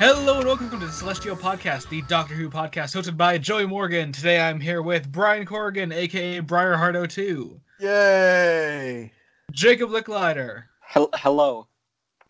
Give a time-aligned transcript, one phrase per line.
[0.00, 4.12] Hello and welcome to the Celestial Podcast, the Doctor Who podcast hosted by Joey Morgan.
[4.12, 9.12] Today I'm here with Brian Corrigan, aka Briarheart 02, Yay!
[9.52, 11.68] Jacob Licklider, Hel- hello.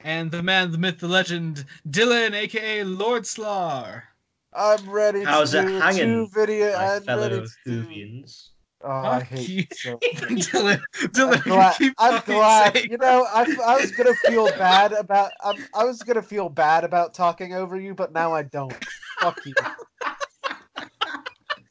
[0.01, 4.02] and the man, the myth, the legend, Dylan, aka Lord Slar.
[4.52, 6.74] I'm ready How's to it do a hanging, two video.
[6.74, 8.48] I'm fellow ready to do- Whovians.
[8.83, 9.59] Oh, I Fuck hate you.
[9.70, 9.98] it so.
[10.15, 11.77] Dylan, I'm Dylan, glad.
[11.77, 12.73] keep I'm glad.
[12.75, 15.33] saying- You know, I, I was gonna feel bad about.
[15.45, 18.73] I'm, I was gonna feel bad about talking over you, but now I don't.
[19.21, 19.55] Fuck you.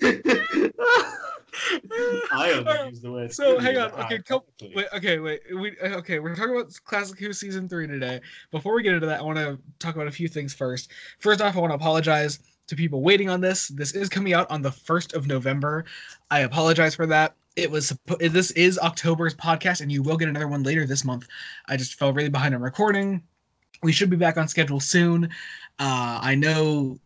[2.32, 3.34] I only use the word.
[3.34, 4.42] So, hang on, okay, come-
[4.76, 5.42] Wait, okay, wait.
[5.54, 6.20] We uh, okay.
[6.20, 8.22] We're talking about Classic Who season three today.
[8.52, 10.92] Before we get into that, I want to talk about a few things first.
[11.20, 12.40] First off, I want to apologize
[12.70, 13.68] to people waiting on this.
[13.68, 15.86] This is coming out on the first of November.
[16.32, 17.36] I apologize for that.
[17.56, 21.28] It was this is October's podcast, and you will get another one later this month.
[21.68, 23.22] I just fell really behind on recording.
[23.84, 25.26] We should be back on schedule soon.
[25.80, 27.00] Uh, I know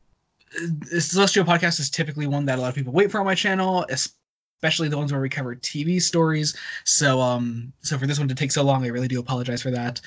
[0.55, 3.35] uh, Celestial Podcast is typically one that a lot of people wait for on my
[3.35, 4.19] channel, especially
[4.63, 6.55] the ones where we cover TV stories.
[6.85, 9.71] So um so for this one to take so long, I really do apologize for
[9.71, 9.99] that.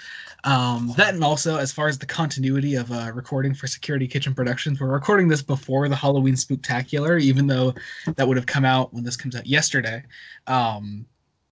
[0.44, 4.34] Um that and also as far as the continuity of uh recording for Security Kitchen
[4.34, 7.74] Productions, we're recording this before the Halloween Spooktacular, even though
[8.16, 10.02] that would have come out when this comes out yesterday.
[10.46, 11.06] Um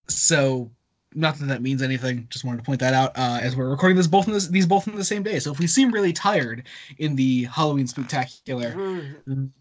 [0.09, 0.71] so
[1.15, 3.97] not that that means anything, just wanted to point that out uh, as we're recording
[3.97, 5.39] this both in this, these both in the same day.
[5.39, 6.65] So if we seem really tired
[6.99, 9.15] in the Halloween spectacular,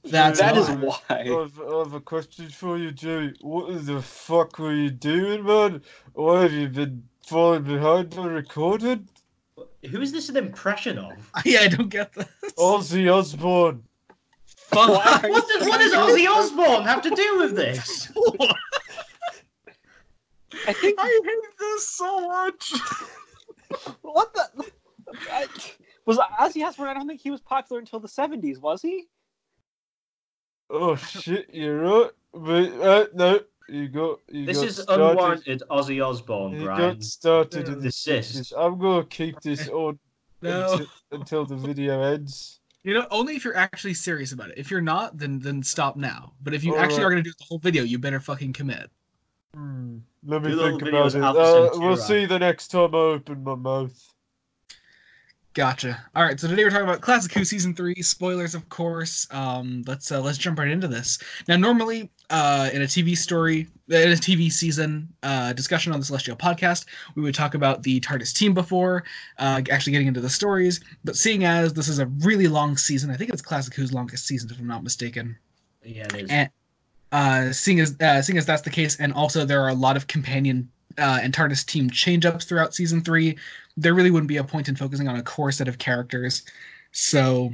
[0.04, 0.98] that's That is why.
[1.08, 1.20] why.
[1.20, 3.34] I've, I have a question for you, Joey.
[3.42, 5.82] What the fuck were you doing, man?
[6.14, 9.08] Why have you been falling behind on recording?
[9.90, 11.32] Who is this an impression of?
[11.46, 12.28] yeah, I don't get this.
[12.58, 13.84] Ozzy Osbourne.
[14.46, 15.24] Fuck.
[15.24, 18.12] What does, what does Ozzy Osbourne have to do with this?
[20.68, 22.74] I think I hate this so much.
[24.02, 24.66] what the
[25.32, 25.46] I,
[26.06, 26.88] was Ozzy Osbourne.
[26.90, 29.06] I don't think he was popular until the seventies, was he?
[30.70, 32.12] Oh shit, you're right.
[32.34, 35.04] But uh, no, you got you This got is started.
[35.12, 36.94] unwarranted Ozzy Osbourne, You Brian.
[36.96, 38.04] got started in this.
[38.04, 38.36] Desist.
[38.36, 40.00] this- I'm gonna keep this on
[40.42, 40.72] No.
[40.74, 42.60] until, until the video ends.
[42.84, 44.58] You know, only if you're actually serious about it.
[44.58, 46.34] If you're not, then then stop now.
[46.42, 47.06] But if you All actually right.
[47.06, 48.90] are gonna do the whole video, you better fucking commit.
[49.56, 49.98] Hmm.
[50.26, 51.22] Let me Do think about it.
[51.22, 54.14] Uh, we'll see the next time I open my mouth.
[55.54, 56.04] Gotcha.
[56.16, 59.28] All right, so today we're talking about Classic Who season three spoilers, of course.
[59.30, 61.20] Um, let's uh, let's jump right into this.
[61.48, 66.06] Now, normally, uh, in a TV story, in a TV season uh, discussion on the
[66.08, 69.04] Celestial podcast, we would talk about the TARDIS team before
[69.38, 70.80] uh, actually getting into the stories.
[71.04, 74.26] But seeing as this is a really long season, I think it's Classic Who's longest
[74.26, 75.38] season, if I'm not mistaken.
[75.84, 76.30] Yeah, it is.
[76.32, 76.50] And
[77.14, 79.96] uh, seeing as uh, seeing as that's the case, and also there are a lot
[79.96, 83.38] of companion uh, and TARDIS team change ups throughout season three,
[83.78, 86.44] there really wouldn't be a point in focusing on a core set of characters.
[86.92, 87.54] So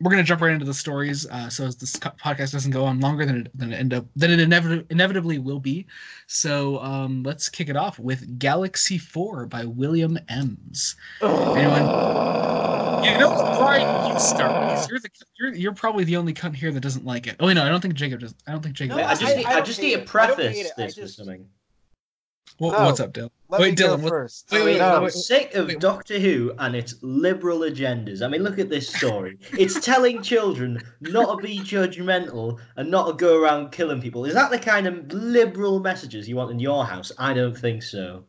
[0.00, 1.26] we're gonna jump right into the stories.
[1.26, 4.06] Uh, so as this podcast doesn't go on longer than it, than it end up
[4.16, 5.86] than it inevit- inevitably will be.
[6.26, 10.94] So um, let's kick it off with Galaxy Four by William Emms.
[11.22, 12.89] Anyone?
[13.04, 14.70] You know, what, Brian, you start.
[14.70, 17.36] because You're the you're, you're probably the only cunt here that doesn't like it.
[17.40, 18.34] Oh wait, no, I don't think Jacob does.
[18.46, 18.96] I don't think Jacob.
[18.98, 20.00] No, I just, I- need, I I just need it.
[20.00, 20.72] to preface hate it.
[20.76, 21.46] This with just- something.
[22.58, 22.84] What- No.
[22.86, 23.30] What's up, Dylan?
[23.48, 24.48] Let Wait, me Dylan, what- first.
[24.52, 24.96] wait, wait, no.
[24.96, 25.80] I'm wait, sick of wait.
[25.80, 28.20] Doctor Who and its liberal agendas.
[28.22, 29.38] I mean, look at this story.
[29.58, 34.26] It's telling children not to be judgmental and not to go around killing people.
[34.26, 37.10] Is that the kind of liberal messages you want in your house?
[37.18, 38.24] I don't think so.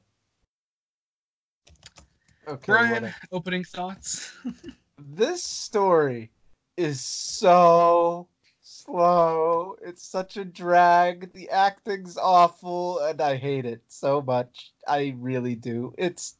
[2.47, 4.33] Okay, Brian, opening thoughts.
[4.97, 6.31] this story
[6.75, 8.27] is so
[8.61, 9.75] slow.
[9.81, 11.33] It's such a drag.
[11.33, 14.71] The acting's awful, and I hate it so much.
[14.87, 15.93] I really do.
[15.97, 16.35] It's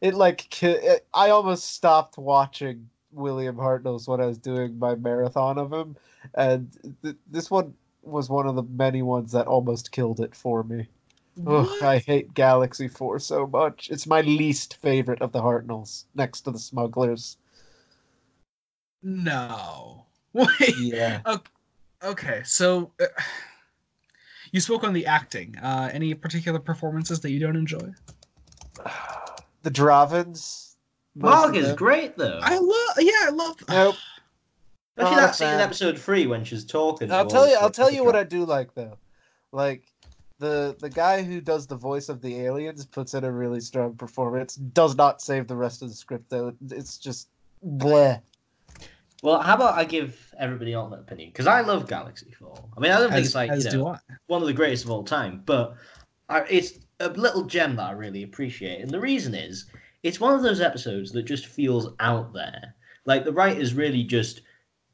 [0.00, 5.58] it like it, I almost stopped watching William Hartnell's when I was doing my marathon
[5.58, 5.96] of him,
[6.34, 10.62] and th- this one was one of the many ones that almost killed it for
[10.64, 10.88] me.
[11.46, 13.88] Ugh, I hate Galaxy Four so much.
[13.90, 17.38] It's my least favorite of the Hartnells, next to the Smugglers.
[19.02, 20.04] No.
[20.32, 20.76] Wait.
[20.78, 21.20] Yeah.
[22.04, 23.06] Okay, so uh,
[24.50, 25.56] you spoke on the acting.
[25.58, 27.92] Uh, any particular performances that you don't enjoy?
[29.62, 30.74] The Drahvins.
[31.14, 32.40] most Maaga is great though.
[32.42, 32.96] I love.
[32.98, 33.56] Yeah, I love.
[33.68, 33.96] Nope.
[34.94, 37.10] Especially not that a scene in episode three when she's talking.
[37.10, 37.56] I'll tell you.
[37.58, 38.98] I'll tell you what I do like though.
[39.50, 39.84] Like
[40.42, 43.94] the the guy who does the voice of the aliens puts in a really strong
[43.94, 44.56] performance.
[44.56, 46.52] Does not save the rest of the script though.
[46.70, 47.28] It's just
[47.64, 48.20] bleh.
[49.22, 51.30] Well, how about I give everybody else an opinion?
[51.30, 52.56] Because I love Galaxy Four.
[52.76, 53.96] I mean, I don't think As, it's like you know,
[54.26, 55.76] one of the greatest of all time, but
[56.28, 58.80] I, it's a little gem that I really appreciate.
[58.80, 59.66] And the reason is,
[60.02, 62.74] it's one of those episodes that just feels out there.
[63.04, 64.42] Like the writers really just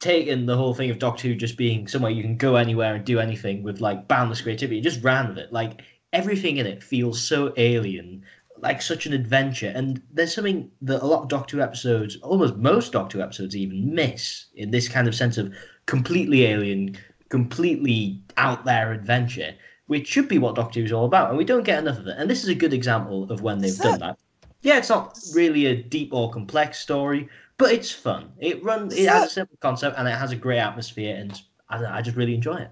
[0.00, 3.04] taken the whole thing of Doctor Who just being somewhere you can go anywhere and
[3.04, 5.52] do anything with like boundless creativity, just ran with it.
[5.52, 8.22] Like everything in it feels so alien,
[8.58, 9.72] like such an adventure.
[9.74, 13.56] And there's something that a lot of Doctor Who episodes, almost most Doctor Who episodes,
[13.56, 15.52] even miss in this kind of sense of
[15.86, 16.96] completely alien,
[17.28, 19.54] completely out there adventure,
[19.86, 21.30] which should be what Doctor Who is all about.
[21.30, 22.16] And we don't get enough of it.
[22.18, 24.18] And this is a good example of when they've Is done that.
[24.62, 28.32] Yeah, it's not really a deep or complex story, but it's fun.
[28.38, 28.96] It runs.
[28.96, 32.16] It has a simple concept and it has a great atmosphere, and I, I just
[32.16, 32.70] really enjoy it.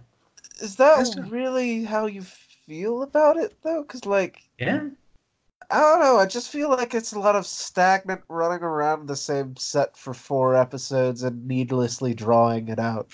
[0.60, 1.22] Is that Yes, sir.
[1.28, 3.82] really how you feel about it though?
[3.82, 4.88] Because like Yeah.
[5.68, 6.18] I don't know.
[6.18, 10.14] I just feel like it's a lot of stagnant running around the same set for
[10.14, 13.08] four episodes and needlessly drawing it out.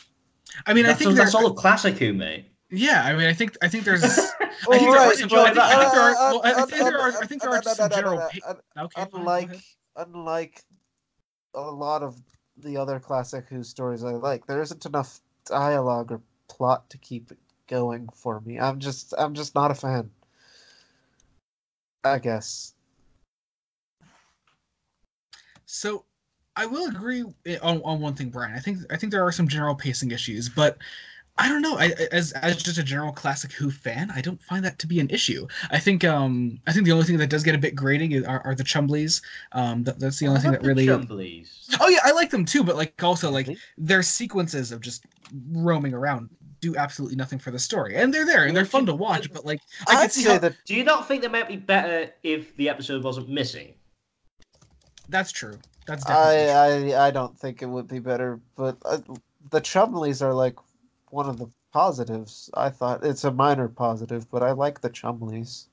[0.66, 2.44] I mean, I that's, think that's all of classic Who, mate.
[2.70, 4.04] Yeah, I mean, I think I think there's.
[4.04, 5.22] I think there are right, some.
[5.24, 6.52] enjoy uh, uh, I think, there are.
[6.52, 7.12] I think there are.
[7.22, 8.18] I think there are some general.
[8.18, 9.60] Uh, pa- Okay, unlike
[9.96, 10.62] unlike
[11.54, 12.20] a lot of
[12.56, 17.32] the other classic Who stories I like, there isn't enough dialogue or plot to keep
[17.32, 18.58] it going for me.
[18.58, 20.10] I'm just I'm just not a fan.
[22.04, 22.74] I guess.
[25.66, 26.04] So,
[26.56, 28.54] I will agree eh, on, on one thing, Brian.
[28.54, 30.76] I think I think there are some general pacing issues, but
[31.38, 31.76] I don't know.
[31.76, 34.86] I I- as as just a general classic Who fan, I don't find that to
[34.86, 35.46] be an issue.
[35.70, 38.24] I think um I think the only thing that does get a bit grating is,
[38.24, 39.22] are, are the Chumblies.
[39.52, 40.86] Um, that, that's the only thing that really.
[40.86, 41.74] Chumblies.
[41.80, 43.48] Oh yeah, I like them too, but like also like
[43.78, 45.04] their sequences of just
[45.52, 46.28] roaming around
[46.60, 49.32] do absolutely nothing for the story, and they're there and they're fun to watch.
[49.32, 51.56] But like I I'd could see how that Do you not think they might be
[51.56, 53.74] better if the episode wasn't missing?
[55.08, 55.58] that's true.
[55.86, 56.94] That's definitely true.
[56.94, 58.98] I, I I don't think it would be better, but uh,
[59.50, 60.56] the Chumblies are like
[61.12, 62.50] one of the positives.
[62.54, 65.66] I thought it's a minor positive, but I like the Chumblies.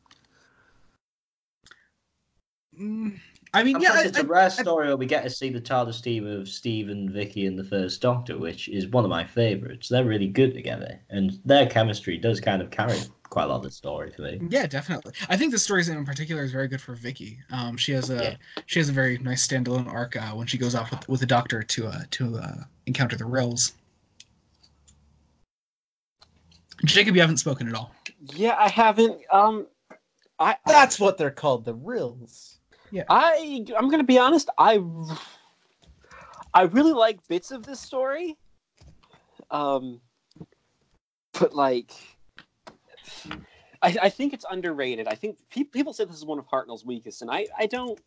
[2.77, 3.17] Mm,
[3.53, 5.49] I mean, And yeah, I- it's a I- rare story where we get to see
[5.49, 9.09] the TARDIS team of Steve and Vicky and the First Doctor, which is one of
[9.09, 9.87] my favourites.
[9.89, 12.97] They're really good together, and their chemistry does kind of carry
[13.29, 14.39] quite a lot of the story for me.
[14.49, 15.13] Yeah, definitely.
[15.29, 17.39] I think the story in particular is very good for Vicky.
[17.51, 18.35] Um, she has a Yeah.
[18.65, 21.25] she has a very nice standalone arc uh, when she goes off with, with the
[21.25, 23.73] Doctor to uh, to uh, encounter the Rills.
[26.85, 27.93] Jacob, you haven't spoken at all.
[28.33, 29.19] Yeah, I haven't.
[29.31, 29.67] Um,
[30.39, 32.59] I That's what they're called, the Rills.
[32.91, 33.03] Yeah.
[33.09, 34.49] I I'm gonna be honest.
[34.57, 34.81] I
[36.53, 38.37] I really like bits of this story.
[39.51, 40.01] Um,
[41.39, 41.91] but like,
[43.81, 45.07] I I think it's underrated.
[45.07, 47.99] I think pe- people say this is one of Hartnell's weakest, and I I don't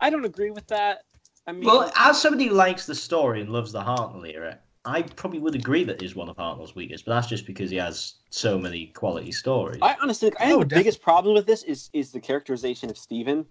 [0.00, 1.02] I don't agree with that.
[1.46, 5.02] I mean, Well, as somebody who likes the story and loves the Hartnell era, I
[5.02, 8.16] probably would agree that is one of Hartnell's weakest, but that's just because he has
[8.30, 9.78] so many quality stories.
[9.82, 10.82] I honestly think I Oh, think the definitely.
[10.82, 13.46] biggest problem with this is is the characterization of Steven.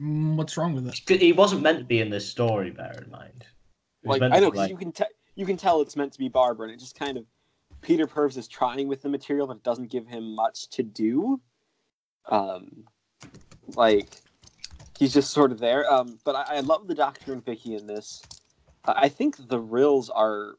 [0.00, 1.20] Mm, What's wrong with it?
[1.20, 3.46] He wasn't meant to be in this story, bear in mind.
[4.02, 6.12] It Like I to know be 'cause you can tell you can tell it's meant
[6.12, 7.24] to be Barbara, and it just kind of
[7.80, 11.40] Peter Purves is trying with the material, but it doesn't give him much to do.
[12.26, 12.84] Um,
[13.74, 14.20] like
[14.98, 15.90] he's just sort of there.
[15.90, 18.22] Um, but I, I love the Doctor and Vicky in this.
[18.84, 20.54] I think the Rills are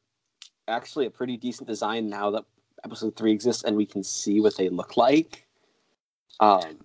[0.67, 2.45] actually a pretty decent design now that
[2.83, 5.47] episode three exists, and we can see what they look like.
[6.39, 6.77] Um,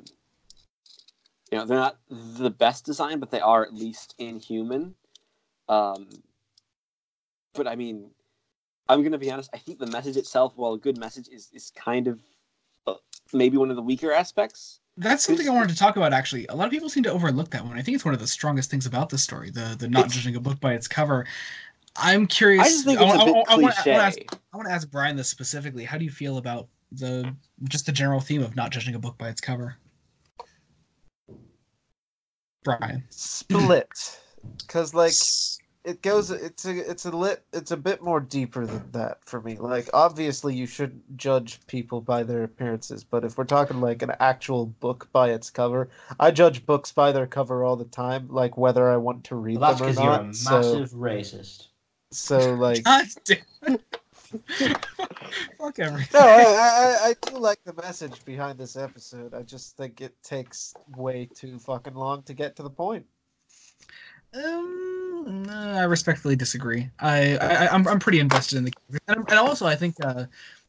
[1.50, 4.94] you know, they're not the best design, but they are at least inhuman.
[5.68, 6.08] Um,
[7.54, 8.10] but I mean,
[8.88, 9.50] I'm gonna be honest.
[9.52, 12.20] I think the message itself, while a good message, is is kind of
[12.86, 12.94] uh,
[13.32, 14.80] maybe one of the weaker aspects.
[14.98, 16.12] That's something I wanted to talk about.
[16.12, 17.78] Actually, a lot of people seem to overlook that one.
[17.78, 19.50] I think it's one of the strongest things about the story.
[19.50, 21.26] The the not judging a book by its cover.
[21.96, 22.66] I'm curious.
[22.66, 23.92] I just think it's I, a bit I, I, cliche.
[23.92, 24.18] ask,
[24.52, 25.84] I want to ask Brian this specifically.
[25.84, 27.34] How do you feel about the
[27.64, 29.76] just the general theme of not judging a book by its cover?
[32.64, 33.04] Brian.
[33.10, 34.20] Split,
[34.58, 35.12] because like
[35.86, 36.32] it goes.
[36.32, 37.44] It's a it's a lit.
[37.52, 39.56] It's a bit more deeper than that for me.
[39.56, 44.12] Like obviously you shouldn't judge people by their appearances, but if we're talking like an
[44.18, 45.88] actual book by its cover,
[46.18, 49.60] I judge books by their cover all the time, like whether I want to read
[49.60, 50.34] Well, that's them or because you're a not.
[50.34, 51.68] So massive racist.
[52.10, 52.84] so like.
[55.58, 56.20] Fuck everything.
[56.20, 59.34] No, I, I, I do like the message behind this episode.
[59.34, 63.06] I just think it takes way too fucking long to get to the point.
[64.36, 66.90] Um, no, I respectfully disagree.
[67.00, 68.72] I, I I'm, I'm pretty invested in the
[69.08, 70.26] and, and also I think uh,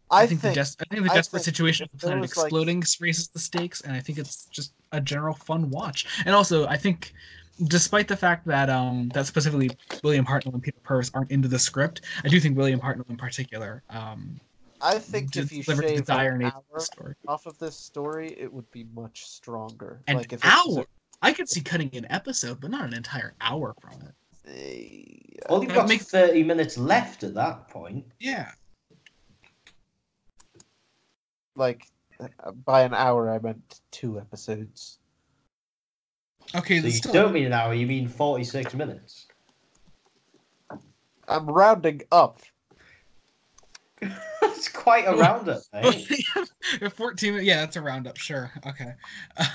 [0.10, 2.22] I, I think, think, the des- I think the desperate think situation of the planet
[2.22, 6.06] was, like- exploding raises the stakes, and I think it's just a general fun watch.
[6.26, 7.14] And also, I think,
[7.66, 11.60] despite the fact that um that specifically William Hartnell and Peter Purves aren't into the
[11.60, 14.40] script, I do think William Hartnell in particular um
[14.80, 16.80] I think if you shave an hour
[17.28, 20.02] off of this story, it would be much stronger.
[20.08, 20.86] An like if hour.
[21.22, 24.14] I could see cutting an episode, but not an entire hour from it.
[24.48, 28.06] Eh, Well, you've got makes- 30 minutes left at that point.
[28.20, 28.52] Yeah.
[31.56, 31.88] like
[32.20, 35.00] uh, by an hour, I meant two episodes.
[36.56, 39.28] Okay, So you still don't mean an hour, you mean 46 minutes.
[41.28, 42.40] I'm rounding up.
[44.58, 46.10] That's quite a roundup, mate.
[46.82, 48.94] If 14 yeah that's a roundup sure okay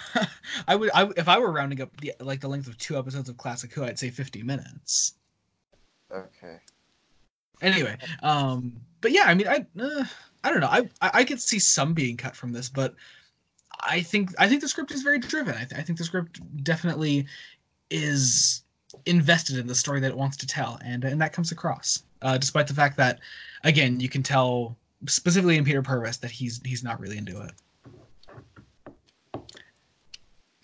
[0.68, 3.28] i would I, if i were rounding up the like the length of two episodes
[3.28, 5.14] of classic who i'd say 50 minutes
[6.10, 6.58] Okay.
[7.60, 10.04] anyway um but yeah i mean i uh,
[10.44, 12.94] i don't know I, I i could see some being cut from this but
[13.80, 16.40] i think i think the script is very driven i, th- I think the script
[16.64, 17.26] definitely
[17.90, 18.62] is
[19.06, 22.38] invested in the story that it wants to tell and and that comes across uh
[22.38, 23.18] despite the fact that
[23.64, 27.52] again you can tell specifically in peter purves that he's he's not really into it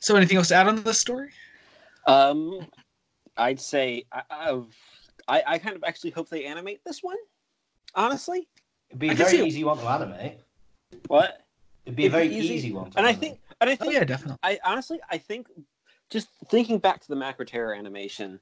[0.00, 1.30] so anything else to add on this story
[2.06, 2.66] Um,
[3.36, 4.66] I'd say I, I've-
[5.26, 7.18] I, I kind of actually hope they animate this one.
[7.94, 8.48] Honestly,
[8.88, 9.46] It'd be I a very see it.
[9.46, 10.38] easy one to animate.
[11.08, 11.44] what?
[11.84, 12.54] It'd be a It'd very be easy.
[12.54, 15.18] easy one to And I think, and I oh think, yeah definitely I honestly, I
[15.18, 15.48] think,
[16.08, 18.40] just thinking back to the Macra Terror animation,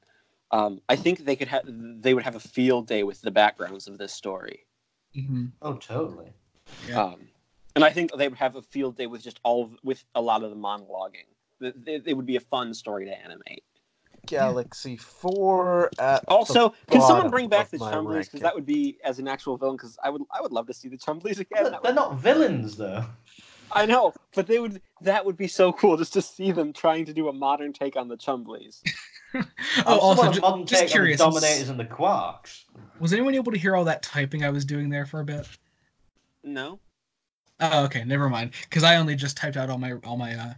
[0.52, 3.88] um, I think they could have, they would have a field day with the backgrounds
[3.88, 4.65] of this story.
[5.16, 5.52] Mhm.
[5.62, 6.32] Oh, totally.
[6.86, 7.02] Yeah.
[7.02, 7.28] Um,
[7.74, 10.20] and I think they would have a field day with just all of, with a
[10.20, 11.26] lot of the monologuing.
[11.60, 13.64] It, it, it would be a fun story to animate.
[14.26, 18.24] Galaxy Four at Also, can someone bring back the my Chumblies?
[18.24, 19.76] Because that would be as an actual villain.
[19.76, 21.64] Because I would, I would love to see the Chumblies again.
[21.70, 23.04] They're, they're not villains, though.
[23.72, 24.80] I know, but they would.
[25.00, 27.96] That would be so cool just to see them trying to do a modern take
[27.96, 28.82] on the Chumblies.
[29.86, 31.84] oh I also want a ju- modern just take curious on the Dominators and the
[31.84, 32.64] Quarks.
[33.00, 35.46] Was anyone able to hear all that typing I was doing there for a bit?
[36.42, 36.78] No,
[37.58, 38.52] Oh, okay, never mind.
[38.64, 40.54] Because I only just typed out all my all my uh,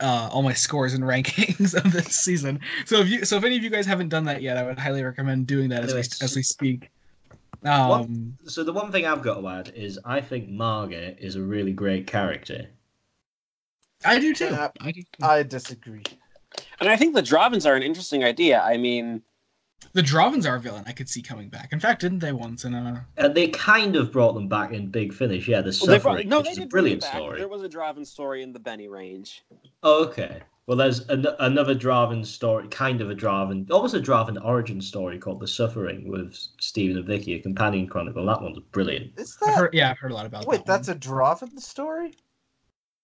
[0.00, 2.60] uh, all my scores and rankings of this season.
[2.84, 4.78] So if you so if any of you guys haven't done that yet, I would
[4.78, 6.90] highly recommend doing that as we as we speak.
[7.64, 11.42] Um, So the one thing I've got to add is I think Margaret is a
[11.42, 12.66] really great character.
[14.04, 14.46] I do too.
[14.46, 14.68] Yeah.
[14.80, 15.02] I do.
[15.02, 15.24] Too.
[15.24, 16.02] I disagree.
[16.80, 18.60] And I think the Drahvins are an interesting idea.
[18.60, 19.22] I mean,
[19.94, 21.72] the Drahvins are a villain I could see coming back.
[21.72, 23.06] In fact, didn't they once in a?
[23.16, 25.48] And Uh, they kind of brought them back in Big Finish.
[25.48, 27.06] Yeah, the well, they Suffering, brought, no, which they is a did bring brilliant it
[27.06, 27.14] back.
[27.14, 27.38] story.
[27.38, 29.44] There was a Drahvin story in the Benny range.
[29.82, 30.40] Oh, okay.
[30.66, 35.18] Well, there's an- another Drahvin story, kind of a Drahvin, almost a Drahvin origin story
[35.18, 38.24] called The Suffering with Steven and Vicky, a companion chronicle.
[38.24, 39.18] That one's brilliant.
[39.18, 40.42] Is I've that heard, yeah, I've heard a lot about.
[40.42, 40.48] That.
[40.48, 40.64] Wait?
[40.66, 42.12] that That's a Drahvin story.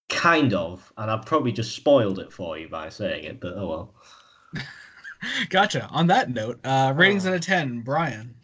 [0.09, 3.69] Kind of, and I've probably just spoiled it for you by saying it, but oh
[3.69, 3.95] well.
[5.51, 5.87] gotcha.
[5.91, 7.31] On that note, uh, ratings Oh.
[7.31, 8.35] out of ten, Brian.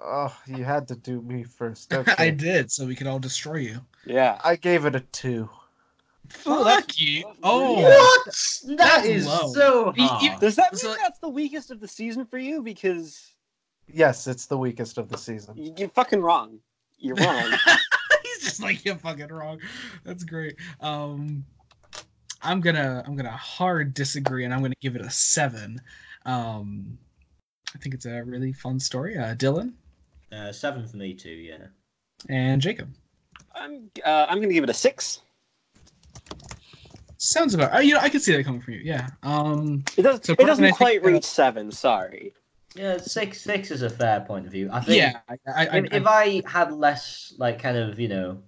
[0.00, 1.92] Oh, you had to do me first.
[1.94, 2.14] Okay.
[2.18, 3.80] I did, so we could all destroy you.
[4.06, 5.48] Yeah, I gave it a two.
[6.44, 7.24] Oh, Fuck that's- you.
[7.42, 8.24] Oh, What?
[8.76, 9.52] That That's low.
[9.52, 10.40] so You- you- hard.
[10.40, 12.62] does that mean So- that's the weakest of the season for you?
[12.62, 13.34] Because
[13.90, 15.54] Yes, it's the weakest of the season.
[15.78, 16.58] you're fucking wrong.
[16.98, 17.52] You're wrong.
[18.22, 19.60] He's just like you're fucking wrong.
[20.04, 20.56] That's great.
[20.80, 21.44] Um,
[22.42, 25.80] I'm gonna I'm gonna hard disagree, and I'm gonna give it a seven.
[26.26, 26.98] Um,
[27.74, 29.16] I think it's a really fun story.
[29.16, 29.72] Uh, Dylan
[30.32, 31.30] Uh, seven for me too.
[31.30, 31.66] Yeah.
[32.28, 32.88] and Jacob
[33.54, 35.20] I'm, uh, I'm gonna give it a six.
[37.16, 37.74] sounds about.
[37.74, 38.80] Uh, you know, I can see that coming from you.
[38.84, 39.08] Yeah.
[39.22, 40.24] Um, It doesn't.
[40.26, 41.70] So it doesn't I think, quite uh, reach seven.
[41.72, 42.32] Sorry.
[42.78, 44.70] Yeah, six six is a fair point of view.
[44.72, 45.18] I think yeah.
[45.28, 48.40] I, I, I, if, if I had less like kind of you know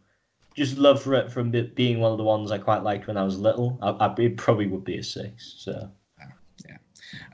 [0.55, 3.17] just love for it from be- being one of the ones I quite liked when
[3.17, 5.55] I was little, I, I it probably would be a six.
[5.59, 5.91] So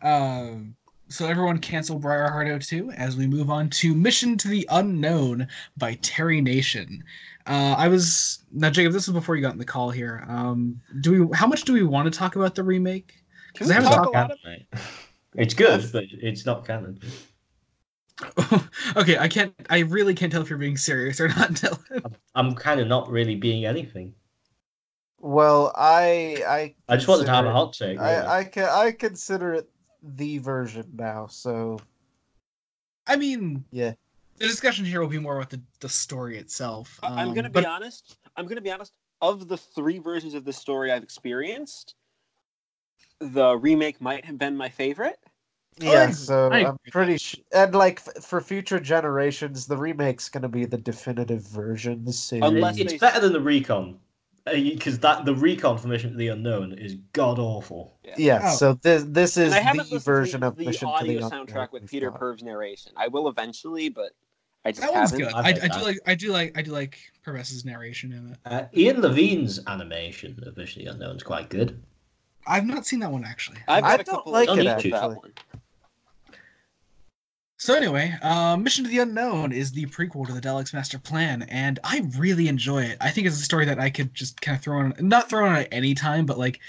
[0.02, 0.74] Um,
[1.08, 5.94] so everyone cancel Briarheart 02 as we move on to Mission to the Unknown by
[6.02, 7.04] Terry Nation.
[7.46, 8.92] Uh, I was now Jacob.
[8.92, 10.24] This is before you got in the call here.
[10.28, 11.36] Um, do we?
[11.36, 13.14] How much do we want to talk about the remake?
[13.52, 14.14] Because I we haven't talked.
[14.14, 14.66] a lot of- Right.
[15.36, 17.00] It's good, but it's not canon.
[18.96, 19.54] okay, I can't.
[19.68, 22.02] I really can't tell if you're being serious or not, Dylan.
[22.04, 24.14] I'm, I'm kind of not really being anything.
[25.20, 27.98] Well, I I I just wanted to have a hot take.
[27.98, 28.10] really.
[28.10, 29.68] I I can I consider it
[30.02, 31.26] the version now.
[31.26, 31.78] So
[33.06, 33.92] I mean, Yeah.
[34.38, 37.00] The discussion here will be more about the, the story itself.
[37.02, 38.18] I- I'm um, gonna be but honest.
[38.36, 38.92] I'm gonna be honest.
[39.22, 41.94] Of the three versions of this story I've experienced,
[43.20, 45.18] the remake might have been my favorite.
[45.80, 46.14] I yeah, agree.
[46.14, 47.42] so I I'm pretty sure.
[47.52, 52.10] And like f- for future generations, the remake's gonna be the definitive version.
[52.12, 53.98] So Unless it's better than the recon
[54.50, 57.98] because that the recon for Mission to the Unknown is god awful.
[58.16, 58.56] yeah, Oh.
[58.56, 61.24] so this this is And I haven't the version to of the Mission audio to
[61.24, 62.20] the soundtrack Unknown with Peter got.
[62.20, 62.92] Purv's narration.
[62.96, 64.12] I will eventually, but
[64.64, 65.26] I just that one's haven't.
[65.26, 65.34] good.
[65.34, 65.82] I've I, I do that.
[65.82, 65.98] like.
[66.06, 66.58] I do like.
[66.58, 68.38] I do like Purves's narration in it.
[68.46, 71.82] Uh, Ian Levine's animation of Mission to the Unknown is quite good.
[72.46, 73.58] I've not seen that one actually.
[73.68, 75.14] I've I got a don't couple like of it, issues that actually.
[75.16, 75.32] one.
[77.58, 81.42] So anyway, uh, Mission to the Unknown is the prequel to the Daleks Master Plan,
[81.44, 82.98] and I really enjoy it.
[83.00, 85.46] I think it's a story that I could just kind of throw on, not throw
[85.48, 86.60] on at any time, but like,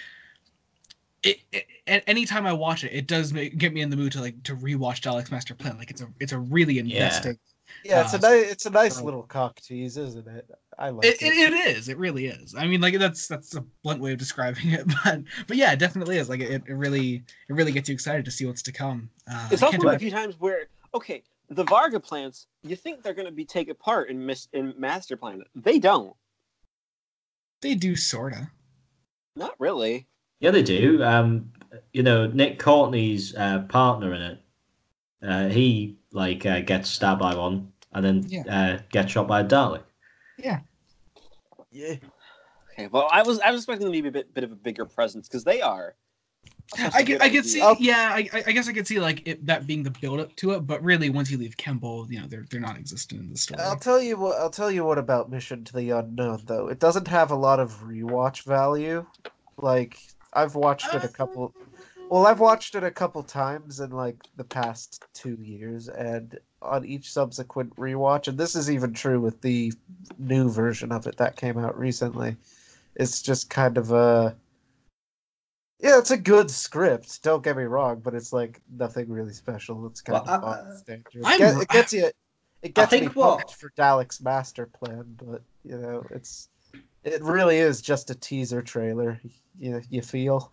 [1.24, 3.98] it, it at any time I watch it, it does make, get me in the
[3.98, 5.78] mood to like to rewatch Daleks Master Plan.
[5.78, 7.38] Like it's a it's a really investing.
[7.84, 10.50] Yeah, yeah it's a Uh, nice it's a nice so- little cock tease, isn't it?
[10.80, 11.34] I like It, it.
[11.34, 11.90] it, it is.
[11.90, 12.54] It really is.
[12.56, 15.80] I mean, like that's that's a blunt way of describing it, but but yeah, it
[15.80, 16.30] definitely is.
[16.30, 19.10] Like it, it really it really gets you excited to see what's to come.
[19.32, 23.26] Uh, It's also a few times where okay, the Varga plants, you think they're going
[23.28, 25.42] to be taken apart in Mis- in Master Plan.
[25.56, 26.16] They don't.
[27.62, 28.50] They do sorta.
[29.36, 30.08] Not really.
[30.40, 31.04] Yeah, they do.
[31.04, 31.52] Um,
[31.94, 34.40] you know, Nick Courtney's uh, partner in it.
[35.24, 38.44] Uh, he like uh, gets stabbed by one and then Yeah.
[38.78, 39.82] uh, gets shot by a Dalek.
[40.38, 40.60] Yeah.
[41.72, 41.96] Yeah.
[42.74, 44.56] Okay, well, I was I was expecting them to be a bit, bit of a
[44.56, 45.96] bigger presence because they are.
[46.78, 47.76] That's I a could, I could see, Oh.
[47.80, 50.36] yeah, I, I I guess I could see like it, that being the build up
[50.38, 53.30] to it, but really once you leave Kembel, you know, they're they're not existent in
[53.30, 53.62] the story.
[53.62, 54.38] I'll tell you what.
[54.38, 56.68] I'll tell you what about Mission to the Unknown, though.
[56.68, 59.06] It doesn't have a lot of rewatch value.
[59.58, 59.98] Like
[60.34, 61.54] I've watched it a uh, couple.
[62.10, 66.86] Well, I've watched it a couple times in like the past two years, and on
[66.86, 69.74] each subsequent rewatch, and this is even true with the
[70.18, 72.38] new version of it that came out recently.
[72.96, 74.36] It's just kind of a.
[75.80, 77.22] Yeah, it's a good script.
[77.24, 79.86] Don't get me wrong, but it's like nothing really special.
[79.86, 81.12] It's kind Well, of I- standard.
[81.14, 82.10] It, get- it gets you.
[82.64, 86.50] It gets me think what- pumped for Dalek's master plan, but you know, it's
[87.04, 89.20] it really is just a teaser trailer.
[89.60, 90.52] You you feel?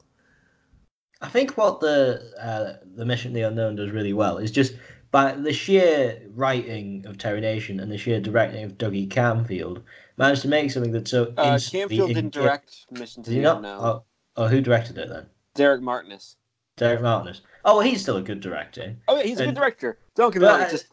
[1.21, 4.75] I think what the uh, the Mission the Unknown does really well is just
[5.11, 9.83] by the sheer writing of Terry Nation and the sheer directing of Dougie Camfield
[10.17, 13.39] managed to make something that's so Uh, Camfield didn't direct Mission to the?
[13.45, 13.81] Unknown.
[13.81, 14.03] Oh,
[14.37, 15.27] oh, who directed it then?
[15.55, 16.37] Derek Martinus.
[16.77, 17.43] Derek Martinus.
[17.65, 18.97] Oh, well, he's still a good director.
[19.09, 19.99] Oh yeah, he's a good director.
[20.17, 20.61] Don't get me wrong.
[20.61, 20.87] uh, It's just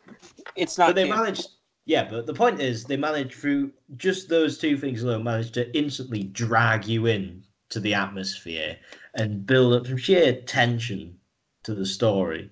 [0.55, 0.89] it's not.
[0.89, 1.47] but they managed.
[1.85, 5.75] Yeah, but the point is, they managed through just those two things alone, managed to
[5.75, 8.77] instantly drag you in to the atmosphere
[9.15, 11.17] and build up some sheer tension
[11.63, 12.49] to the story.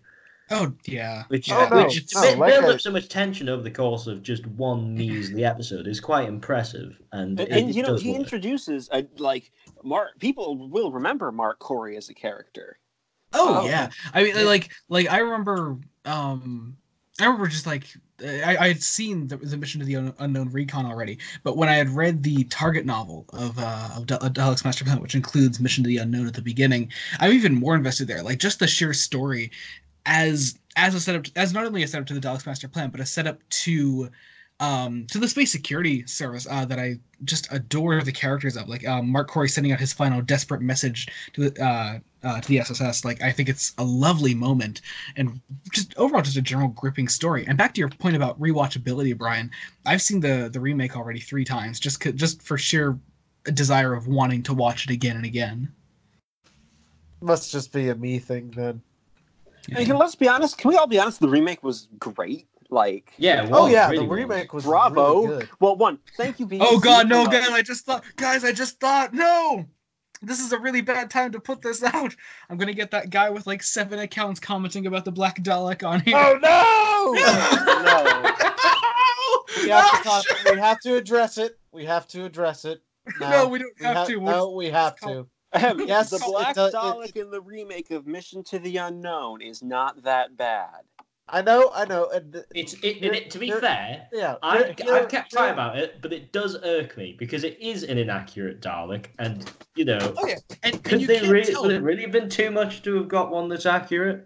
[0.51, 3.07] oh yeah, Which, Oh, no, which to no, bu- like build I- up so much
[3.09, 6.99] tension over the course of just one measly episode is quite impressive.
[7.11, 8.19] And, And, it- and it you know, does he work.
[8.21, 9.51] introduces a, like
[9.83, 10.17] Mark.
[10.19, 12.79] People will remember Marc Cory as a character.
[13.33, 13.89] oh Oh, yeah.
[14.13, 14.41] I mean, yeah.
[14.43, 16.77] like like I remember, um,
[17.19, 17.85] I remember just like
[18.23, 21.69] I I had seen the, the Mission to the Un- Unknown Recon already, but when
[21.69, 25.59] I had read the Target novel of uh of Del- Dalek's Master Plan, which includes
[25.59, 28.23] Mission to the Unknown at the beginning, I'm even more invested there.
[28.23, 29.51] Like just the sheer story
[30.05, 32.99] as as a setup as not only a setup to the Daleks Master Plan, but
[33.01, 34.09] a setup to
[34.59, 38.87] um to the space security service uh, that I just adore the characters of like
[38.87, 42.59] um, Marc Cory sending out his final desperate message to the uh, uh, to the
[42.59, 44.81] SSS like I think it's a lovely moment
[45.15, 45.39] and
[45.73, 49.49] just overall just a general gripping story and back to your point about rewatchability Brian
[49.85, 52.97] I've seen the the remake already three times just just for sheer
[53.53, 55.71] desire of wanting to watch it again and again
[57.21, 58.81] Must just be a me thing then.
[59.71, 60.57] And can, let's be honest.
[60.57, 61.19] Can we all be honest?
[61.19, 62.47] The remake was great.
[62.69, 64.17] Like, Yeah, it Oh yeah, really the was.
[64.17, 65.21] remake was bravo.
[65.25, 65.49] really good.
[65.59, 66.45] Well, one, thank you.
[66.47, 67.49] BBC, Oh God, no, uh, for, guys!
[67.49, 69.65] I just thought, guys, I just thought, no,
[70.21, 72.15] this is a really bad time to put this out.
[72.49, 76.01] I'm gonna get that guy with like seven accounts commenting about the Black Dalek on
[76.01, 76.15] here.
[76.15, 77.13] Oh no!
[77.83, 79.63] no.
[79.63, 81.57] we have to ah, talk, we have to address it.
[81.71, 82.81] We have to address it.
[83.19, 83.47] no, now.
[83.47, 84.21] we don't We have ha- to.
[84.21, 85.85] No, we have it's called- to.
[85.87, 89.41] Yes, the it Black does- it- Dalek in the remake of Mission to the Unknown
[89.41, 90.81] is not that bad.
[91.31, 92.09] I know, I know.
[92.09, 95.31] And th- It's it, it, to be You're- fair, yeah, I, you're- you're- I've kept
[95.33, 99.51] quiet about it, but it does irk me because it is an inaccurate Dalek, and
[99.75, 101.51] you know, Oh yeah, and, and could you they can't really?
[101.53, 101.61] tell.
[101.63, 104.25] Would it really have been too much to have got one that's accurate?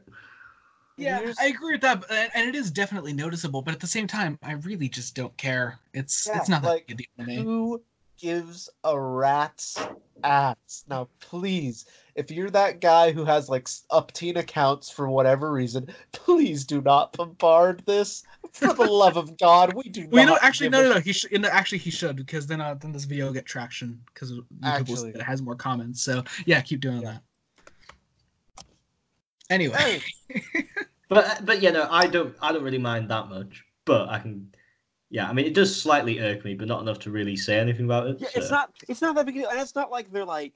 [0.95, 3.61] Yeah, Here's- I agree with that, but, and and it is definitely noticeable.
[3.61, 5.79] But at the same time, I really just don't care.
[5.93, 7.35] It's Yeah, it's not that like, big a deal to me.
[7.43, 7.81] Who
[8.19, 9.78] gives a rat's
[10.23, 10.84] ass?
[10.88, 15.88] Now, please, if you're that guy who has like s- upteen accounts for whatever reason,
[16.12, 18.23] please do not bombard this.
[18.52, 20.99] For the love of God, we do Well, you know, not actually, no, no, no.
[20.99, 21.32] He should.
[21.41, 24.41] No, actually, he should because then, uh, then this video will get traction because YouTube
[24.62, 25.13] will Actually.
[25.13, 26.02] say it has more comments.
[26.02, 27.13] So yeah, keep doing Yeah.
[27.13, 27.23] that.
[29.49, 30.63] Anyway, Hey,
[31.10, 33.63] But but you know, I don't I don't really mind that much.
[33.86, 34.54] But I can,
[35.13, 37.86] yeah, I mean, it does slightly irk me, but not enough to really say anything
[37.86, 38.17] about it.
[38.19, 38.39] Yeah, so.
[38.39, 38.71] it's not.
[38.89, 40.54] It's not that big deal, and it's not like they're like,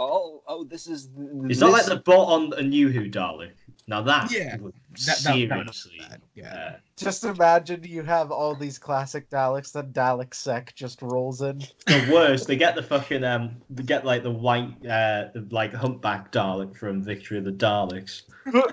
[0.00, 1.08] oh, oh, this is.
[1.44, 3.52] It's not like this- they bought on a new Who Dalek.
[3.86, 6.54] Now that Yeah, would that- that- that- seriously, that- yeah.
[6.54, 11.58] uh, just imagine you have all these classic Daleks, then Dalek Sec just rolls in.
[11.86, 12.48] the worst.
[12.48, 17.00] They get the fucking um, they get like the white uh, like humpback Dalek from
[17.02, 18.22] Victory of the Daleks.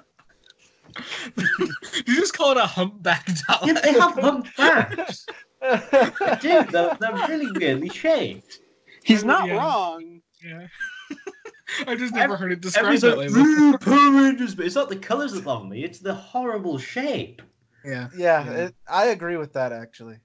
[1.35, 3.67] Did you just call it a humpback dollar?
[3.73, 5.25] Yeah, they have humpbacks.
[6.41, 8.59] Dude, they're, they're really weirdly shaped.
[9.03, 9.57] He's not Yeah.
[9.57, 10.21] wrong.
[10.43, 10.67] Yeah.
[11.87, 13.63] I just never heard it described that way like, before.
[13.63, 17.41] "Ooh, Power Rangers, but it's not the colours that bother me, it's the horrible shape.
[17.85, 18.09] Yeah.
[18.15, 18.51] yeah, Yeah.
[18.65, 20.17] It, I agree with that actually.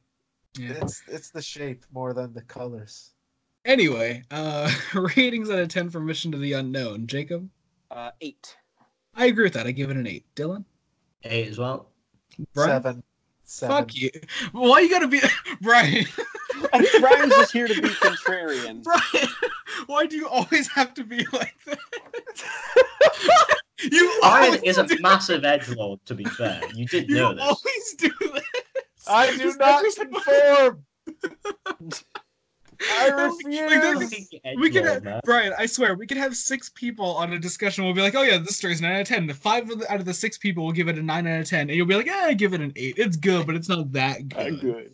[0.59, 0.73] Yeah.
[0.73, 3.13] It's it's the shape more than the colors.
[3.65, 7.07] Anyway, uh ratings out of 10 for Mission to the Unknown.
[7.07, 7.49] Jacob?
[7.91, 8.57] Uh, eight.
[9.17, 9.67] I agree with that.
[9.67, 10.25] I give it an 8.
[10.35, 10.65] Dylan?
[11.25, 11.89] Eight as well.
[12.55, 12.69] Brian?
[12.71, 13.03] Seven.
[13.45, 13.77] Seven.
[13.77, 14.11] Fuck you.
[14.53, 15.21] Why you gotta be
[15.63, 16.05] Brian?
[17.01, 18.83] Brian's just here to be contrarian.
[19.13, 19.29] Brian,
[19.87, 21.79] why do you always have to be like that?
[23.93, 26.61] you Brian is a do- massive edgelord, to be fair.
[26.75, 27.43] You did You know this.
[27.43, 28.43] always do this.
[29.09, 30.85] I do not conform.
[32.81, 33.71] I Like, refuse.
[33.71, 35.21] there's- We could have.
[35.25, 35.53] Brian.
[35.59, 37.85] I swear, we could have six people on a discussion.
[37.85, 39.27] We'll be like, "Oh yeah, this story's nine out of ten.
[39.27, 41.41] The five of the, out of the six people will give it a nine out
[41.41, 42.95] of ten, and you'll be like, "Yeah, I give it an eight.
[42.99, 44.93] It's good, but it's not that good." good.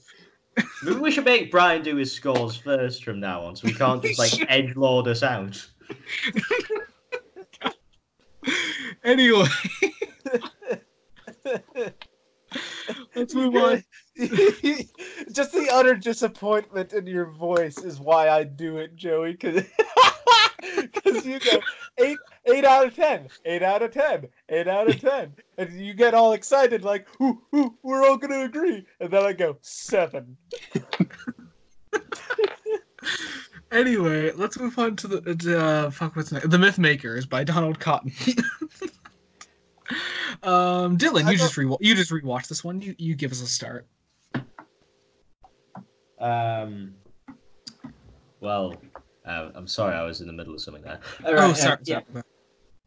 [0.83, 4.03] Maybe we should make Brian do his scores first from now on, so we can't
[4.03, 5.66] just like edge edgelord us out.
[9.05, 9.47] Anyway,
[13.16, 13.83] let's move on.
[15.33, 19.33] Just the utter disappointment in your voice is why I do it, Joey.
[19.33, 19.65] Because
[21.25, 21.61] you go
[21.99, 25.95] eight, eight out of ten, eight out of ten, eight out of ten, and you
[25.95, 30.37] get all excited like, ooh, ooh, we're all gonna agree, and then I go seven.
[33.73, 36.51] Anyway, let's move on to the to, uh, fuck what's next?
[36.51, 38.13] The Myth Makers by Donald Cotton.
[40.43, 42.83] um, Dylan, you just re you just rewatched this one.
[42.83, 43.87] You you give us a start.
[46.23, 46.95] Um,
[48.41, 48.75] well,
[49.27, 51.01] uh, I'm sorry, I was in the middle of something there.
[51.25, 51.79] oh, Alright, uh, sorry.
[51.85, 52.01] yeah.
[52.13, 52.25] sorry.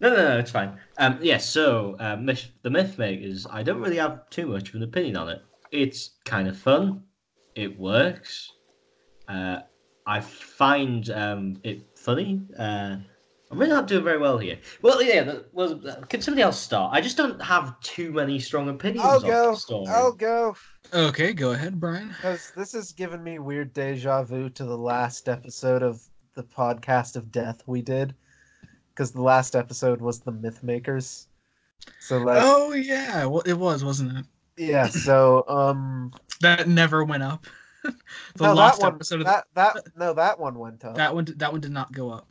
[0.02, 0.78] No, no, no, it's fine.
[0.98, 3.48] Um, yes, so uh, myth, the myth makers.
[3.50, 5.42] I don't really have too much of an opinion on it.
[5.72, 7.04] It's kind of fun.
[7.56, 8.52] It works.
[9.28, 9.60] Uh,
[10.06, 12.42] I find um, it funny.
[12.58, 12.98] Uh,
[13.52, 14.58] I'm really not doing very well here.
[14.82, 15.24] Well, yeah.
[15.24, 16.94] the- Well, uh, can somebody else start?
[16.94, 19.52] I just don't have too many strong opinions I'll on go.
[19.52, 19.88] the story.
[19.88, 20.56] I'll go.
[20.94, 22.08] Okay, go ahead, Brian.
[22.10, 26.02] Because this has given me weird deja vu to the last episode of
[26.34, 28.16] the podcast of death we did.
[28.90, 31.28] Because the last episode was the Myth Makers.
[32.00, 34.26] So like, Oh yeah, well it was, wasn't it?
[34.58, 34.88] yeah.
[34.88, 37.46] So um, That never went up.
[37.84, 37.94] the
[38.40, 40.96] no, last that one, episode of that that no, that one went up.
[40.96, 42.28] that one that one did not go up.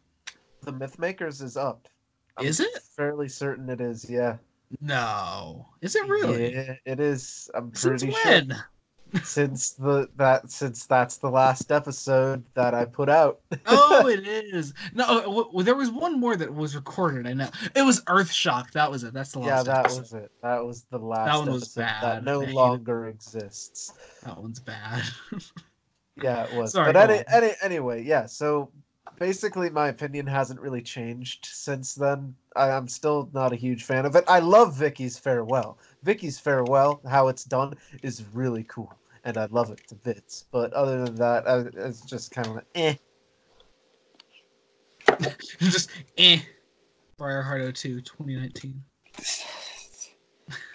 [0.64, 1.88] The Myth Makers is up.
[2.36, 2.82] I'm Is it?
[2.96, 4.08] Fairly certain it is.
[4.08, 4.36] Yeah.
[4.80, 6.52] No, is it really?
[6.54, 7.48] Yeah, it is.
[7.54, 8.32] I'm Since pretty sure.
[8.32, 8.56] when?
[9.22, 13.40] Since the that since that's the last episode that I put out.
[13.66, 14.74] oh, it is.
[14.92, 17.28] No, uh, there was one more that was recorded.
[17.28, 18.72] I know it was Earth Shock.
[18.72, 19.12] That was it.
[19.12, 19.48] That's the last.
[19.48, 20.00] yeah, that episode.
[20.00, 20.32] was it.
[20.42, 22.02] That was the last That one was bad.
[22.02, 22.50] that no it.
[22.50, 23.92] longer exists.
[24.24, 25.04] That one's bad.
[26.22, 26.72] Yeah, it was.
[26.72, 28.26] Sorry, but any, any, anyway, yeah.
[28.26, 28.70] So
[29.18, 32.34] basically, my opinion hasn't really changed since then.
[32.56, 34.24] I, I'm still not a huge fan of it.
[34.28, 35.78] I love Vicky's farewell.
[36.02, 40.44] Vicky's farewell, how it's done, is really cool, and I love it to bits.
[40.50, 42.94] But other than that, I, it's just kind of like, eh.
[45.60, 46.40] Just eh.
[47.18, 48.82] Briarheart 02, 2019.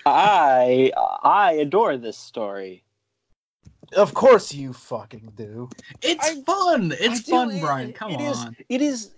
[0.05, 0.91] I
[1.23, 2.83] I adore this story.
[3.95, 5.69] Of course you fucking do.
[6.01, 6.93] It's I- fun.
[6.99, 7.89] It's I fun, it- Brian.
[7.89, 8.55] it- Come it is- on.
[8.69, 9.11] it is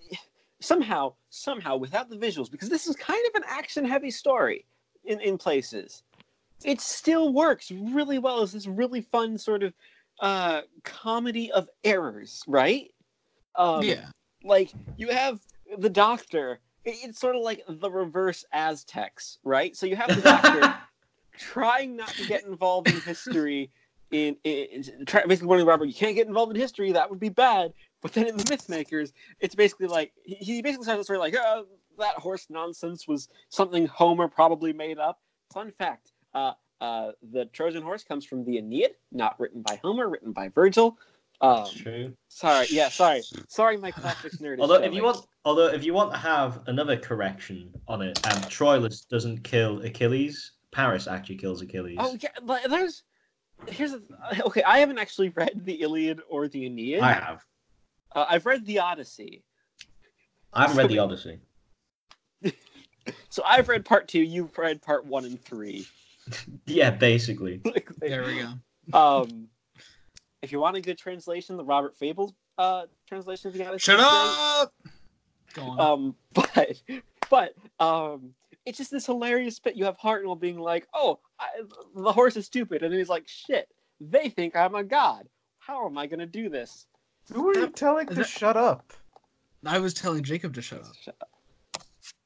[0.59, 4.65] somehow somehow without the visuals because this is kind of an action heavy story
[5.05, 6.03] in in places.
[6.63, 9.73] It still works really well as this really fun sort of
[10.19, 12.91] uh comedy of errors, right?
[13.55, 14.05] Um, yeah.
[14.43, 15.41] like you have
[15.77, 20.73] the doctor it's sort of like the reverse aztecs right so you have the doctor
[21.37, 23.69] trying not to get involved in history
[24.11, 27.19] in, in, in try, basically warning robert you can't get involved in history that would
[27.19, 30.99] be bad but then in the myth makers it's basically like he, he basically starts
[30.99, 31.65] the story like oh,
[31.97, 35.19] that horse nonsense was something homer probably made up
[35.53, 40.09] fun fact uh, uh, the trojan horse comes from the aeneid not written by homer
[40.09, 40.97] written by virgil
[41.41, 42.13] um, True.
[42.27, 44.55] Sorry, yeah, sorry, sorry, my classics nerd.
[44.55, 48.19] is Although if you want, although if you want to have another correction on it,
[48.27, 50.51] um, Troilus doesn't kill Achilles.
[50.71, 51.97] Paris actually kills Achilles.
[51.99, 53.01] oh yeah, but there's
[53.67, 54.01] here's a,
[54.45, 54.63] okay.
[54.63, 57.01] I haven't actually read the Iliad or the Aeneid.
[57.01, 57.45] I have.
[58.13, 59.43] Uh, I've read the Odyssey,
[60.53, 61.39] I haven't read the Odyssey.
[63.29, 64.21] so I've read part two.
[64.21, 65.87] You've read part one and three.
[66.67, 67.61] Yeah, basically.
[67.97, 68.97] There we go.
[68.97, 69.47] um,
[70.43, 73.79] if you want a good translation, the Robert Fagles uh translation of the Odyssey.
[73.79, 74.71] Shut up.
[75.55, 75.79] Go on.
[75.79, 76.81] Um, but
[77.29, 79.75] but um, it's just this hilarious bit.
[79.75, 81.47] You have Hartnell being like, "Oh, I,
[81.95, 83.69] the horse is stupid," and he's like, "Shit,
[83.99, 85.27] they think I'm a god.
[85.59, 86.87] How am I gonna do this?"
[87.33, 88.93] Who are you telling to that- shut up?
[89.65, 90.95] I was telling Jacob to shut up.
[90.99, 91.29] Shut up.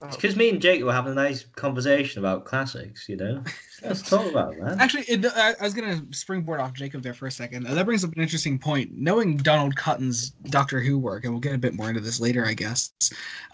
[0.02, 0.08] Oh.
[0.10, 3.44] Because me and Jake were having a nice conversation about classics, you know.
[3.84, 4.80] Let's talk about that.
[4.80, 7.68] Actually, it, I, I was gonna springboard off Jacob there for a second.
[7.68, 8.92] Uh, that brings up an interesting point.
[8.94, 12.46] Knowing Donald Cotton's Doctor Who work, and we'll get a bit more into this later,
[12.46, 12.92] I guess.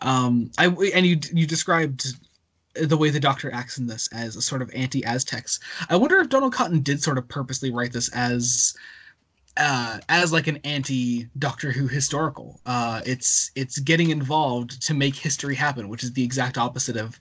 [0.01, 2.15] Um, I and you you described
[2.73, 5.59] the way the Doctor acts in this as a sort of anti-Aztecs.
[5.89, 8.75] I wonder if Donald Cotton did sort of purposely write this as
[9.57, 12.61] uh, as like an anti Doctor Who historical.
[12.65, 17.19] Uh, it's it's getting involved to make history happen, which is the exact opposite of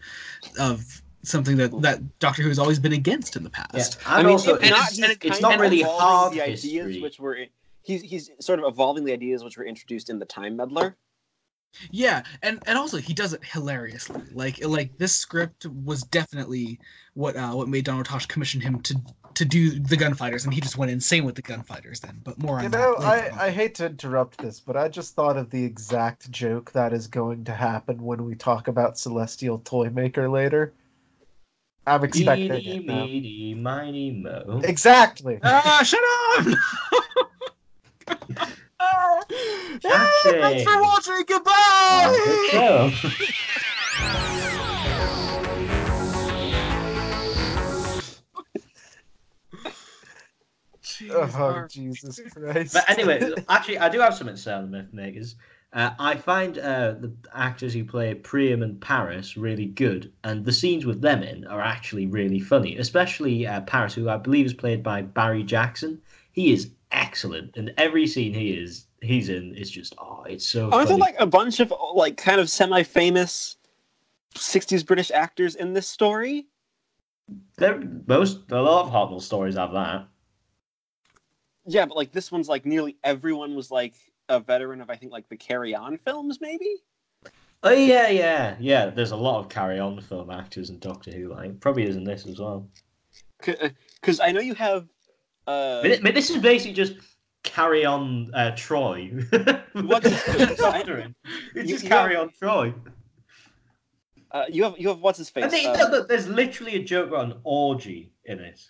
[0.58, 3.98] of something that that Doctor Who has always been against in the past.
[4.06, 5.80] and I mean, also if and not, it's- he's and it- kind it's not really
[5.80, 7.36] evolving hard the ideas which were
[7.82, 10.96] he's he's sort of evolving the ideas which were introduced in the Time Meddler.
[11.90, 14.28] Yeah, and and also he does it hilariously.
[14.33, 16.78] Like like this script was definitely
[17.14, 18.96] what uh what made Donald Tosh commission him to
[19.35, 22.00] to do the gunfighters, and he just went insane with the gunfighters.
[22.00, 23.38] Then, but more on You that know, later I, on.
[23.40, 27.06] I hate to interrupt this, but I just thought of the exact joke that is
[27.06, 30.72] going to happen when we talk about Celestial Toymaker later.
[31.87, 33.06] I'm expecting Meeny, it now.
[33.06, 34.61] meeny, miny, mo.
[34.64, 35.40] Exactly.
[35.42, 36.02] Ah, shut
[36.37, 36.59] up!
[38.92, 39.20] Ah,
[39.83, 41.14] thanks for watching.
[41.14, 42.20] Oh, Goodbye.
[42.24, 42.90] good show.
[51.11, 52.74] Oh, Jesus Christ.
[52.74, 55.35] But anyway, actually, I do have something to say on the Mythmakers.
[55.72, 60.53] Uh, I find uh, the actors who play Priam and Paris really good, and the
[60.53, 62.76] scenes with them in are actually really funny.
[62.76, 66.00] Especially uh, Paris, who I believe is played by Barry Jackson.
[66.33, 70.70] He is excellent, and every scene he is he's in is just oh, it's so.
[70.70, 73.57] Aren't there like a bunch of like kind of semi-famous
[74.35, 76.46] '60s British actors in this story?
[77.57, 80.09] There, most a lot of Hartnell stories have that.
[81.66, 83.94] Yeah, but like this one's like nearly everyone was like
[84.29, 86.76] a veteran of I think like the Carry On films, maybe.
[87.62, 88.87] Oh yeah, yeah, yeah.
[88.87, 91.29] There's a lot of Carry On film actors in Doctor Who.
[91.29, 92.68] Like probably is in this as well.
[93.38, 94.87] Because uh, I know you have.
[95.46, 96.94] Uh, I mean, this is basically just
[97.42, 99.09] carry on uh, Troy.
[99.72, 101.14] What's- Doctor Who.
[101.55, 102.74] It's You- just you carry on Troy.
[104.33, 105.50] uh, you have you have what's his face?
[105.50, 108.61] They, look, look, there's literally a joke about an orgy in it.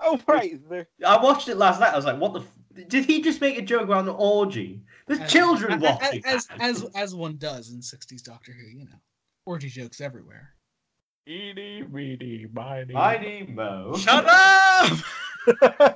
[0.00, 0.88] oh right, there.
[1.04, 1.92] I watched it last night.
[1.92, 2.40] I was like, "What the?
[2.40, 6.22] F- did he just make a joke about an orgy?" There's As- children as, watching.
[6.24, 8.96] as, as as one does in '60s Doctor Who, you know,
[9.44, 10.54] orgy jokes everywhere.
[11.28, 12.92] Eeny, meeny, miny.
[12.94, 13.94] Mighty Mo.
[13.98, 14.98] Shut up!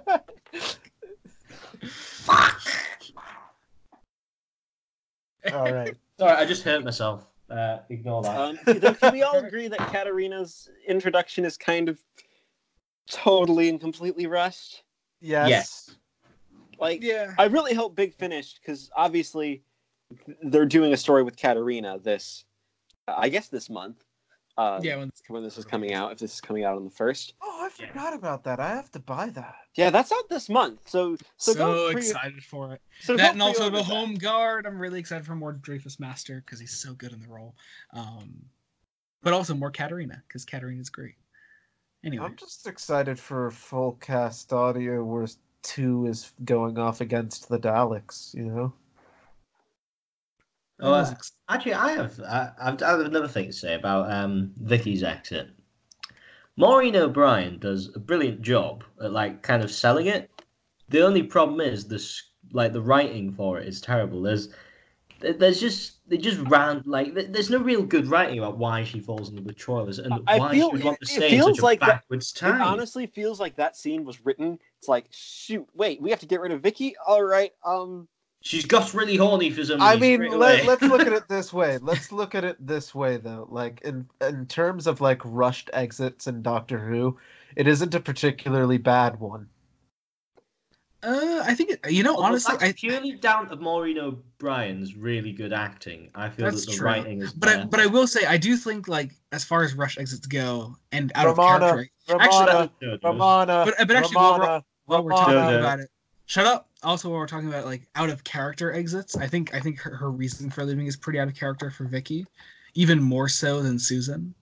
[5.52, 5.96] All right.
[6.18, 7.26] Sorry, I just hurt myself.
[7.50, 8.38] Uh, ignore that.
[8.38, 11.98] Um, can we all agree that Katarina's introduction is kind of
[13.10, 14.82] totally and completely rushed?
[15.20, 15.48] Yes.
[15.48, 15.96] Yes.
[16.78, 17.34] Like, Yeah.
[17.38, 19.62] I really hope Big Finish because obviously
[20.42, 22.44] they're doing a story with Katarina this,
[23.06, 24.04] I guess this month.
[24.58, 26.90] Uh, Yeah, when when this is coming out, if this is coming out on the
[26.90, 27.34] first.
[27.40, 27.86] Oh, I Yeah.
[27.88, 28.58] forgot about that.
[28.58, 29.54] I have to buy that.
[29.76, 30.80] Yeah, that's out this month.
[30.88, 32.82] So so, so, go pre- excited for it.
[33.00, 33.94] So that and also pre-order the that.
[33.94, 34.66] Home Guard.
[34.66, 37.54] I'm really excited for more Dreyfus Master because he's so good in the role.
[37.92, 38.46] Um,
[39.22, 41.14] but also more Katarina because Katarina's great.
[42.04, 45.26] Anyway, I'm just excited for full cast audio where
[45.62, 48.72] two is going off against the Daleks, you know?
[50.80, 54.52] Oh, ex- Actually, I have I, I've, I have another thing to say about um,
[54.58, 55.48] Vicky's exit.
[56.56, 60.30] Maureen O'Brien does a brilliant job at like kind of selling it.
[60.88, 64.22] The only problem is this like the writing for it is terrible.
[64.22, 64.48] There's
[65.20, 69.28] there's just they just ran like there's no real good writing about why she falls
[69.30, 71.36] in love with Troilus and I why feel- she would want to it- it stay
[71.36, 72.62] in such a like that- backwards It time.
[72.62, 74.58] honestly feels like that scene was written.
[74.78, 76.94] It's like, shoot, wait, we have to get rid of Vicky.
[77.04, 78.06] All right, um,
[78.40, 79.96] She's got really horny for somebody.
[79.96, 81.78] I mean, let, let's look at it this way.
[81.78, 83.48] Let's look at it this way, though.
[83.50, 87.18] Like in in terms of like rushed exits in Doctor Who,
[87.56, 89.48] it isn't a particularly bad one.
[91.02, 95.32] uh, I think you know Although honestly, that's I purely down to Maureen O'Brien's really
[95.32, 96.10] good acting.
[96.14, 96.86] I feel That's that the true.
[96.86, 97.32] writing is.
[97.32, 100.26] but I, but I will say I do think like as far as rush exits
[100.26, 101.90] go and out Ramona, of character.
[102.08, 102.98] Ramona, No, no.
[103.02, 105.16] Ramona, But, but actually, while we're, while we're Ramona.
[105.26, 105.58] talking No, no.
[105.58, 105.90] about it,
[106.26, 106.67] shut up.
[106.82, 109.94] Also, while we're talking about like out of character exits, I think I think her,
[109.96, 112.24] her reason for leaving is pretty out of character for Vicky,
[112.74, 114.34] even more so than Susan.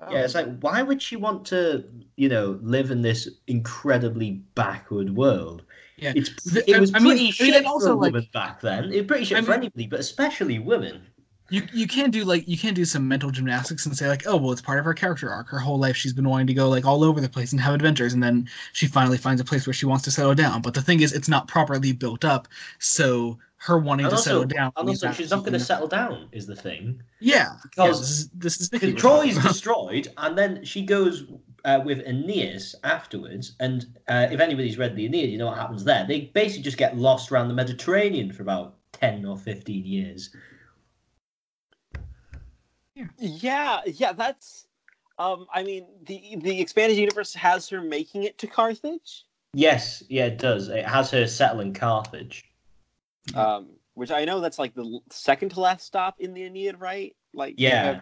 [0.00, 0.10] Oh.
[0.12, 1.84] Yeah, it's like why would she want to,
[2.16, 5.64] you know, live in this incredibly backward world?
[5.96, 6.12] Yeah.
[6.16, 8.12] It's it I- was I mean- pretty I mean, shit and for also, a like-
[8.12, 8.84] woman back then.
[8.92, 11.02] It was pretty shit I for anybody, but especially women.
[11.54, 14.36] You you can do like you can do some mental gymnastics and say like oh
[14.36, 16.68] well it's part of her character arc her whole life she's been wanting to go
[16.68, 19.66] like all over the place and have adventures and then she finally finds a place
[19.66, 22.48] where she wants to settle down but the thing is it's not properly built up
[22.78, 26.28] so her wanting And to settle down and also she's not going to settle down.
[26.32, 30.62] Is the thing yeah because yeah, this is this is because Troy's destroyed, and then
[30.64, 31.24] she goes
[31.64, 33.56] uh, with Aeneas afterwards.
[33.60, 36.04] And uh, if anybody's read the Aeneid, you know what happens there.
[36.06, 40.28] They basically just get lost around the Mediterranean for about ten or fifteen years.
[43.18, 44.66] Yeah, yeah, that's.
[45.18, 50.26] Um, I mean, the the expanded universe has her making it to Carthage, Yes, yeah,
[50.26, 50.68] it does.
[50.68, 52.44] It has her settling Carthage.
[53.34, 57.14] um, which I know that's like the second to last stop in the Aeneid, right?
[57.32, 58.00] Like, Yeah.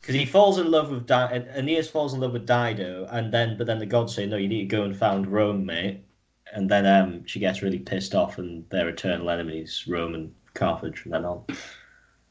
[0.00, 3.58] Because he falls in love with Di- Aeneas falls in love with Dido, and then
[3.58, 6.04] but then the gods say no, you need to go and found Rome, mate.
[6.52, 11.00] And then um, she gets really pissed off, and they're eternal enemies, Rome and Carthage
[11.00, 11.44] from then on.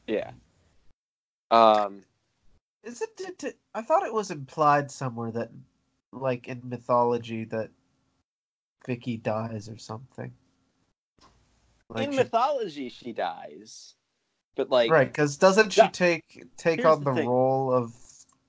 [0.06, 0.30] yeah.
[1.50, 2.02] Um,
[2.82, 3.16] Is it?
[3.16, 5.50] Did, did- I thought it was implied somewhere that,
[6.12, 7.70] like in mythology, that
[8.86, 10.32] Vicky dies or something.
[11.88, 13.94] Like in she- mythology, she dies,
[14.56, 15.06] but like, right?
[15.06, 15.88] Because doesn't she Yeah.
[15.88, 17.94] take take on the the, role of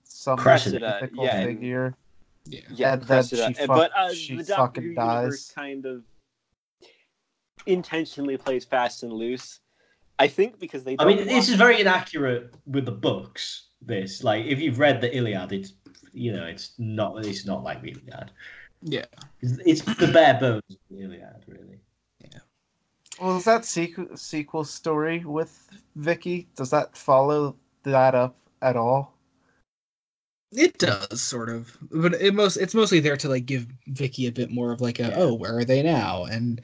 [0.03, 1.95] some Cressida, mythical yeah, and- figure?
[2.45, 3.47] yeah yeah, and then Cressida.
[3.47, 5.53] she fuck- but uh, she the Doctor fucking Who universe dies.
[5.53, 6.03] kind of
[7.65, 9.59] intentionally plays fast and loose.
[10.19, 10.93] I think because they.
[10.93, 13.63] I Don't mean, want- this is very inaccurate with the books.
[13.81, 15.73] This, like, if you've read the Iliad, it's
[16.11, 18.31] you know, it's not it's not like the Iliad.
[18.81, 19.05] yeah
[19.41, 21.79] It's, it's the bare bones of the Iliad, really.
[22.21, 22.39] Yeah.
[23.21, 26.47] Well, is that sequel sequel story with Vicky?
[26.55, 29.13] Does that follow that up at all?
[30.51, 34.31] It does sort of, but it most it's mostly there to like give Vicky a
[34.31, 35.15] bit more of like a Yeah.
[35.17, 36.61] oh where are they now and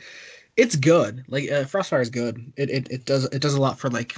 [0.58, 3.80] it's good like uh, Frostfire is good it, it it does it does a lot
[3.80, 4.16] for like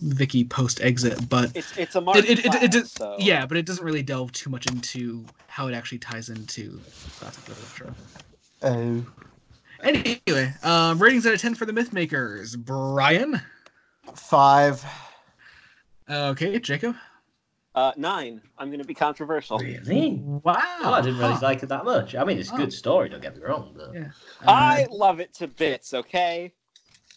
[0.00, 2.18] Vicky post exit but It's it's a mark.
[2.18, 3.16] it, it, it, it, so.
[3.18, 6.82] yeah but it doesn't really delve too much into how it actually ties into
[7.18, 7.94] classic literature.
[8.62, 9.04] Oh,
[9.82, 12.56] Anyway, um, ratings out of ten for the Myth Makers.
[12.56, 13.40] Brian,
[14.14, 14.84] five.
[16.10, 16.96] okay, Jacob.
[17.76, 18.40] Uh, nine.
[18.56, 19.58] I'm going to be controversial.
[19.58, 20.14] Really?
[20.42, 22.14] Wow, Oh, I didn't really like it that much.
[22.14, 23.10] I mean, it's a good story.
[23.10, 23.74] Don't get me wrong.
[23.76, 23.94] But...
[23.94, 24.08] Yeah.
[24.46, 25.92] I Uh, love it to bits.
[25.92, 26.52] Okay.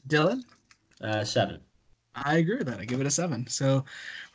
[0.10, 0.41] Dylan.
[1.02, 1.62] Uh, seven.
[2.13, 2.80] I agree with that.
[2.80, 3.48] I give it a seven.
[3.48, 3.86] So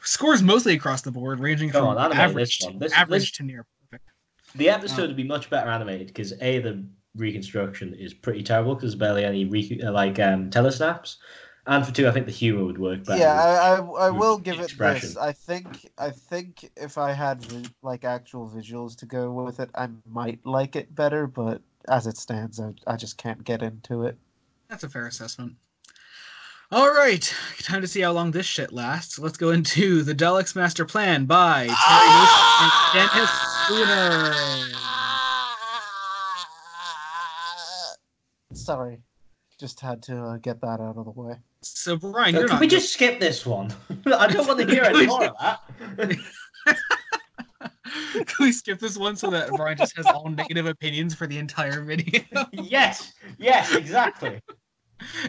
[0.03, 2.71] scores mostly across the board, ranging Come from on, average, this.
[2.79, 4.09] This- average this- to near perfect.
[4.55, 5.07] The episode Oh.
[5.09, 6.83] would be much better animated because a the
[7.17, 11.17] reconstruction is pretty terrible because there's barely any re- uh, like um, telesnaps,
[11.67, 13.21] and for two, I think the humor would work better.
[13.21, 15.11] Yeah, I, I, I will give it expression.
[15.11, 15.17] this.
[15.17, 17.45] I think I think if I had
[17.83, 21.27] like actual visuals to go with it, I might like it better.
[21.27, 24.19] But as it stands, I, I just can't get into it.
[24.69, 25.57] That's a fair assessment.
[26.71, 29.19] All right, time to see how long this shit lasts.
[29.19, 33.31] Let's go into the Daleks Master Plan by Terry Nation and Dennis
[33.65, 34.35] Spooner.
[38.55, 39.03] Sorry,
[39.61, 41.37] just had to uh, get that out of the way.
[41.67, 42.61] So Brian, you're can not.
[42.61, 43.73] we just skip this one?
[44.07, 46.19] I don't want to hear any more of that.
[48.15, 51.39] Can we skip this one so that Brian just has all negative opinions for the
[51.39, 52.23] entire video?
[52.53, 54.41] yes, yes, exactly.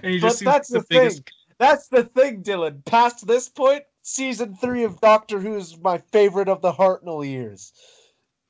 [0.04, 1.18] and But that's the the biggest.
[1.18, 1.26] thing.
[1.60, 2.84] That's the thing, Dylan.
[2.86, 7.72] Past this point, season three of Doctor Who is my favorite of the Hartnell years.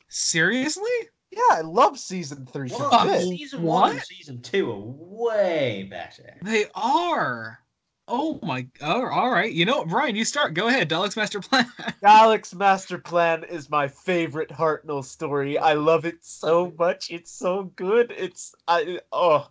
[0.08, 0.84] Seriously?
[1.32, 2.70] Yeah, I love season three.
[2.72, 3.20] Well, Fuck.
[3.22, 6.38] season one and season two are way better.
[6.42, 7.60] They are.
[8.08, 8.68] Oh my.
[8.82, 9.52] Oh, all right.
[9.52, 10.16] You know Brian?
[10.16, 10.54] You start.
[10.54, 10.88] Go ahead.
[10.90, 11.66] Daleks Master Plan.
[12.04, 15.58] Alex Master Plan is my favorite Hartnell story.
[15.58, 17.10] I love it so much.
[17.10, 18.14] It's so good.
[18.16, 19.48] It's I oh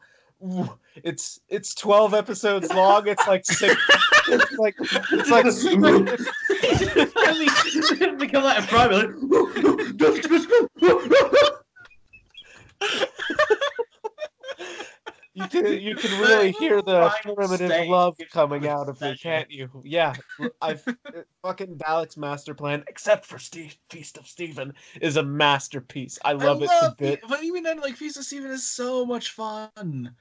[0.97, 3.09] it's it's 12 episodes long.
[3.09, 3.75] It's like six
[4.29, 5.47] it's like it's like
[8.19, 9.13] become like a primary.
[15.35, 19.69] You can you can really hear the primitive love coming out of it, can't you?
[19.85, 20.15] Yeah.
[20.63, 26.19] I've uh, fucking Dalek's Master Plan, except for Steve Feast of Steven, is a masterpiece.
[26.25, 27.27] I love it to bits.
[27.29, 30.15] But even then, like Feast of Steven is so much fun.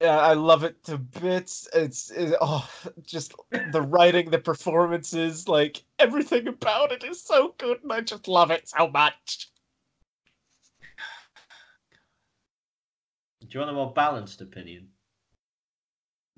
[0.00, 1.68] Yeah, I love it to bits.
[1.74, 2.68] It's it, oh,
[3.02, 3.34] just
[3.72, 8.50] the writing, the performances, like everything about it is so good, and I just love
[8.50, 9.50] it so much.
[13.50, 14.86] Do you want a more balanced opinion?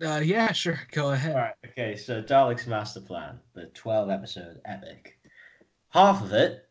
[0.02, 0.80] Uh, yeah, sure.
[0.92, 1.36] Go ahead.
[1.36, 1.54] right.
[1.66, 1.94] Okay.
[1.94, 5.18] So Dalek's Master Plan, the twelve episode epic.
[5.90, 6.68] Half of it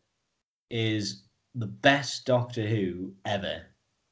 [0.68, 1.22] is
[1.54, 3.62] the best Doctor Who ever.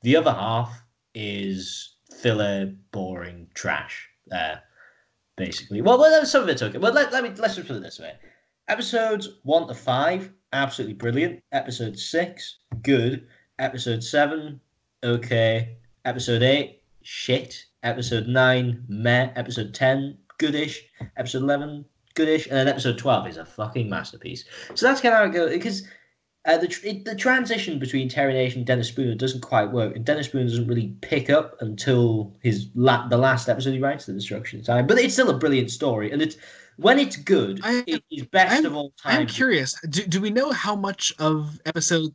[0.03, 0.81] The other half
[1.14, 4.09] is filler, boring trash.
[4.31, 4.57] Uh,
[5.37, 5.83] basically.
[5.83, 6.78] Well, well, some of it's okay.
[6.78, 8.12] Well, let, let me let's just put it this way:
[8.68, 11.43] episodes one to five, absolutely brilliant.
[11.51, 13.26] Episode six, good.
[13.59, 14.61] Episode seven,
[15.03, 15.76] okay.
[16.05, 17.64] Episode eight, shit.
[17.82, 19.30] Episode nine, meh.
[19.36, 20.82] Episode ten, goodish.
[21.16, 21.84] Episode eleven,
[22.14, 22.46] goodish.
[22.46, 24.44] And then episode twelve is a fucking masterpiece.
[24.74, 25.86] So that's kind of how it goes because.
[26.46, 30.07] Uh, the, tr- the transition between Terry Nation and Dennis Spooner doesn't quite work, and
[30.07, 34.14] Dennis Spooner doesn't really pick up until his la- the last episode he writes, The
[34.14, 34.86] Destruction of Time.
[34.86, 36.36] But it's still a brilliant story, and it's
[36.78, 39.20] when it's good, I- it is best I'm- of all time.
[39.20, 39.78] I'm curious.
[39.90, 42.14] Do, do we know how much of episode?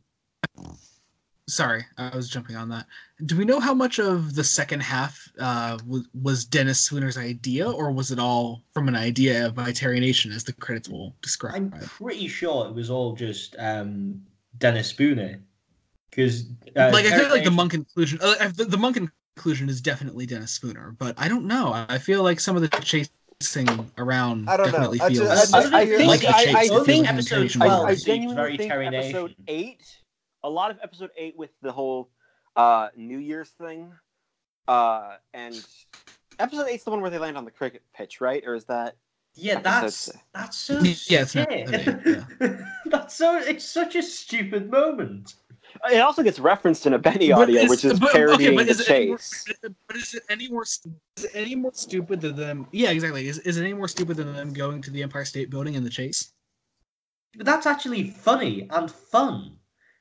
[1.48, 2.86] Sorry, I was jumping on that.
[3.24, 7.70] Do we know how much of the second half uh, was, was Dennis Spooner's idea,
[7.70, 11.54] or was it all from an idea of Terry Nation, as the credits will describe?
[11.54, 14.20] I'm pretty sure it was all just um,
[14.58, 15.40] Dennis Spooner,
[16.10, 18.96] because uh, like I feel like the monk inclusion, uh, the, the monk
[19.36, 21.72] inclusion is definitely Dennis Spooner, but I don't know.
[21.88, 24.72] I feel like some of the chasing around I don't know.
[24.72, 26.54] definitely I feels just- I- I I think- like a I- chase.
[26.56, 29.84] I It feels think episode 12 I, I genuinely very think Terry episode eight,
[30.46, 32.08] a lot of episode eight with the whole
[32.54, 33.92] uh, New Year's thing,
[34.68, 35.54] uh, and
[36.38, 38.42] episode eight's the one where they land on the cricket pitch, right?
[38.46, 38.96] Or is that?
[39.34, 40.78] Yeah, that's Episode that's so
[41.12, 42.58] Yeah, it's not- shit.
[42.86, 45.34] that's so it's such a stupid moment.
[45.92, 48.64] It also gets referenced in a Benny audio, is- which is but- okay, parodying but
[48.64, 49.44] the is it any more- chase.
[49.88, 50.62] But is it any more?
[50.62, 50.80] Is
[51.24, 52.66] it any more stupid than them?
[52.72, 53.28] Yeah, exactly.
[53.28, 55.84] Is, is it any more stupid than them going to the Empire State Building in
[55.84, 56.32] the chase?
[57.36, 59.58] But that's actually funny and fun.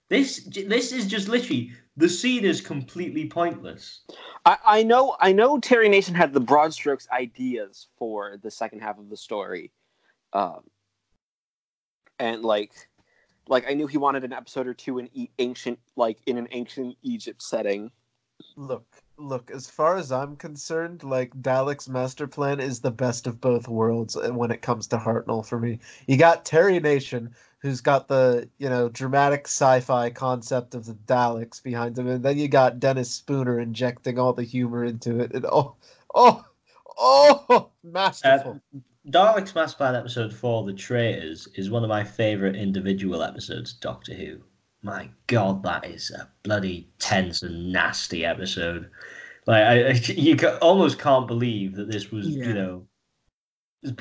[0.10, 4.01] This this is just literally the scene is completely pointless.
[4.45, 8.82] I, I know I know Terry Nation had the broad strokes ideas for the second
[8.82, 9.72] half of the story.
[10.34, 10.62] Um
[12.20, 12.72] and like
[13.47, 16.47] like I knew he wanted an episode or two in e- ancient like in an
[16.51, 17.91] ancient Egypt setting.
[18.56, 18.86] Look,
[19.18, 19.51] look.
[19.51, 24.16] As far as I'm concerned, like Dalek's master plan is the best of both worlds
[24.16, 25.45] uh, when it comes to Hartnell.
[25.45, 30.86] For me, you got Terry Nation, who's got the you know dramatic sci-fi concept of
[30.86, 35.20] the Daleks behind him, and then you got Dennis Spooner injecting all the humor into
[35.20, 35.34] it.
[35.34, 35.76] And oh,
[36.13, 36.45] oh,
[36.97, 38.61] oh, masterful.
[39.09, 44.16] Dalek's Master Plan episode four, The Traitors, is one of my favourite individual episodes Doctor
[44.16, 44.41] Who.
[44.86, 48.88] My God, that is a bloody tense and nasty episode.
[49.47, 52.45] Like I, I you ca- almost can't believe that this was, Yeah.
[52.49, 52.88] you know,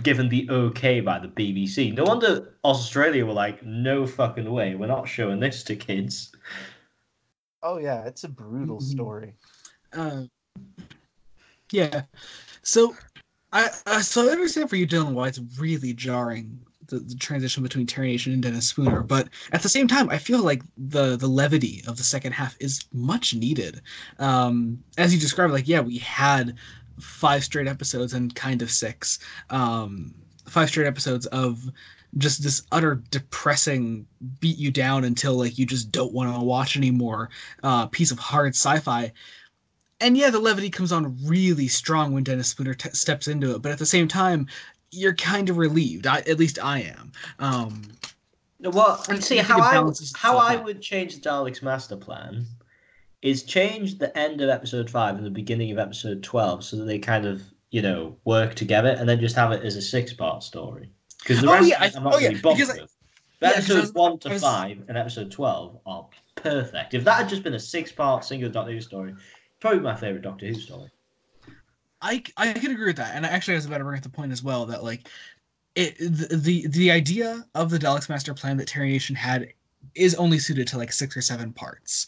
[0.03, 1.95] given the okay by the BBC.
[1.95, 6.33] No wonder Australia were like, no fucking way, we're not showing this to kids.
[7.63, 8.83] oh yeah, it's a brutal Mhm.
[8.83, 9.35] story.
[9.95, 10.25] Uh,
[11.73, 12.03] yeah.
[12.63, 12.95] So,
[13.55, 17.63] I, I so I understand for you, Dylan, why it's really jarring the, the transition
[17.63, 21.17] between Terry Nation and Dennis Spooner, but at the same time, I feel like the
[21.17, 23.81] the levity of the second half is much needed.
[24.19, 26.57] Um, as you described, like yeah, we had
[27.01, 29.19] five straight episodes and kind of six,
[29.51, 30.15] um,
[30.47, 31.71] five straight episodes of
[32.17, 34.07] just this utter depressing
[34.39, 37.29] beat you down until like you just don't want to watch anymore
[37.65, 39.13] uh, piece of hard sci-fi
[40.01, 43.63] and yeah, the levity comes on really strong when Dennis Spooner t- steps into it,
[43.63, 44.49] but at the same time,
[44.95, 46.07] you're kind of relieved.
[46.07, 47.13] I, at least I am.
[47.39, 47.83] Um,
[48.61, 49.75] Well, And see how I
[50.17, 50.65] how I out.
[50.65, 52.47] would change the Daleks' master plan
[53.23, 56.85] is change the end of episode five and the beginning of episode twelve so that
[56.85, 60.13] they kind of you know work together and then just have it as a six
[60.13, 60.91] part story
[61.21, 62.79] because the Oh, rest yeah, of I- it I'm not oh, yeah, really bothered because
[62.79, 62.91] I- with.
[63.41, 66.95] yeah, 'cause I episodes one to was- five and episode twelve are perfect.
[66.95, 69.15] If that had just been a six part single Doctor Who story,
[69.61, 70.91] probably my favorite Doctor Who story.
[72.05, 74.11] I I could agree with that, and actually, I was about to bring up the
[74.11, 75.09] point as well that like
[75.75, 79.49] it the the, the idea of the Daleks Master Plan that Terry Nation had
[79.95, 82.07] is only suited to like six or seven parts.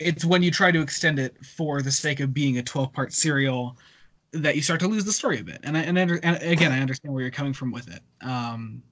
[0.00, 3.12] It's when you try to extend it for the sake of being a twelve part
[3.12, 3.76] serial
[4.32, 5.60] that you start to lose the story a bit.
[5.62, 8.00] And I, and, I, and again, I understand where you're coming from with it.
[8.22, 8.82] Um,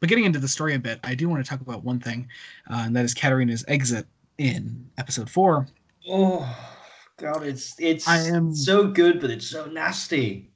[0.00, 2.28] but getting into the story a bit, I do want to talk about one thing,
[2.70, 4.06] uh, and that is Katarina's exit
[4.38, 5.66] in episode four.
[6.08, 6.73] Oh
[7.18, 10.50] god, it's it's I am- so good, but it's so nasty.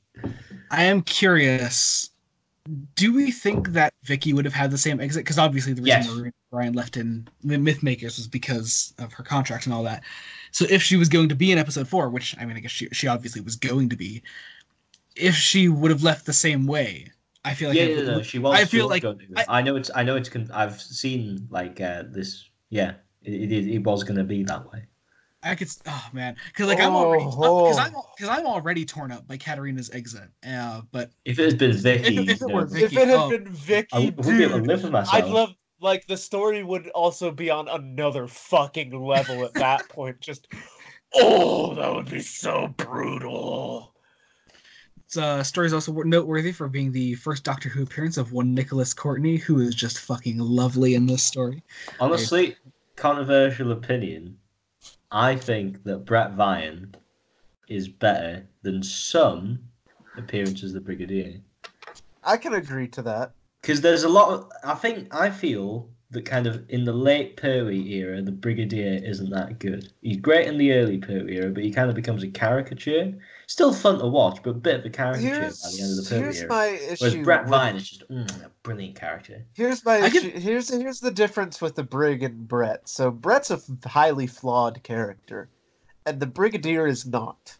[0.70, 2.11] I am curious.
[2.96, 5.24] Do we think that Vicky would have had the same exit?
[5.24, 6.32] Because obviously the reason Yes.
[6.52, 10.02] Marina left in Mythmakers was because of her contract and all that.
[10.50, 12.70] So if she was going to be in episode four, which I mean, I guess
[12.70, 14.22] she she obviously was going to be,
[15.16, 17.11] if she would have left the same way,
[17.44, 18.59] I feel like yeah, it would- no, she was.
[18.59, 19.24] I feel like going to.
[19.36, 19.90] I- I, know it's.
[19.94, 20.30] I know it's.
[20.52, 22.50] I've seen like uh, this.
[22.68, 24.84] Yeah, it, it, it was going to be that way.
[25.49, 25.68] I could.
[25.86, 27.64] Oh man, because like I'm already Oh.
[27.64, 30.28] because I'm because I'm already torn up by Katarina's exit.
[30.46, 33.30] Uh, but If it had been Vicky, if it were Vicky- if it had oh.
[33.30, 35.14] been Vicky, I wouldn't be able to dude, live with myself.
[35.14, 40.20] I'd love like the story would also be on another fucking level at that point.
[40.20, 40.49] Just
[41.14, 43.94] oh, that would be so brutal.
[45.16, 48.92] uh, story is also noteworthy for being the first Doctor Who appearance of one Nicholas
[48.92, 51.62] Courtney, who is just fucking lovely in this story.
[52.01, 52.57] Honestly,
[52.96, 54.36] controversial opinion.
[55.11, 56.94] I think that Bret Vyon
[57.68, 59.61] is better than some
[60.16, 61.40] appearances of the Brigadier.
[62.24, 63.32] I can agree to that.
[63.62, 64.52] Because there's a lot of.
[64.64, 65.14] I think.
[65.14, 69.92] I feel that kind of in the late Pertwee era, the Brigadier isn't that good.
[70.00, 73.14] He's great in the early Pertwee era, but he kind of becomes a caricature.
[73.51, 75.96] Still fun to watch, but a bit of a caricature Here's, by the end of
[75.96, 76.49] the Pertwee here's era.
[76.51, 76.66] my
[77.01, 77.14] Whereas.
[77.24, 79.42] Bret with- Vyon is just mm, a brilliant character.
[79.55, 80.30] Here's my I issue.
[80.32, 82.86] can- Here's here's the difference with the Brig and Bret.
[82.86, 85.49] So Bret's a f- highly flawed character,
[86.05, 87.57] and the Brigadier is not.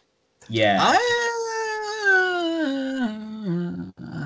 [0.51, 0.79] Yeah.
[0.83, 1.25] I...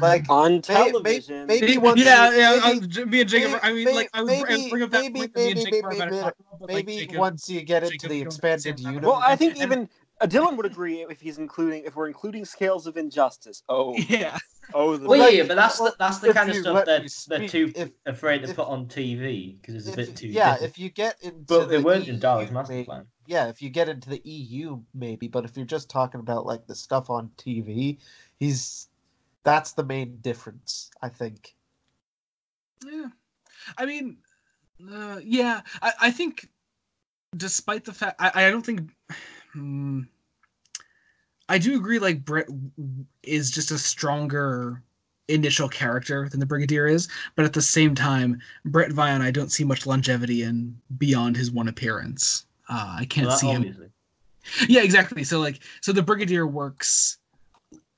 [0.01, 1.47] Like On may- television.
[1.47, 2.61] maybe yeah, once- yeah, yeah.
[2.65, 3.61] I maybe- me and Jacob.
[3.63, 5.51] I mean, may- like, I would I maybe- bring up that maybe- point that me
[5.53, 7.85] and maybe- Jacob were about to maybe- talk about, but, like, maybe once you get
[7.85, 9.05] into Jacob the expanded universe.
[9.05, 9.89] well, I think even
[10.23, 13.63] uh, Dylan would agree if he's including if we're including scales of injustice.
[13.69, 14.39] Oh, Yeah.
[14.73, 16.87] oh, the Well, Like, yeah, but that's the, that's the if kind of stuff let
[16.87, 20.29] they're, they're too if- afraid to if- put on TV because it's a bit too.
[20.29, 20.71] yeah, different.
[20.71, 23.07] if you get into but they the weren't in EU Dalek's master may- plan.
[23.27, 25.29] yeah, if you get into the EU, maybe.
[25.29, 27.99] But if you're just talking about like the stuff on TV,
[28.39, 28.89] he's
[29.45, 31.55] that's the main difference, I think.
[32.87, 33.07] Yeah.
[33.79, 34.19] I mean,
[34.93, 36.49] uh, yeah, I, I think
[37.37, 38.91] despite the fact, I, I don't think.
[39.53, 40.03] Hmm,
[41.49, 42.47] I do agree, like, Bret
[43.23, 44.83] is just a stronger
[45.29, 49.53] initial character than the Brigadier is, but at the same time, Bret Vyon, I don't
[49.53, 52.47] see much longevity in beyond his one appearance.
[52.69, 53.93] Uh, I can't Well, see him
[54.69, 55.25] yeah exactly.
[55.25, 57.19] So like so the brigadier works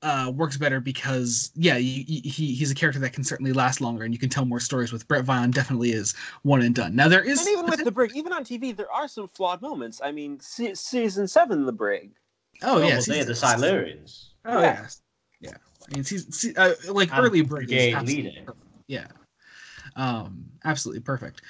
[0.05, 3.81] uh works better because yeah you, you- he he's a character that can certainly last
[3.81, 6.95] longer and you can tell more stories with Bret Vyon definitely is one and done
[6.95, 9.61] now there is and even with the brig, even on TV, there are some flawed
[9.61, 9.99] moments.
[10.03, 12.11] I mean, se- season seven, the brig.
[12.61, 14.27] oh Oh, yeah well, they're the Silurians.
[14.45, 14.87] oh yeah
[15.41, 15.57] yeah
[15.89, 18.41] i mean season, se- uh, like And early brig is brigade absolutely leader.
[18.45, 18.67] perfect.
[18.87, 19.07] yeah
[19.95, 21.41] um absolutely perfect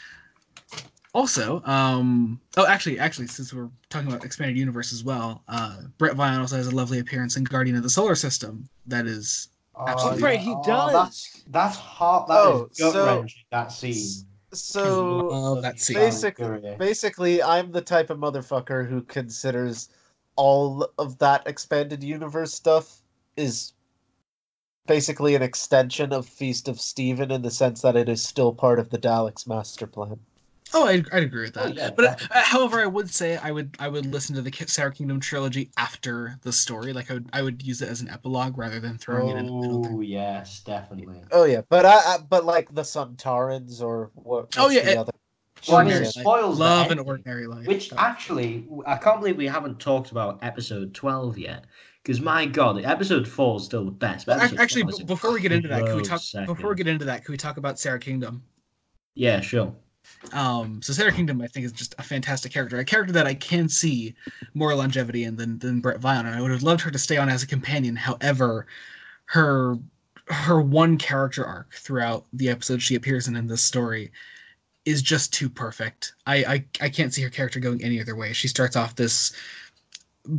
[1.16, 6.16] also um oh actually actually since we're talking about expanded universe as well uh Bret
[6.16, 9.48] Vyon also has a lovely appearance in guardian of the solar system that is
[9.88, 10.24] Absolutely.
[10.24, 10.94] right, he does.
[10.94, 12.30] That's that's hard.
[12.30, 14.26] That Oh, is so- That scene.
[14.54, 16.78] So that scene basic- Career.
[16.80, 19.90] basically, I'm the type of motherfucker who considers
[20.38, 23.02] all of that expanded universe stuff
[23.36, 23.74] is
[24.88, 28.80] basically an extension of Feast of Steven in the sense that it is still part
[28.80, 30.18] of the Daleks' master plan.
[30.78, 31.76] Oh, I'd, I'd agree with Oh, that.
[31.78, 34.66] yeah, but uh, however, I would say I would I would listen to the Ki-
[34.68, 36.92] Sara Kingdom trilogy after the story.
[36.92, 39.46] Like I would I would use it as an epilogue rather than throwing it in
[39.46, 39.86] the middle.
[39.86, 41.22] Oh yes, definitely.
[41.32, 44.58] Oh yeah, but I, I but like the Sontarans or what?
[44.58, 45.12] Oh, what's yeah, the it- other?
[45.68, 47.66] Well, I mean, it spoils the Love an ending, ordinary life.
[47.66, 51.66] Which actually, I can't believe we haven't talked about episode twelve yet.
[52.04, 54.28] Because my god, episode four is still the best.
[54.28, 55.96] but Well, ac- episode actually, 12 is b- a before we get into that, can
[55.96, 56.20] we talk?
[56.20, 58.44] close Before we get into that, can we talk about Sara Kingdom?
[59.16, 59.76] Yeah, sure.
[60.34, 63.34] Um, so Sara Kingdom, I think, is just a fantastic character, a character that I
[63.34, 64.16] can see
[64.54, 67.18] more longevity in than than Bret Vyon, and I would have loved her to stay
[67.18, 67.96] on as a companion.
[67.96, 68.68] However,
[69.26, 69.78] her
[70.28, 74.12] her one character arc throughout the episode she appears in in this story
[74.86, 76.14] is just too perfect.
[76.26, 78.34] I I, I can't see her character going any other way.
[78.34, 79.34] She starts off this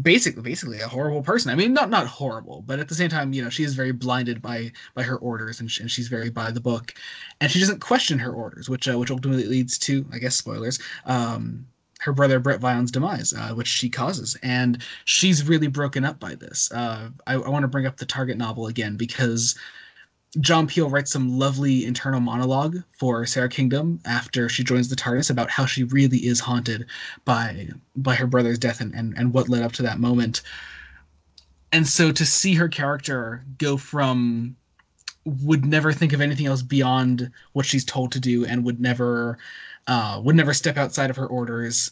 [0.03, 1.51] basically basically a horrible person.
[1.51, 3.93] I mean, not not horrible, but at the same time, you know, she is very
[3.93, 6.95] blinded by by her orders, and, she, and she's very by the book,
[7.41, 10.78] and she doesn't question her orders, which uh, which ultimately leads to, I guess, spoilers.
[11.05, 11.66] Um,
[12.01, 16.34] her brother Bret Vyon's demise, uh, which she causes, and she's really broken up by
[16.34, 16.70] this.
[16.70, 19.57] Uh, I, I want to bring up the Target novel again because
[20.41, 25.31] John Peel writes some lovely internal monologue for Sara Kingdom after she joins the TARDIS
[25.31, 26.87] about how she really is haunted
[27.24, 30.43] by by her brother's death and, and, and what led up to that moment.
[31.72, 34.57] And so to see her character go from
[35.24, 39.39] would never think of anything else beyond what she's told to do and would never
[39.87, 41.91] uh, would never step outside of her orders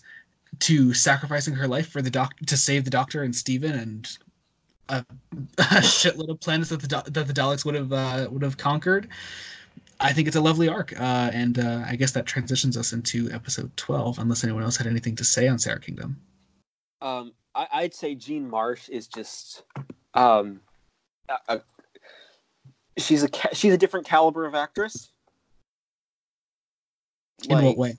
[0.61, 4.19] to sacrificing her life for the doc to save the doctor and Steven and
[4.89, 5.05] a,
[5.59, 9.09] a shitload of planets that the that the Daleks would have uh, would have conquered.
[10.01, 13.31] I think it's a lovely arc, uh, and uh, I guess that transitions us into
[13.31, 14.19] episode twelve.
[14.19, 16.21] Unless anyone else had anything to say on Sara Kingdom.
[17.01, 19.63] Um, I, I'd say Jean Marsh is just,
[20.15, 20.61] um,
[21.29, 21.63] a, a-
[22.99, 25.11] she's a she's a different caliber of actress.
[27.49, 27.99] In Like, what way?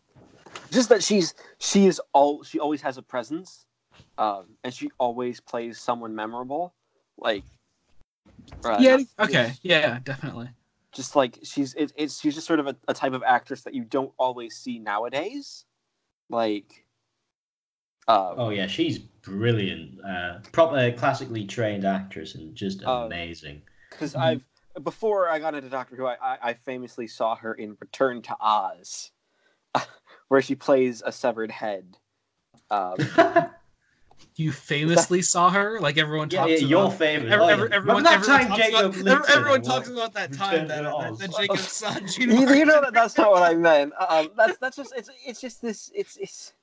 [0.72, 3.66] Just that she's she is all she always has a presence,
[4.18, 6.74] um, and she always plays someone memorable.
[7.18, 7.44] Like,
[8.64, 8.98] uh, yeah.
[9.20, 9.54] Okay.
[9.62, 10.00] Yeah.
[10.04, 10.50] Definitely.
[10.94, 13.74] just like she's it, it's she's just sort of a, a type of actress that
[13.74, 15.66] you don't always see nowadays
[16.30, 16.86] like
[18.08, 20.00] Uh, Oh yeah, she's brilliant.
[20.06, 23.62] Uh, proper classically trained actress and just Um, amazing.
[23.90, 24.20] because Mhm.
[24.22, 28.22] I've before I got into Doctor Who, I, I, I famously saw her in Return
[28.24, 29.12] to Oz,
[30.28, 31.98] where she plays a severed head.
[32.70, 32.98] Um,
[34.38, 36.70] You famously saw her, like everyone talks yeah, about.
[36.70, 37.32] your favorite.
[37.32, 37.76] Every- oh, every- yeah.
[37.76, 40.94] everyone, that everyone time talks Jacob about, licked everyone talks about that time that, that,
[40.94, 41.20] Oz.
[41.20, 43.94] that Jacob saw Jean you, you know that that's not what I meant.
[44.10, 46.54] Um, that's that's just it's it's just this it's it's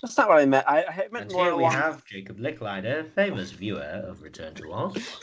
[0.00, 0.64] that's not what I meant.
[0.68, 1.72] I, I meant And more here we along.
[1.72, 5.18] have Jacob Licklider, famous viewer of Return to Oz.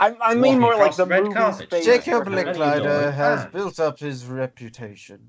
[0.00, 1.70] I, I mean Walking more like the the red movie carpet.
[1.84, 3.52] Jacob where- Licklider Licklider has fans.
[3.52, 5.20] built up his reputation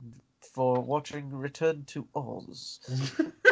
[0.54, 2.80] for watching Return to Oz.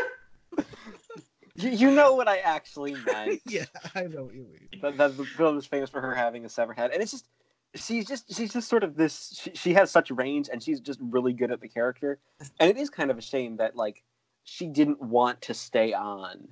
[1.58, 3.41] You, you know what I actually meant.
[3.45, 4.82] yeah, I know what you mean.
[4.82, 7.28] that, that the film is famous for her having a severed head, and it's just
[7.76, 9.41] she's just she's just sort of this.
[9.41, 12.20] She, she has such range, and she's just really good at the character.
[12.60, 14.03] And it is kind of a shame that like
[14.43, 16.47] she didn't want to stay on,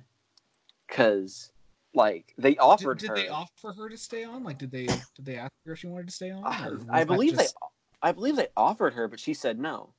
[0.88, 1.52] because
[1.94, 3.14] like they offered did her.
[3.14, 4.42] they offer her to stay on?
[4.42, 6.44] Like, did they did they ask her if she wanted to stay on?
[6.44, 7.66] Uh, I believe just- they.
[8.02, 9.94] I believe they offered her, but she said no.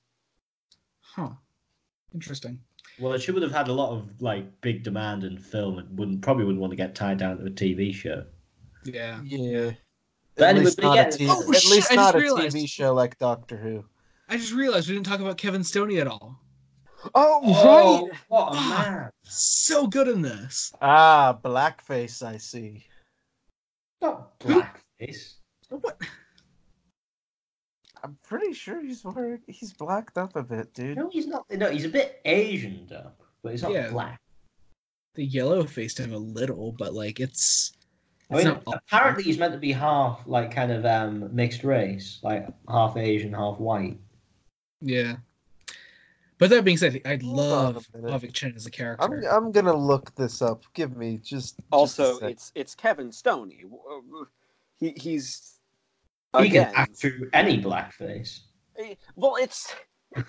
[1.01, 1.30] Huh.
[2.14, 2.60] Interesting.
[3.00, 6.22] Well, she would have had a lot of like big demand in film and wouldn't
[6.22, 8.24] probably wouldn't want to get tied down to a TV show.
[8.84, 9.20] Yeah.
[9.24, 9.72] Yeah.
[10.36, 12.16] But at anyway, least but not, yeah- a, TV, Oh, at shit, least not just
[12.16, 12.56] a realized.
[12.56, 13.84] TV show like Doctor Who.
[14.30, 16.39] I just realized we didn't talk about Kevin Stoney at all.
[17.16, 18.18] Oh, Oh, right.
[18.28, 19.10] what a man!
[19.24, 20.74] So good in this.
[20.82, 22.84] Ah, blackface, I see.
[24.02, 25.36] Not blackface.
[25.70, 26.00] What?
[28.04, 30.98] I'm pretty sure he's wearing, he's blacked up a bit, dude.
[30.98, 31.45] No, he's not.
[31.52, 33.89] No, he's a bit Asian up, but he's not Yeah.
[33.89, 34.22] black.
[35.16, 37.74] The yellow faced him a little, but like it's.
[38.30, 42.20] I mean, not apparently he's meant to be half like kind of um mixed race,
[42.24, 43.98] like half Asian, half white.
[44.82, 45.16] Yeah.
[46.39, 48.34] But that being said, I Hold on love minute.
[48.34, 49.06] Chen as a I'm, character.
[49.32, 50.64] I'm I'm gonna look this up.
[50.74, 51.58] Give me just.
[51.58, 52.32] just Also, sec.
[52.32, 53.64] it's it's Kevin Stoney.
[54.80, 55.57] He he's
[56.39, 56.65] He again.
[56.67, 58.39] can act through any blackface.
[58.78, 59.73] Eh, Well, it's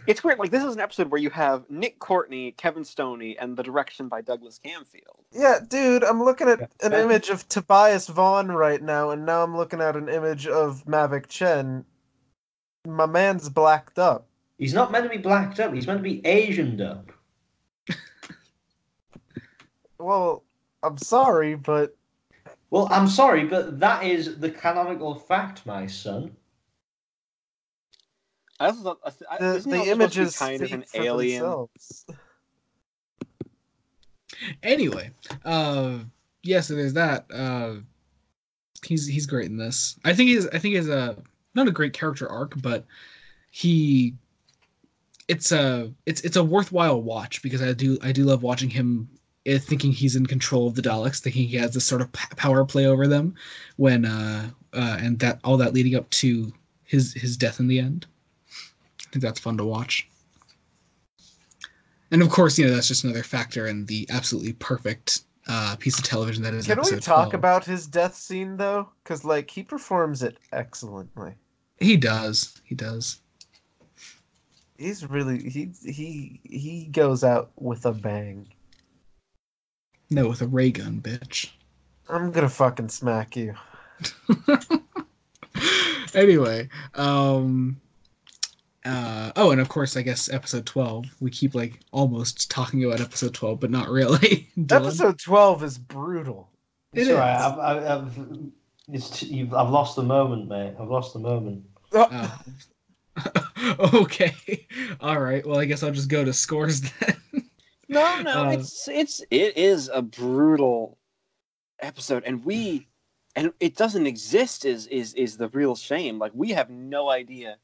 [0.07, 0.39] it's weird.
[0.39, 4.09] Like this is an episode where you have Nick Courtney, Kevin Stoney, and the direction
[4.09, 5.23] by Douglas Camfield.
[5.33, 9.57] Yeah, dude, I'm looking at an image of Tobias Vaughn right now, and now I'm
[9.57, 11.85] looking at an image of Mavic Chen.
[12.87, 14.27] My man's blacked up.
[14.59, 15.73] He's not meant to be blacked up.
[15.75, 17.13] He's meant to be Asianed up.
[20.01, 20.45] Well,
[20.85, 21.97] I'm sorry, but
[22.71, 26.37] Well, I'm sorry, but that is the canonical fact, my son.
[28.61, 30.85] I also thought I th- the, isn't the also to be images kind of an
[30.95, 31.43] alien.
[31.43, 32.07] themselves.
[34.63, 35.11] Anyway,
[35.45, 35.99] uh,
[36.43, 36.61] yeah.
[36.61, 37.27] So there's that.
[37.33, 37.77] Uh,
[38.85, 39.99] he's he's great in this.
[40.05, 41.17] I think he's I think he's a
[41.55, 42.85] not a great character arc, but
[43.51, 44.15] he
[45.29, 49.09] it's a it's it's a worthwhile watch because I do I do love watching him
[49.15, 52.35] uh, thinking he's in control of the Daleks, thinking he has this sort of p-
[52.37, 53.35] power play over them,
[53.77, 56.53] when uh, uh and that all that leading up to
[56.85, 58.07] his his death in the end.
[58.51, 60.09] I think that's fun to watch.
[62.11, 65.99] And of course, you know that's just another factor in the absolutely perfect uh, piece
[65.99, 66.67] of television that is.
[66.67, 67.35] Can we talk 12.
[67.35, 68.89] about his death scene though?
[69.03, 71.35] Because like he performs it excellently.
[71.79, 72.61] He does.
[72.65, 73.21] He does.
[74.77, 78.49] He's really he he he goes out with a bang.
[80.11, 81.51] No, with a ray gun, bitch.
[82.09, 83.55] I'm gonna fucking smack you.
[86.15, 87.81] anyway, um,
[88.85, 91.05] uh, oh, and of course, I guess episode twelve.
[91.21, 94.49] We keep like almost talking about episode twelve, but not really.
[94.71, 96.49] Episode twelve is brutal.
[96.95, 97.37] It It's all right.
[97.37, 97.43] is.
[97.43, 98.39] I've, I've, I've,
[98.91, 100.75] it's t- you've, I've lost the moment, mate.
[100.81, 101.65] I've lost the moment.
[101.93, 102.41] Oh.
[103.95, 104.67] okay.
[105.01, 105.45] All right.
[105.47, 107.17] Well, I guess I'll just go to scores then.
[107.89, 110.99] No, no, Uh, it's it's it is a brutal
[111.81, 112.87] episode, and we
[113.35, 116.19] and it doesn't exist is is is the real shame.
[116.19, 117.57] Like we have no idea,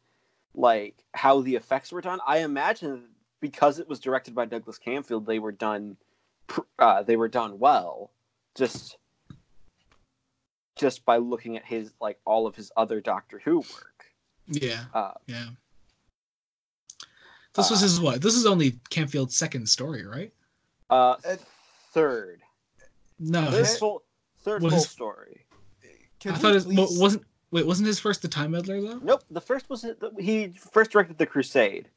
[0.54, 2.20] like how the effects were done.
[2.26, 3.08] I imagine
[3.40, 5.96] because it was directed by Douglas Camfield, they were done,
[6.78, 8.10] uh, they were done well.
[8.54, 8.96] Just
[10.76, 14.06] just by looking at his like all of his other Doctor Who work.
[14.48, 14.84] yeah.
[14.94, 15.48] Uh, Yeah.
[17.54, 18.20] This was Uh, his what?
[18.22, 20.32] This is only Camfield's second story, right?
[20.90, 21.36] uh, Uh,
[21.92, 22.42] third,
[23.18, 24.02] No, third his, full,
[24.38, 25.46] third was full his- story.
[26.20, 27.24] Can I we thought it wa- wasn't.
[27.50, 28.98] Wait, wasn't his first the Time Meddler though?
[28.98, 29.86] Nope, the first was
[30.18, 31.88] he first directed the Crusade,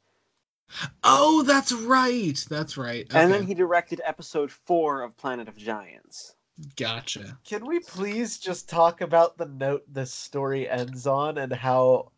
[1.04, 2.38] Oh, that's right.
[2.50, 3.08] That's right.
[3.16, 6.36] and then he directed episode four of Planet of Giants.
[6.76, 7.38] Gotcha.
[7.46, 12.12] Can we please just talk about the note this story ends on and how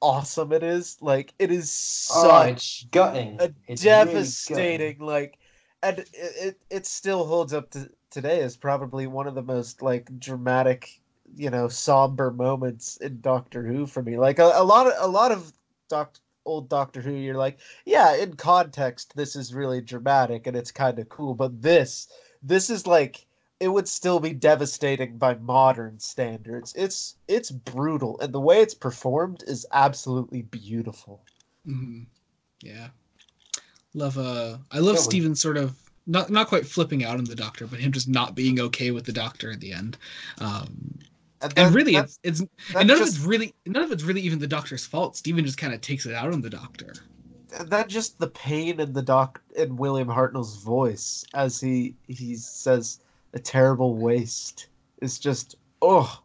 [0.00, 0.98] awesome it is?
[1.00, 1.72] Like it is
[2.10, 3.38] Oh, such it's gutting.
[3.38, 5.38] a It's really devastating, like
[5.82, 9.82] and it, it it still holds up to today as probably one of the most
[9.82, 11.00] like dramatic,
[11.34, 14.18] you know, somber moments in Doctor Who for me.
[14.18, 15.52] Like a, a lot of a lot of
[15.88, 20.72] Doc old Doctor Who, you're like, yeah, in context, this is really dramatic and it's
[20.72, 22.08] kind of cool, but this
[22.42, 23.26] this is like
[23.60, 26.72] it would still be devastating by modern standards.
[26.76, 31.20] It's it's brutal, and the way it's performed is absolutely beautiful.
[31.66, 32.06] Mhm.
[32.62, 32.88] Yeah.
[33.94, 37.66] Love uh I love Steven sort of not not quite flipping out on the doctor,
[37.66, 39.96] but him just not being okay with the doctor at the end.
[40.38, 40.98] Um
[41.40, 44.20] And, and really it's it's and none just, of it's really none of it's really
[44.20, 45.16] even the doctor's fault.
[45.16, 46.94] Steven just kind of takes it out on the doctor.
[47.58, 52.36] And that just the pain in the doc in William Hartnell's voice as he he
[52.36, 53.00] says
[53.34, 54.68] a terrible waste
[55.00, 56.22] It's just oh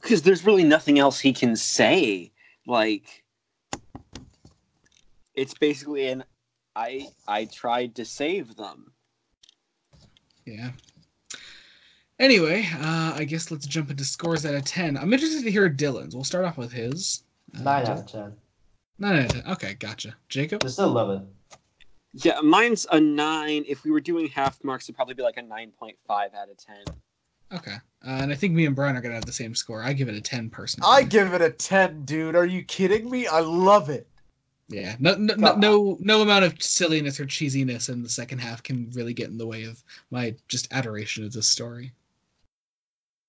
[0.00, 2.32] because there's really nothing else he can say.
[2.66, 3.24] Like,
[5.34, 6.24] it's basically an
[6.76, 8.92] I I tried to save them.
[10.46, 10.70] Yeah.
[12.18, 14.96] Anyway, uh, I guess let's jump into scores out of ten.
[14.96, 16.14] I'm interested to hear Dylan's.
[16.14, 17.22] We'll start off with his.
[17.56, 18.32] Uh, Nine out of ten.
[18.98, 19.52] Nine out of ten.
[19.52, 20.16] Okay, gotcha.
[20.28, 20.62] Jacob.
[20.64, 21.22] I still love it.
[22.12, 23.64] Yeah, mine's a nine.
[23.68, 26.50] If we were doing half marks, it'd probably be like a nine point five out
[26.50, 26.84] of ten.
[27.52, 27.78] Okay, uh,
[28.22, 29.82] and I think me and Brian are gonna have the same score.
[29.82, 30.88] I give it a ten personally.
[30.88, 34.06] I give it a 10 dude are you kidding me I love it
[34.68, 38.62] Yeah, no, no, no, no, no amount of silliness or cheesiness in the second half
[38.62, 41.92] can really get in the way of my just adoration of this story.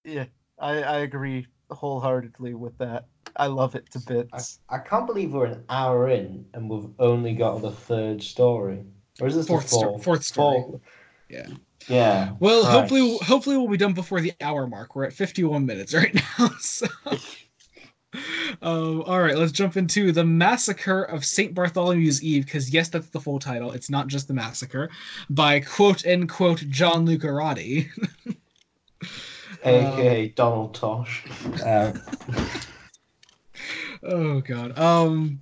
[0.06, 0.26] yeah
[0.60, 3.06] I I agree wholeheartedly with that
[3.36, 7.34] I love it to bits I can't believe we're an hour in and we've only
[7.34, 8.84] got the third story.
[9.20, 10.04] Or is this Fourth the sto- fourth?
[10.04, 10.62] fourth story.
[10.62, 10.82] Fourth.
[11.30, 11.48] Yeah.
[11.88, 12.32] Yeah.
[12.40, 12.78] Well, Christ.
[12.78, 14.96] hopefully, hopefully we'll be done before the hour mark.
[14.96, 16.50] We're at fifty-one minutes right now.
[16.60, 16.88] So,
[18.62, 22.46] um, all right, let's jump into the massacre of Saint Bartholomew's Eve.
[22.46, 23.72] Because yes, that's the full title.
[23.72, 24.90] It's not just the massacre
[25.30, 27.88] by quote unquote John Lucarotti.
[29.64, 31.24] AKA Donald Tosh.
[31.66, 31.94] Uh,
[34.04, 34.78] oh God.
[34.78, 35.42] Um.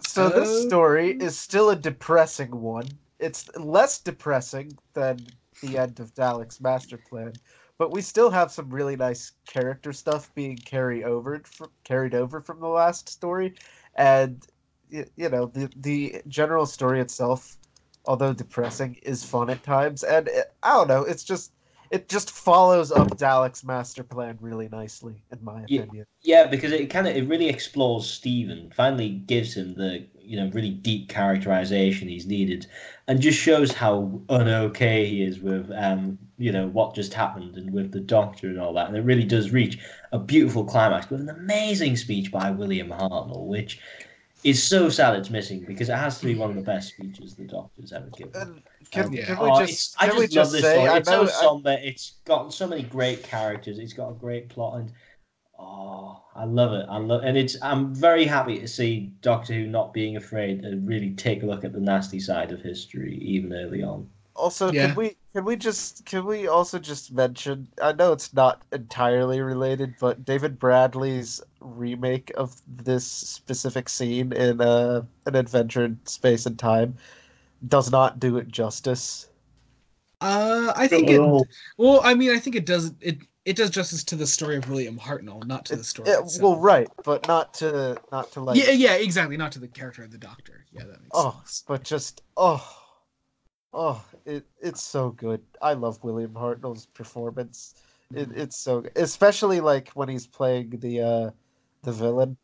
[0.00, 2.98] So this Uh, story is still a depressing one.
[3.18, 5.18] It's less depressing than
[5.60, 7.40] the end of Dalek's master plan,
[7.78, 12.40] but we still have some really nice character stuff being carried over from, carried over
[12.40, 13.54] from the last story,
[13.94, 14.46] and
[14.90, 17.56] you know the the general story itself,
[18.04, 21.02] although depressing, is fun at times, and it, I don't know.
[21.02, 21.52] It's just
[21.90, 26.06] it just follows up Dalek's master plan really nicely, in my opinion.
[26.22, 28.72] yeah, because it kind of it really explores Steven.
[28.74, 32.66] Finally, gives him the you know really deep characterization he's needed,
[33.08, 37.72] and just shows how unokay he is with um you know what just happened and
[37.72, 38.88] with the Doctor and all that.
[38.88, 39.78] And it really does reach
[40.12, 43.80] a beautiful climax with an amazing speech by William Hartnell, which
[44.44, 47.34] is so sad it's missing because it has to be one of the best speeches
[47.34, 48.62] the Doctor's ever given.
[48.94, 50.72] And can, Um, can we oh, just it's- I just we love just this say
[50.74, 50.88] story.
[50.88, 51.78] I It's know so I- somber.
[51.82, 53.78] It's got so many great characters.
[53.78, 54.92] It's got a great plot, and
[55.58, 56.86] oh, I love it.
[56.88, 57.56] I love, and it's.
[57.62, 61.64] I'm very happy to see Doctor Who not being afraid to really take a look
[61.64, 64.08] at the nasty side of history, even early on.
[64.34, 64.88] Also, Yeah.
[64.88, 67.68] can we can we just can we also just mention?
[67.82, 74.60] I know it's not entirely related, but David Bradley's remake of this specific scene in
[74.60, 76.96] uh, an adventure in space and time
[77.68, 79.28] does not do it justice.
[80.20, 81.20] Uh, I think it.
[81.76, 82.94] Well, I mean, I think it does.
[83.00, 86.08] It it does justice to the story of William Hartnell, not to the story.
[86.08, 86.42] Yeah, itself.
[86.42, 88.56] well, right, but not to not to like.
[88.56, 89.36] yeah, yeah, exactly.
[89.36, 90.64] Not to the character of the Doctor.
[90.72, 91.64] Yeah, that makes Oh, sense.
[91.68, 92.66] but just oh,
[93.74, 95.42] oh, it it's so good.
[95.60, 97.74] I love William Hartnell's performance.
[98.14, 98.92] It, it's so good.
[98.96, 101.30] especially like when he's playing the uh
[101.82, 102.36] the villain.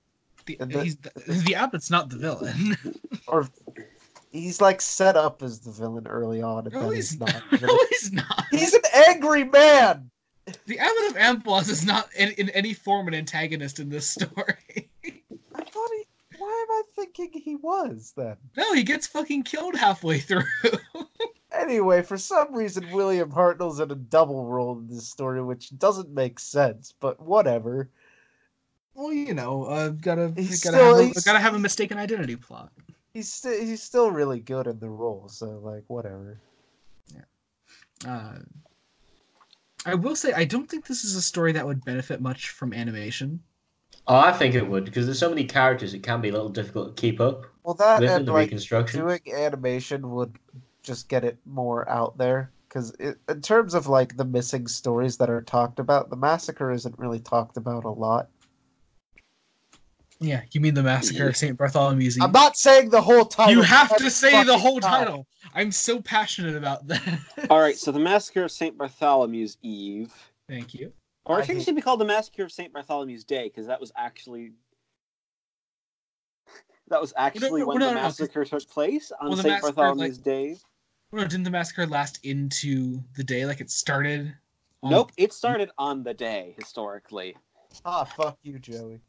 [0.44, 1.10] The, and the- he's the,
[1.46, 2.76] the abbot's not the villain.
[3.28, 3.48] or
[4.32, 7.42] he's like set up as the villain early on, and no, then he's he's not.
[7.52, 7.62] not.
[7.62, 8.44] No, he's not.
[8.50, 10.10] He's an angry man.
[10.66, 14.28] The abbot of Amboise is not in, in any form an antagonist in this story.
[15.04, 16.04] I thought he.
[16.38, 18.36] Why am I thinking he was then?
[18.56, 20.42] no, he gets fucking killed halfway through.
[21.54, 26.08] Anyway, for some reason, William Hartnell's in a double role in this story, which doesn't
[26.08, 26.94] make sense.
[26.98, 27.90] But whatever.
[28.94, 32.36] well, you know, uh, gotta He's gotta still- have a, gotta have a mistaken identity
[32.36, 32.72] plot.
[33.12, 35.28] He's still he's still really good in the role.
[35.28, 36.38] So like whatever.
[38.06, 38.38] Uh,
[39.86, 42.72] I will say, I don't think this is a story that would benefit much from
[42.72, 43.40] animation.
[44.06, 45.94] Oh, I think it would because there's so many characters.
[45.94, 48.46] It can be a little difficult to keep up Well, that with and the like
[48.46, 49.00] reconstruction.
[49.00, 50.36] doing animation would
[50.82, 55.30] just get it more out there because in terms of like the missing stories that
[55.30, 58.28] are talked about the massacre isn't really talked about a lot
[60.22, 61.56] Yeah, you mean the massacre of St.
[61.58, 62.22] Bartholomew's Eve?
[62.22, 63.52] I'm not saying the whole title.
[63.54, 65.04] you have to say the whole time.
[65.06, 65.26] title.
[65.54, 67.18] I'm so passionate about that.
[67.50, 68.76] All right, so the Massacre of St.
[68.78, 70.12] Bartholomew's Eve.
[70.48, 70.92] Thank you.
[71.24, 72.72] Or I I think it hate- should be called the Massacre of St.
[72.72, 74.52] Bartholomew's Day, because that was actually.
[76.88, 78.02] That was actually no, when no, the no, no.
[78.02, 79.48] massacre took place on Well, St.
[79.48, 80.56] massacre, Bartholomew's Day.
[81.10, 83.46] Well, didn't the massacre last into the day?
[83.46, 84.34] Like it started?
[84.82, 87.36] on- Nope, it started on the day historically.
[87.84, 89.00] Ah, fuck you, Joey.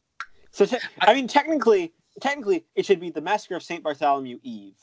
[0.54, 4.78] So te- I mean, technically, technically, it should be the Massacre of Saint Bartholomew Eve,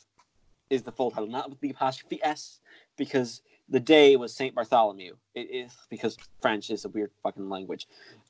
[0.69, 2.61] is the full title, not with the apostrophe s,
[2.99, 5.15] because the day was Saint Bartholomew.
[5.35, 7.87] It is because French is a weird fucking language.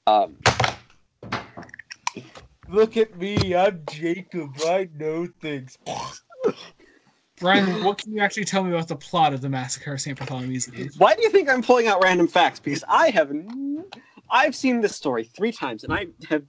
[0.06, 0.36] Um,
[2.68, 4.50] Look at me, I'm Jacob.
[4.66, 5.78] I know things.
[7.38, 10.16] Brian, what can you actually tell me about the plot of the massacre of St.
[10.16, 10.92] Bartholomew's Eve?
[10.98, 12.60] why do you think I'm pulling out random facts?
[12.60, 13.86] Because I have, n-
[14.30, 16.44] I've seen this story three times, and I have.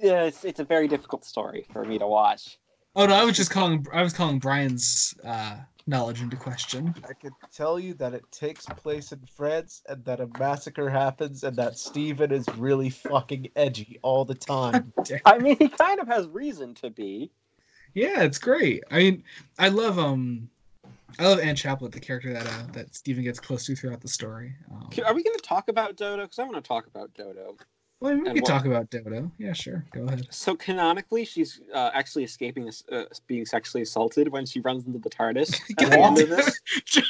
[0.00, 2.58] Yeah, it's, it's a very difficult story for me to watch.
[2.96, 3.86] Oh no, I was just calling.
[3.92, 6.94] I was calling Brian's uh, knowledge into question.
[7.08, 11.42] I can tell you that it takes place in France and that a massacre happens
[11.42, 14.92] and that Steven is really fucking edgy all the time.
[15.24, 17.32] I mean, he kind of has reason to be.
[17.94, 18.82] Yeah, it's great.
[18.90, 19.24] I mean,
[19.58, 20.48] I love um,
[21.18, 24.08] I love Anne Chaplet, the character that uh, that Steven gets close to throughout the
[24.08, 24.54] story.
[24.70, 26.22] Um, Are we going to talk about Dodo?
[26.22, 27.56] Because I want to talk about Dodo.
[28.00, 29.30] Well, we and can what- talk about Dodo.
[29.38, 29.84] Yeah, sure.
[29.92, 30.26] Go ahead.
[30.30, 35.10] So canonically, she's uh, actually escaping uh, being sexually assaulted when she runs into the
[35.10, 35.54] TARDIS.
[35.82, 36.60] at the end of this.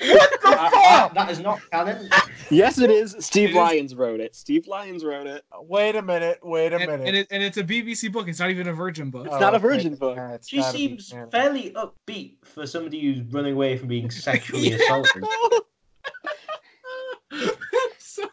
[0.00, 1.14] what the Uh, uh, fuck?
[1.14, 2.08] that is not canon.
[2.50, 3.16] Yes, it is.
[3.20, 4.34] Steve It is- Lyons wrote it.
[4.34, 5.44] Steve Lyons wrote it.
[5.62, 7.06] Wait a minute, wait a and, minute.
[7.06, 8.28] and, it, and it's a BBC book.
[8.28, 9.26] It's not even a Virgin book.
[9.26, 10.16] It's not a okay, virgin book.
[10.16, 11.30] yeah, She gotta be seems canon.
[11.30, 14.76] fairly upbeat for somebody who's running away from being sexually Yeah.
[14.76, 15.22] assaulted.
[15.22, 15.64] That's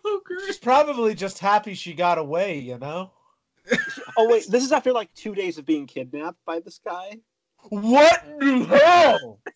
[0.04, 0.42] so great.
[0.46, 3.12] She's probably just happy she got away, you know?
[4.18, 7.20] Oh wait, this is after like two days of being kidnapped by this guy.
[7.70, 9.40] What the hell?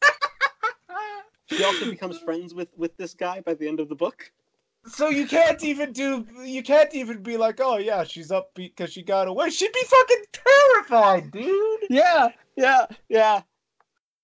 [1.47, 4.31] She also becomes friends with with this guy by the end of the book.
[4.87, 8.91] So you can't even do you can't even be like, oh yeah, she's upbeat because
[8.91, 9.49] she got away.
[9.49, 11.81] She'd be fucking terrified, dude.
[11.89, 13.41] Yeah, yeah, yeah.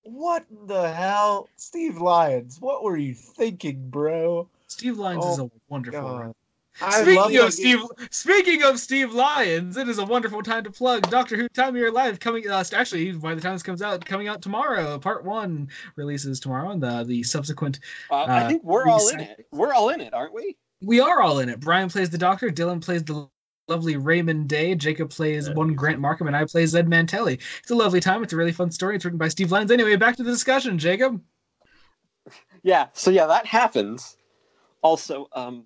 [0.04, 1.48] What the hell?
[1.58, 4.50] Steve Lyons, what were you thinking, bro?
[4.72, 6.02] Steve Lyons is Oh, a wonderful.
[6.02, 6.34] God.
[6.80, 7.80] I love Speaking of Steve,
[8.12, 11.76] speaking of Steve Lyons, it is a wonderful time to plug Doctor Who: Time of
[11.76, 12.50] Your Life coming.
[12.50, 14.98] Uh, actually, by the time this comes out, coming out tomorrow.
[14.98, 15.68] Part one
[15.98, 17.82] releases tomorrow, and the the subsequent.
[18.10, 19.46] Uh, I Uh, think we're all in it.
[19.52, 20.56] We're all in it, aren't we?
[20.82, 21.60] We are all in it.
[21.60, 22.50] Brian plays the Doctor.
[22.50, 23.28] Dylan plays the
[23.68, 24.74] lovely Raymond Day.
[24.74, 25.54] Jacob plays Yeah.
[25.56, 27.34] one Grant Markham, and I play Zed Mantelli.
[27.60, 28.24] It's a lovely time.
[28.24, 28.96] It's a really fun story.
[28.96, 29.72] It's written by Steve Lyons.
[29.72, 31.22] Anyway, back to the discussion, Jacob.
[32.64, 32.88] Yeah.
[32.94, 34.16] So yeah, that happens.
[34.82, 35.66] Also, um,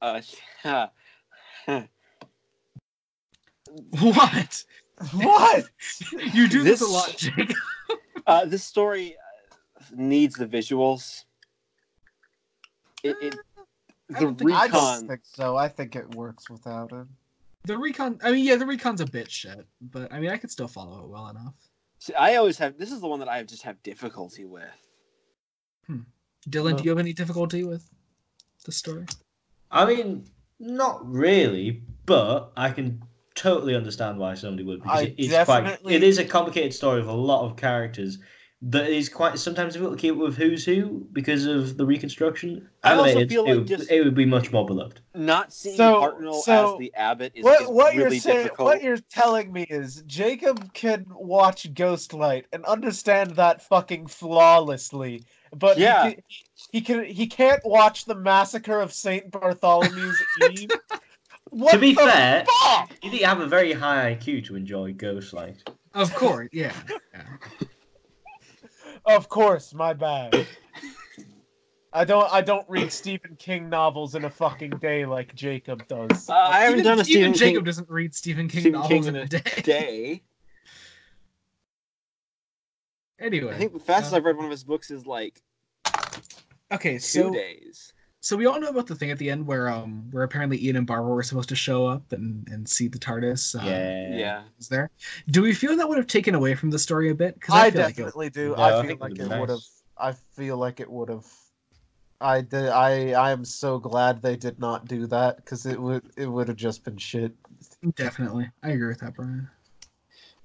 [0.00, 0.20] uh,
[0.64, 0.88] yeah.
[4.00, 4.64] What?
[5.14, 5.64] What?
[6.34, 7.56] You do this, This- a lot, Jacob.
[8.24, 9.16] Uh, this story
[9.80, 11.24] uh, needs the visuals.
[13.02, 13.34] It, it
[14.14, 15.08] I the don't think- I recon.
[15.08, 15.56] think so.
[15.56, 17.08] I think it works without him.
[17.64, 18.20] The recon.
[18.22, 21.02] I mean, yeah, the recon's a bit shit, but I mean, I could still follow
[21.02, 21.54] it well enough.
[21.98, 22.78] See, I always have.
[22.78, 24.62] This is the one that I just have difficulty with.
[25.88, 26.02] Hmm.
[26.48, 26.76] Dylan, No.
[26.78, 27.90] do you have any difficulty with
[28.64, 29.06] the story?
[29.70, 30.26] I mean,
[30.58, 33.02] not really, but I can
[33.34, 35.62] totally understand why somebody would because I it's quite.
[35.62, 38.18] definitely- It is a complicated story with a lot of characters
[38.64, 42.68] that is quite sometimes difficult to keep with who's who because of the reconstruction.
[42.84, 45.00] I also Animated, feel it, like would, just- it would be much more beloved.
[45.14, 48.42] Not seeing So- Hartnell so as the abbot is, What is what really you're saying?
[48.44, 48.66] difficult.
[48.66, 55.24] What you're telling me is Jacob can watch Ghostlight and understand that fucking flawlessly,
[55.56, 56.10] but Yeah.
[56.10, 56.22] he, can,
[56.70, 60.70] he can he can't watch the massacre of Saint Bartholomew's Eve.
[61.50, 62.92] What to be fair, fuck?
[63.02, 65.56] you need to have a very high IQ to enjoy Ghostlight.
[65.94, 66.72] Of course, yeah.
[67.12, 67.22] yeah.
[69.04, 70.46] Of course, my bad.
[71.92, 76.30] I don't I don't read Stephen King novels in a fucking day like Jacob does.
[76.30, 78.80] Uh, I haven't even, done a even Stephen Jacob King doesn't read Stephen King Stephen
[78.80, 79.62] novels King in in a a day.
[79.62, 80.22] day.
[83.20, 85.42] Anyway, I think the fastest uh, I've read one of his books is like
[86.72, 87.92] okay, two so days.
[88.22, 90.76] So we all know about the thing at the end where um where apparently Ian
[90.76, 93.54] and Barbara were supposed to show up and and see the TARDIS.
[93.60, 94.16] Uh, Yeah.
[94.16, 94.42] Yeah.
[94.58, 94.90] is there?
[95.28, 97.34] Do we feel that would have taken away from the story a bit?
[97.34, 98.54] Because I, feel like it- definitely do.
[98.56, 99.60] No, I I feel think like it been would have.
[99.98, 101.26] I feel like it would have.
[102.20, 102.68] I did.
[102.68, 106.46] I I am so glad they did not do that because it would it would
[106.46, 107.32] have just been shit.
[107.96, 109.48] definitely, I agree with that, Brian.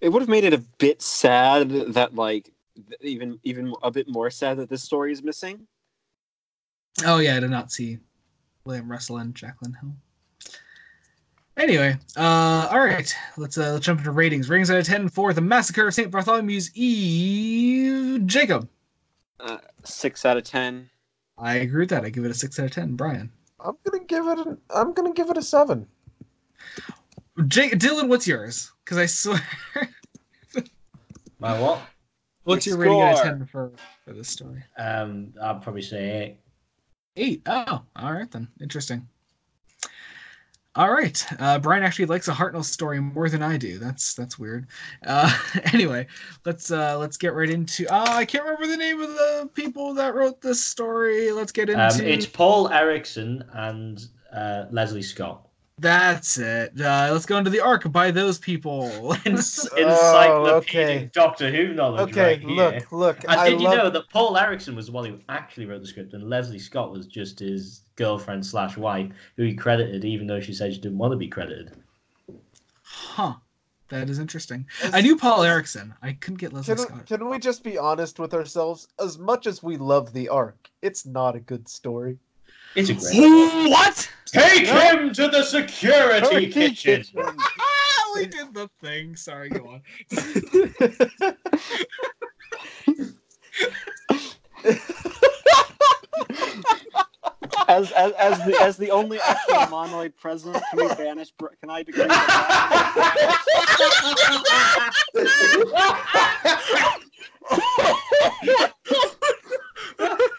[0.02, 2.52] It would have made it a bit sad that like
[3.02, 5.68] even even a bit more sad that this story is missing.
[7.06, 8.00] Oh yeah, I did not see
[8.66, 9.94] William Russell and Jacqueline Hill.
[11.58, 14.50] Anyway, uh, all right, let's uh, let's jump into ratings.
[14.50, 18.26] Ratings out of ten for the Massacre of Saint Bartholomew's Eve.
[18.28, 18.70] Jacob,
[19.40, 20.90] Uh, six out of ten.
[21.38, 22.06] I agree with that.
[22.06, 22.96] I give it a six out of ten.
[22.96, 24.40] Brian, I'm gonna give it.
[24.40, 25.88] An, I'm gonna give it a seven.
[27.48, 28.72] Jake, Dylan, what's yours?
[28.84, 29.42] Because I swear,
[31.40, 31.82] My what?
[32.44, 33.72] what's Your your rating out of ten for
[34.06, 34.64] for this story?
[34.78, 36.40] Um, I'd probably say eight.
[37.18, 37.42] Eight.
[37.48, 38.48] Oh, all right then.
[38.62, 39.08] Interesting.
[40.76, 41.26] All right.
[41.40, 43.80] Uh, Brian actually likes a Hartnell story more than I do.
[43.80, 44.68] That's that's weird.
[45.04, 45.36] Uh,
[45.74, 46.06] anyway,
[46.46, 47.92] let's uh, let's get right into.
[47.92, 51.32] Uh, I can't remember the name of the people that wrote this story.
[51.32, 51.84] Let's get into.
[51.84, 55.47] Um, it's Paul Erickson and uh, Lesley Scott.
[55.80, 56.80] That's it.
[56.80, 59.16] Uh, let's go into the Ark by those people.
[59.26, 61.10] Encyclopedic okay.
[61.14, 62.50] Doctor Who knowledge Okay, right here.
[62.50, 63.24] look, look.
[63.24, 65.88] And I did you know that Paul Erickson was the one who actually wrote the
[65.88, 70.40] script, and Lesley Scott was just his girlfriend slash wife, who he credited, even though
[70.40, 71.72] she said she didn't want to be credited.
[72.84, 73.36] huh.
[73.90, 74.66] That is interesting.
[74.92, 75.94] I knew Paul Erickson.
[76.02, 77.06] I couldn't get Lesley Can, Scott.
[77.06, 78.90] can we just be honest with ourselves?
[79.00, 82.20] As much as we love the Ark, it's not a good story.
[82.76, 83.70] It's a great.
[83.70, 84.12] what?
[84.26, 87.06] Take him to the security kitchen.
[88.16, 89.16] we did the thing.
[89.16, 89.82] Sorry, go on.
[97.70, 101.32] As as as the as the only actual monoid president, can we banish?
[101.32, 102.08] Br- Can I decree?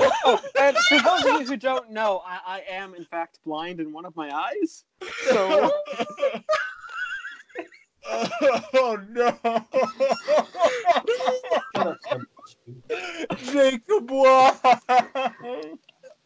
[0.00, 3.80] oh, and for those of you who don't know, I, I am in fact blind
[3.80, 4.84] in one of my eyes.
[5.24, 5.70] So
[8.74, 9.38] oh no!
[13.52, 14.56] Jacob, why?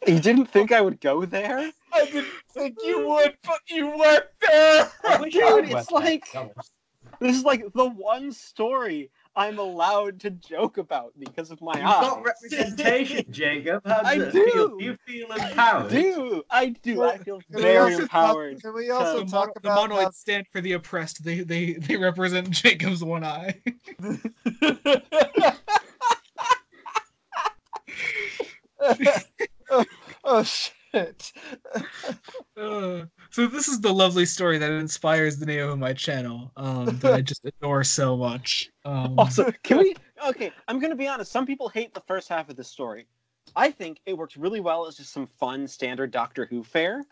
[0.06, 4.24] you didn't think I would go there, I didn't think you would, but you went
[4.40, 4.90] there.
[5.04, 6.72] I wish I Dude, it's like- to be honest.
[7.20, 11.84] this is like the one story I'm allowed to joke about because of my You've
[11.84, 12.00] eyes.
[12.08, 13.82] got representation, Jacob.
[13.86, 14.50] How does I it do.
[14.52, 14.80] feel?
[14.80, 15.86] You feel empowered?
[15.86, 17.02] I do I do?
[17.04, 18.62] I feel Can we very also talk- empowered.
[18.62, 21.22] Can we also the, Um, talk mono- the about monoids stand for the oppressed.
[21.22, 23.60] They they they represent Jacob's one eye.
[29.70, 29.84] oh,
[30.24, 30.42] oh
[30.96, 31.32] shit!
[32.56, 36.50] Uh, so this is the lovely story that inspires the name of my channel.
[36.56, 38.70] Um, that I just adore so much.
[38.84, 39.94] Um, Also, can we?
[40.26, 41.30] Okay, I'm gonna be honest.
[41.30, 43.06] Some people hate the first half of this story.
[43.54, 47.04] I think it works really well as just some fun standard Doctor Who fare.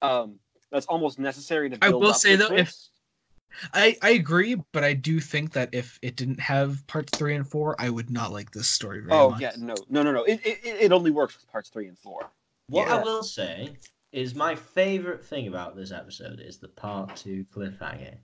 [0.00, 0.38] Um,
[0.70, 1.78] that's almost necessary to.
[1.82, 2.74] I will up say, the though, if-
[3.74, 7.46] I I agree, but I do think that if it didn't have parts three and
[7.46, 9.42] four, I would not like this story very Oh much.
[9.42, 10.24] Oh yeah, no, no, no, no.
[10.24, 12.30] It, it it only works with parts three and four.
[12.72, 12.96] What Yeah.
[12.96, 13.76] I will say
[14.12, 18.14] is my favourite thing about this episode is the part two cliffhanger.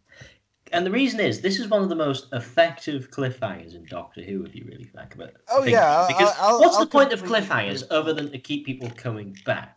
[0.73, 4.45] And the reason is this is one of the most effective cliffhangers in Doctor Who,
[4.47, 5.37] if you really think about it.
[5.51, 6.15] Oh, think yeah, about it.
[6.17, 7.97] Because I- I'll- what's I'll the point of cliffhangers agree.
[7.99, 9.77] other than to keep people coming back?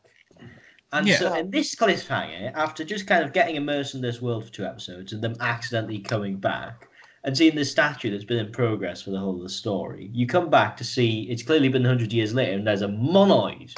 [0.93, 1.17] And Yeah.
[1.19, 4.65] so in this cliffhanger, after just kind of getting immersed in this world for two
[4.65, 6.87] episodes and them accidentally coming back
[7.25, 10.27] and seeing this statue that's been in progress for the whole of the story, you
[10.27, 13.73] come back to see it's clearly been 100 years later and there's a monoid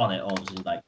[0.00, 0.62] on it, obviously.
[0.64, 0.80] Like,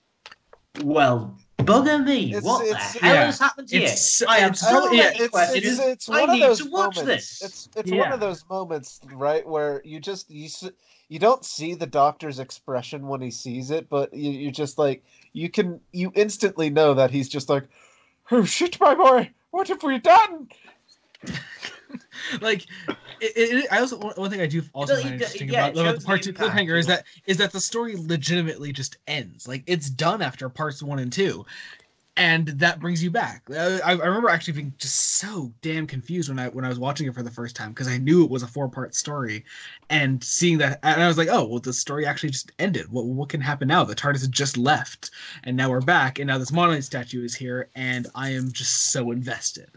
[0.83, 2.29] well, bugger me.
[2.31, 3.27] It's- what it's- the hell yeah.
[3.27, 3.83] has happened here?
[3.83, 5.65] It's- I have it's- so I don't know, many it's, questions.
[5.79, 7.39] it's, it's I need to watch moments.
[7.39, 7.43] this.
[7.43, 10.71] It's it's one of those moments, right, where you just you s-
[11.09, 15.05] you don't see the doctor's expression when he sees it, but you you just like
[15.35, 17.65] you can you instantly know that he's just like,
[18.31, 20.49] oh shit, my boy, what have we done?
[22.41, 22.67] like
[23.21, 26.01] it, it, I also one, one thing I do also find interesting yeah, about, about
[26.01, 29.47] the part two cliffhanger is that is that the story legitimately just ends.
[29.49, 31.45] Like it's done after parts one and two,
[32.17, 33.43] and that brings you back.
[33.51, 36.79] Uh, I, I remember actually being just so damn confused when I when I was
[36.79, 39.45] watching it for the first time because I knew it was a four part story,
[39.89, 42.91] and seeing that and I was like, oh well, the story actually just ended.
[42.91, 43.85] What what can happen now?
[43.85, 45.11] The TARDIS had just left,
[45.45, 48.93] and now we're back, and now this monolith statue is here, and I am just
[48.93, 49.71] so invested.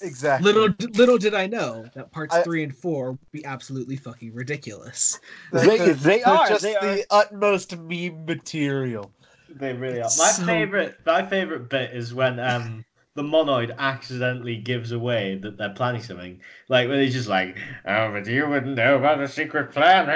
[0.00, 0.52] Exactly.
[0.52, 4.32] Little little did I know that parts I- three and four would be absolutely fucking
[4.34, 5.18] ridiculous.
[5.52, 9.12] They're- They- they're- they they're are, just the utmost meme material.
[9.48, 10.04] They really are.
[10.04, 12.84] My so favorite, my favorite bit is when um
[13.14, 16.40] the monoid accidentally gives away that they're planning something.
[16.68, 20.08] Like when he's just like, "Oh, but you wouldn't know about the secret plan."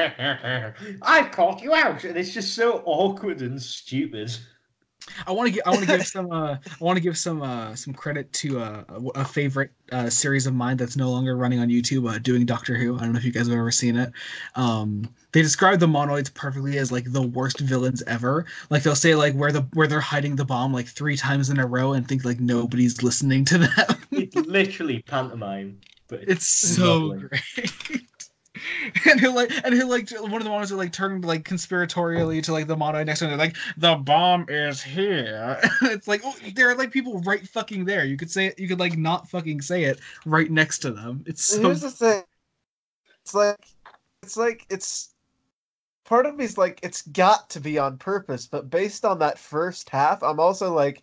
[1.03, 4.31] I've caught you out, and it's just so awkward and stupid.
[5.27, 7.43] I want to give I want to give some uh, I want to give some
[7.43, 11.37] uh, some credit to uh, a a favorite uh, series of mine that's no longer
[11.37, 12.11] running on YouTube.
[12.11, 12.97] Uh, doing Doctor Who.
[12.97, 14.13] I don't know if you guys have ever seen it.
[14.55, 18.47] Um, they describe the monoids perfectly as like the worst villains ever.
[18.71, 21.59] Like they'll say like where the where they're hiding the bomb like three times in
[21.59, 23.71] a row and think like nobody's listening to them.
[24.11, 25.81] It's literally pantomime.
[26.09, 27.29] But it's so lovely.
[27.29, 28.03] great.
[29.11, 32.43] and he'll like and he'll like one of the monos are like turned like conspiratorially
[32.43, 33.31] to like the mono next to him.
[33.31, 35.59] They're like, the bomb is here.
[35.83, 38.05] it's like oh, there are like people right fucking there.
[38.05, 38.59] You could say it.
[38.59, 41.25] You could like not fucking say it right next to them.
[41.27, 42.23] It's so Here's the thing.
[43.23, 43.57] It's like
[44.23, 45.15] it's like it's
[46.05, 49.89] part of me's like it's got to be on purpose, but based on that first
[49.89, 51.03] half, I'm also like,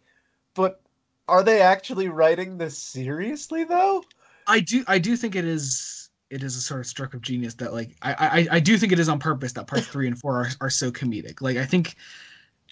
[0.54, 0.82] but
[1.28, 4.04] are they actually writing this seriously though?
[4.48, 5.99] I do I do think it is
[6.30, 8.14] it is a sort of stroke of genius that like I
[8.52, 10.70] I, I do think it is on purpose that parts three and four are, are
[10.70, 11.42] so comedic.
[11.42, 11.96] Like I think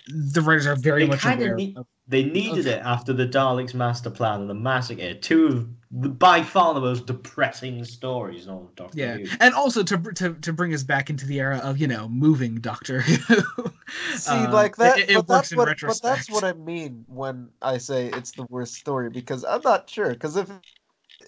[0.07, 2.77] the writers are very They much aware need- of They needed Okay.
[2.77, 5.13] it after the Daleks' master plan and the massacre.
[5.15, 9.25] Two of the, by far the most depressing stories in all of Doctor Yeah, Who.
[9.41, 12.55] and also to, to to bring us back into the era of you know moving
[12.61, 13.71] Doctor Who.
[14.15, 16.53] See, Uh, like that, it, it but works that's in what, but that's what I
[16.53, 20.09] mean when I say it's the worst story because I'm not sure.
[20.11, 20.49] Because if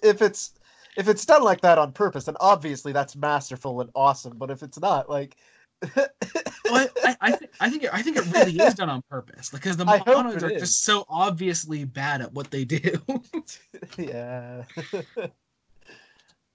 [0.02, 0.54] if it's
[0.96, 4.36] if it's done like that on purpose, then obviously that's masterful and awesome.
[4.36, 5.36] But if it's not, like,
[6.70, 9.50] Well, I, I, think, I think it, I think it really is done on purpose
[9.50, 10.60] because the I monos are is.
[10.60, 13.00] just so obviously bad at what they do.
[13.98, 14.64] yeah,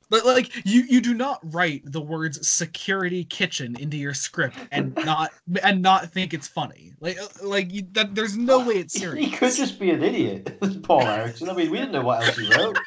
[0.10, 4.96] but like you you do not write the words security kitchen into your script and
[5.04, 5.32] not
[5.64, 6.94] and not think it's funny.
[7.00, 9.26] Like like you, that there's no way it's serious.
[9.26, 11.50] He could just be an idiot, Paul Erickson.
[11.50, 12.78] I mean, we didn't know what else he wrote.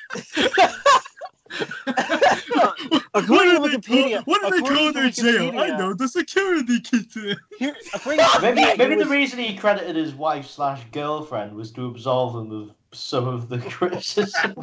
[3.14, 5.52] According to Wikipedia, what do they call according to their jail?
[5.56, 7.36] I know the security kitchen.
[7.58, 7.76] Here,
[8.42, 12.52] Maybe, maybe he the reason he credited his wife slash girlfriend was to absolve him
[12.52, 14.54] of some of the criticism.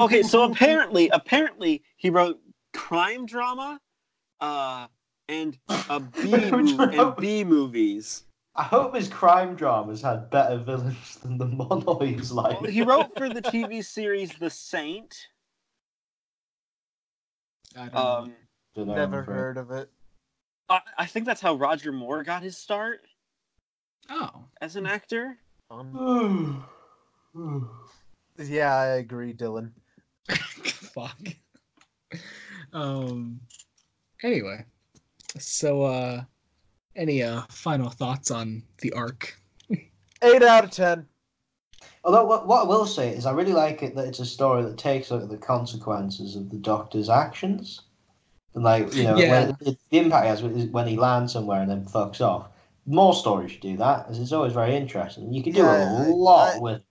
[0.00, 2.40] okay, so apparently, apparently he wrote
[2.74, 3.80] crime drama,
[4.40, 4.86] uh,
[5.28, 8.24] and uh, B and B movies.
[8.54, 12.32] I hope his crime dramas had better villains than the monoids.
[12.32, 15.28] Like Well, he wrote for the TV series The Saint.
[17.76, 17.96] I don't.
[17.96, 18.34] Um,
[18.74, 19.34] Dunno, never afraid.
[19.34, 19.90] heard of it.
[20.68, 23.02] I, I think that's how Roger Moore got his start
[24.10, 25.36] oh, as an actor.
[25.70, 26.64] Um,
[28.38, 29.72] yeah, I agree, Dylan.
[30.36, 31.18] fuck.
[32.72, 33.40] Um.
[34.22, 34.64] Anyway,
[35.38, 36.22] so uh,
[36.94, 39.38] any uh final thoughts on the Ark?
[40.22, 41.06] Eight out of ten.
[42.06, 44.62] Although what, what I will say is I really like it that it's a story
[44.62, 47.82] that takes out the consequences of the Doctor's actions.
[48.54, 49.30] And like, you know, Yeah.
[49.48, 52.46] when, the impact he has is when he lands somewhere and then fucks off.
[52.86, 55.32] More stories should do that, as it's always very interesting.
[55.32, 56.82] You can do Yeah, a lot I- with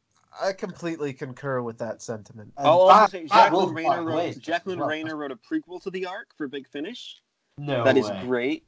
[0.42, 2.52] I completely concur with that sentiment.
[2.58, 4.90] and I'll also say Jacqueline Rayner wrote Jacqueline well.
[4.90, 7.22] Rayner wrote a prequel to the Ark for Big Finish.
[7.58, 8.22] No That is way.
[8.26, 8.66] great.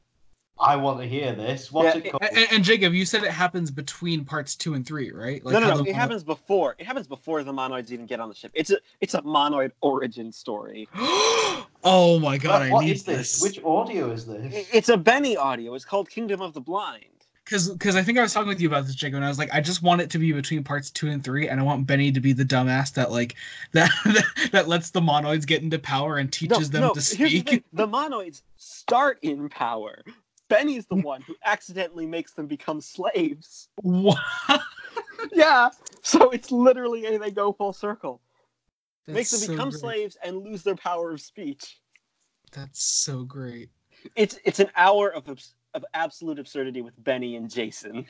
[0.59, 1.71] I want to hear this.
[1.71, 2.23] What's Yeah, it called?
[2.23, 5.43] And, and Jacob, you said it happens between parts two and three, right?
[5.45, 5.83] no, no, no.
[5.83, 6.75] It happens before.
[6.79, 8.51] It happens before the monoids even get on the ship.
[8.53, 10.87] It's a it's a monoid origin story.
[11.83, 13.39] oh my god, What- I what need is this?
[13.39, 13.41] this.
[13.41, 14.67] Which audio is this?
[14.73, 15.73] It's a Benny audio.
[15.75, 17.03] It's called Kingdom of the Blind.
[17.45, 19.39] Because because I think I was talking with you about this, Jacob, and I was
[19.39, 21.87] like, I just want it to be between parts two and three, and I want
[21.87, 23.35] Benny to be the dumbass that like
[23.71, 27.39] that that, that lets the monoids get into power and teaches them to Here's the,
[27.39, 27.49] speak.
[27.49, 27.63] thing.
[27.71, 30.03] the monoids start in power.
[30.49, 33.69] Benny's the one who accidentally makes them become slaves.
[33.81, 34.17] What?
[35.33, 35.69] Yeah.
[36.01, 38.21] So it's literally a they go full circle.
[39.07, 39.79] makes them so become great.
[39.79, 41.79] slaves and lose their power of speech.
[42.51, 43.69] That's so great.
[44.15, 48.05] It's it's an hour of abs- of absolute absurdity with Benny and Jason.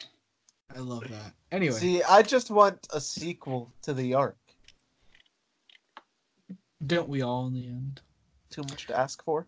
[0.75, 1.33] I love that.
[1.51, 4.37] Anyway, See, I just want a sequel to the Ark.
[6.85, 8.01] don't we all in the end?
[8.49, 9.47] Too much to ask for.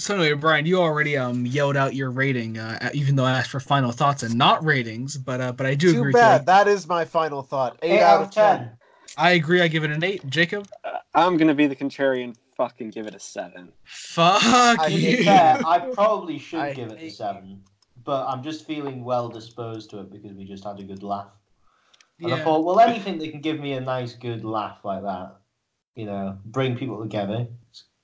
[0.00, 3.50] So anyway, Brian, you already um yelled out your rating, uh, even though I asked
[3.50, 6.12] for final thoughts and not ratings, but uh, but I do Too agree.
[6.12, 6.40] bad.
[6.40, 7.78] With That is my final thought.
[7.82, 8.60] Eight, Eight out of ten.
[8.60, 8.68] you.
[9.18, 9.60] I agree.
[9.60, 10.26] I give it an eight.
[10.28, 12.34] Jacob, Uh, I'm gonna be the contrarian.
[12.56, 13.72] Fucking give it a seven.
[13.84, 14.42] fuck
[14.78, 14.96] I you.
[15.18, 17.62] be fair, I probably should I give it a hate seven,
[18.04, 21.28] but I'm just feeling well disposed to it because we just had a good laugh.
[22.22, 25.36] And I thought, well, anything that can give me a nice, good laugh like that,
[25.94, 27.50] you know, bring people together, it's,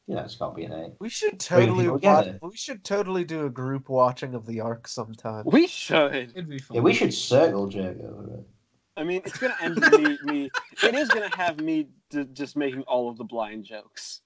[0.07, 0.93] you know, it's got to be an eight.
[1.01, 4.87] We should totally people watch, we should totally do a group watching of the Ark
[4.89, 5.45] sometime.
[5.47, 6.33] We should.
[6.35, 6.77] It'd be fun.
[6.77, 8.47] Yeah, we should circle jerk over it.
[8.97, 10.19] I mean, it's gonna end me.
[10.25, 10.51] me
[10.83, 14.21] it is gonna have me d- just making all of the blind jokes.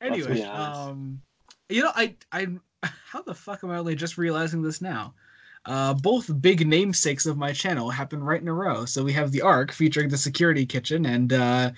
[0.00, 1.20] Anyway, um,
[1.68, 2.48] you know, I, I,
[2.82, 5.14] how the fuck am I only just realizing this now?
[5.66, 8.84] uh, both big namesakes of my channel happen right in a row.
[8.84, 11.70] So we have the Ark featuring the Security Kitchen and uh,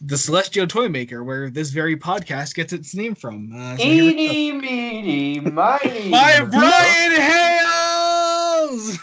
[0.00, 3.52] the Celestial Toy Maker, where this very podcast gets its name from.
[3.54, 4.10] Uh, so here we.
[4.30, 6.08] Eeny, meeny, miny.
[6.10, 8.98] My Brian Hayles!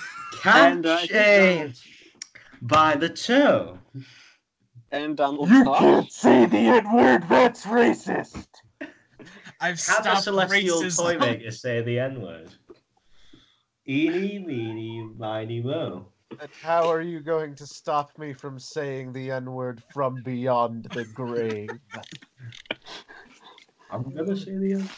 [0.45, 1.75] And, I think
[2.61, 3.77] by the toe.
[4.91, 5.79] And Donald You Trump.
[5.79, 7.23] can't say the N word.
[7.27, 8.47] That's racist.
[8.79, 8.87] I've
[9.59, 10.97] Can the stopped celestial racism.
[11.03, 12.49] toy maker say the N word?
[13.87, 16.07] Eeny, meeny, miny, mo.
[16.39, 20.83] And how are you going to stop me from saying the N word from beyond
[20.93, 21.79] the grave?
[23.89, 24.89] I'm gonna say the N word.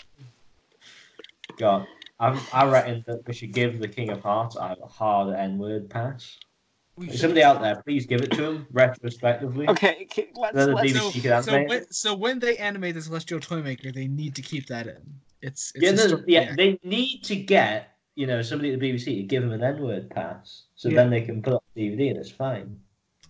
[1.58, 1.88] God,
[2.20, 5.90] I, I reckon that we should give the King of Hearts a hard N word
[5.90, 6.38] pass.
[6.98, 9.70] We If should- somebody out there, please give it to him retrospectively.
[9.70, 13.02] Okay, okay, let's, let's So, you could have so, when, so when they animate the
[13.02, 15.02] Celestial Toy Maker, they need to keep that in.
[15.42, 18.80] It's, it's Yeah, a no, story- yeah, they need to get you know somebody at
[18.82, 20.96] the BBC to give them an N word pass, so Yeah.
[20.98, 22.78] then they can put on DVD and it's fine.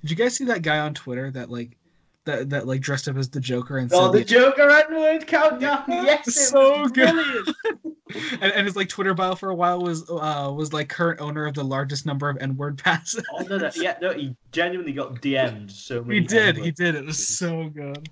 [0.02, 1.78] Did you guys see that guy on Twitter that like
[2.26, 4.95] that that like dressed up as the Joker and Oh, said the the- Joker N
[4.99, 5.84] word countdown!
[5.90, 7.14] Yes, it So was good.
[8.41, 11.45] and, and his like Twitter bio for a while was uh was like current owner
[11.45, 13.24] of the largest number of N word passes.
[13.32, 16.22] Oh no, no, yeah, no, he genuinely got DM'd so many.
[16.22, 16.78] he did, he N-words.
[16.80, 16.95] did.
[16.95, 18.10] It was so good.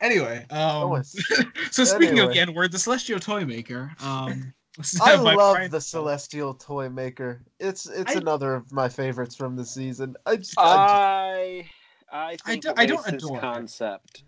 [0.00, 0.58] Anyway, um,
[0.92, 1.02] Oh,
[1.70, 2.34] so speaking of anyway.
[2.34, 3.92] the N word, the Celestial Toy Maker.
[4.02, 4.52] Um,
[5.02, 7.42] I love Brian- the Celestial Toy Maker.
[7.60, 10.16] It's it's I- another of my favorites from the season.
[10.26, 11.64] I just, I,
[12.12, 14.12] I I do, I don't wastes its adore concept.
[14.14, 14.24] just,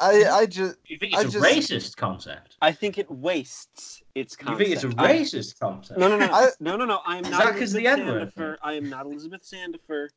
[0.00, 2.56] I, I just You think it's a just- racist concept?
[2.62, 5.98] I think it wastes its You think it's a racist concept?
[5.98, 7.00] no, no, no, I- no, no, no.
[7.06, 8.56] I am not that 'cause Elizabeth the N-word Sandifer.
[8.62, 10.08] I am not Elizabeth Sandifer.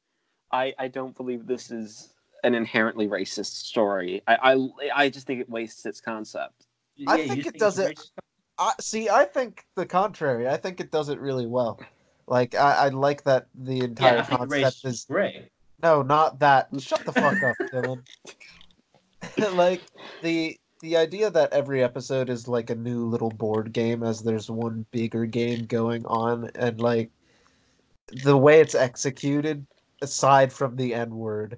[0.52, 2.14] I I don't believe this is
[2.46, 4.22] an inherently racist story.
[4.28, 4.70] I I,
[5.04, 6.68] I just think it wastes its concept.
[7.08, 8.00] I you think it it's does it-
[8.58, 9.10] I see.
[9.10, 10.48] I think the contrary.
[10.48, 11.80] I think it does it really well.
[12.28, 15.50] Like I, I like that the entire I think concept is is great.
[15.84, 16.70] no, not that.
[16.80, 18.02] Shut the fuck up, Dylan.
[19.56, 19.82] like
[20.22, 24.50] the the idea that every episode is like a new little board game as there's
[24.50, 27.10] one bigger game going on, and like
[28.24, 29.66] the way it's executed,
[30.02, 31.58] aside from the N word,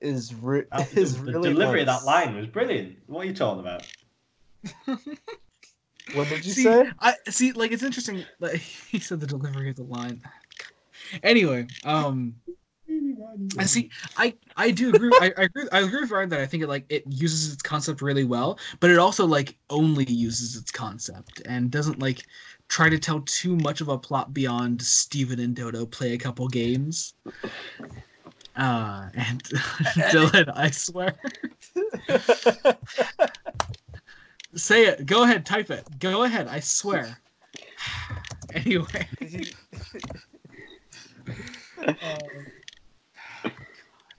[0.00, 2.96] is re- That- is the really delivery of that line was brilliant.
[3.06, 3.86] What are you talking about?
[6.14, 6.90] What did you See, say?
[7.00, 7.52] I see.
[7.52, 8.24] Like it's interesting.
[8.40, 8.56] Like,
[8.90, 10.22] he said the delivery of the line.
[11.22, 12.34] Anyway, um,
[13.58, 13.90] I see.
[14.16, 15.12] I I do agree.
[15.20, 15.68] I, I agree.
[15.70, 18.58] I agree with Ryan that I think it like it uses its concept really well,
[18.80, 22.24] but it also like only uses its concept and doesn't like
[22.68, 26.48] try to tell too much of a plot beyond Steven and Dodo play a couple
[26.48, 27.14] games.
[28.58, 29.42] Uh, and
[30.10, 31.14] Dylan, I swear,
[34.56, 35.06] say it.
[35.06, 35.86] Go ahead, type it.
[36.00, 36.48] Go ahead.
[36.48, 37.18] I swear.
[38.52, 39.08] anyway.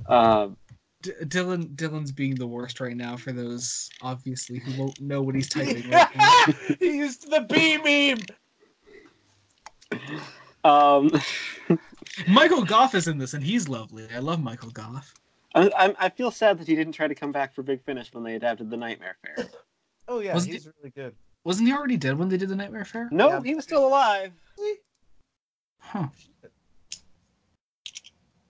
[0.07, 0.57] Um,
[1.03, 5.35] D- Dylan Dylan's being the worst right now for those obviously who won't know what
[5.35, 5.87] he's typing.
[5.87, 6.07] Right
[6.79, 8.25] he used the B meme.
[10.63, 11.11] um,
[12.27, 14.07] Michael Gough is in this and he's lovely.
[14.13, 15.13] I love Michael Gough.
[15.55, 18.13] I, I'm- I feel sad that he didn't try to come back for Big Finish
[18.13, 19.47] when they adapted the Nightmare Fair.
[20.07, 21.15] Oh yeah, Wasn't he's really good.
[21.43, 23.07] Wasn't he already dead when they did the Nightmare Fair?
[23.11, 23.41] No, Yeah.
[23.43, 24.31] he was still alive.
[25.79, 26.07] Huh.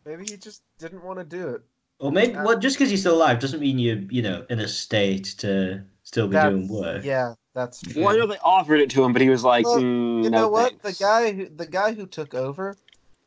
[0.06, 1.61] Maybe he just didn't want to do it.
[1.99, 4.68] Or maybe well, just because you're still alive doesn't mean you're you know in a
[4.68, 7.03] state to still be doing work.
[7.03, 8.03] Yeah, that's true.
[8.03, 10.30] Well, I know they offered it to him, but he was like, Well, "Mm, you
[10.30, 10.81] no know what?
[10.81, 12.76] thanks." The guy who the guy who took over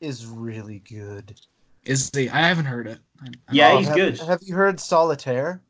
[0.03, 1.41] is really good.
[1.85, 2.29] Is he?
[2.29, 2.99] I haven't heard it.
[3.23, 4.19] I- I- Yeah, Oh, he's have, good.
[4.20, 5.62] Have you heard Solitaire?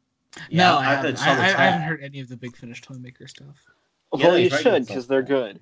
[0.48, 1.28] Yeah, no, I I've heard haven't.
[1.28, 3.56] I, I, I haven't heard any of the Big Finish Toy Maker stuff.
[4.16, 5.60] Yeah, you should because they're good.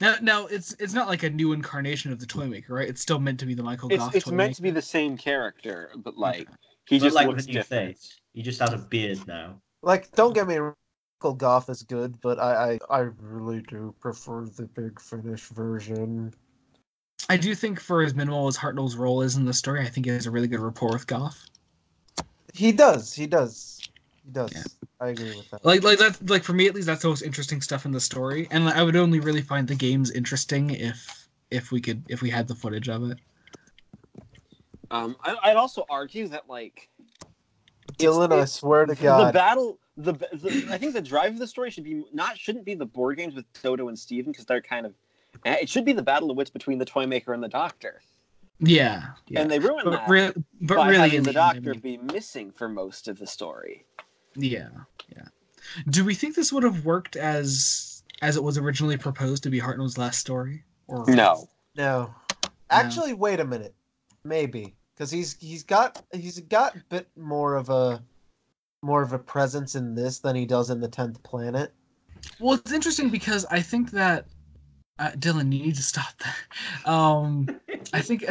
[0.00, 2.88] Now, now it's it's not like a new incarnation of the Toy Maker, right?
[2.88, 4.14] It's still meant to be the Michael It's Gough.
[4.14, 6.48] it's Toy meant to be the same character, but like
[6.86, 7.96] he But just like looks with a new different.
[7.96, 8.20] face.
[8.32, 9.60] He just has a beard now.
[9.82, 10.74] Like, don't get me wrong,
[11.20, 16.32] Michael Gough is good, but I, I I really do prefer the Big Finish version.
[17.28, 20.06] I do think for as minimal as Hartnell's role is in the story, I think
[20.06, 21.46] he has a really good rapport with Gough.
[22.54, 23.12] He does.
[23.12, 23.80] He does.
[24.24, 24.52] He does.
[24.54, 24.62] Yeah.
[25.00, 25.64] I agree with that.
[25.64, 28.00] like like that like for me at least that's the most interesting stuff in the
[28.00, 32.02] story and like, i would only really find the games interesting if if we could
[32.08, 33.18] if we had the footage of it
[34.90, 36.88] Um, I, I'd also argue that like
[37.98, 39.28] Dylan, I swear to God.
[39.28, 42.64] the battle, the, the I think the drive of the story should be not shouldn't
[42.64, 44.94] be the board games with Dodo and Steven because they're kind of.
[45.44, 48.00] Eh, It should be the battle of wits between the toy maker and the doctor,
[48.60, 49.40] yeah, yeah.
[49.40, 51.70] and they ruined but, that re- but by really having the the end, I doctor
[51.72, 53.84] mean- be missing for most of the story.
[54.36, 54.68] yeah
[55.14, 55.24] yeah
[55.90, 59.60] do we think this would have worked as as it was originally proposed to be
[59.60, 60.64] Hartnell's last story?
[60.86, 61.48] Or No.
[61.76, 62.14] No.
[62.70, 63.74] Actually, wait a minute.
[64.24, 68.02] Maybe because he's he's got he's got a bit more of a
[68.82, 71.72] more of a presence in this than he does in the tenth planet.
[72.40, 74.26] Well, it's interesting because I think that
[74.98, 76.88] uh, Dylan, you need to stop that.
[76.90, 77.60] Um,
[77.92, 78.24] I think,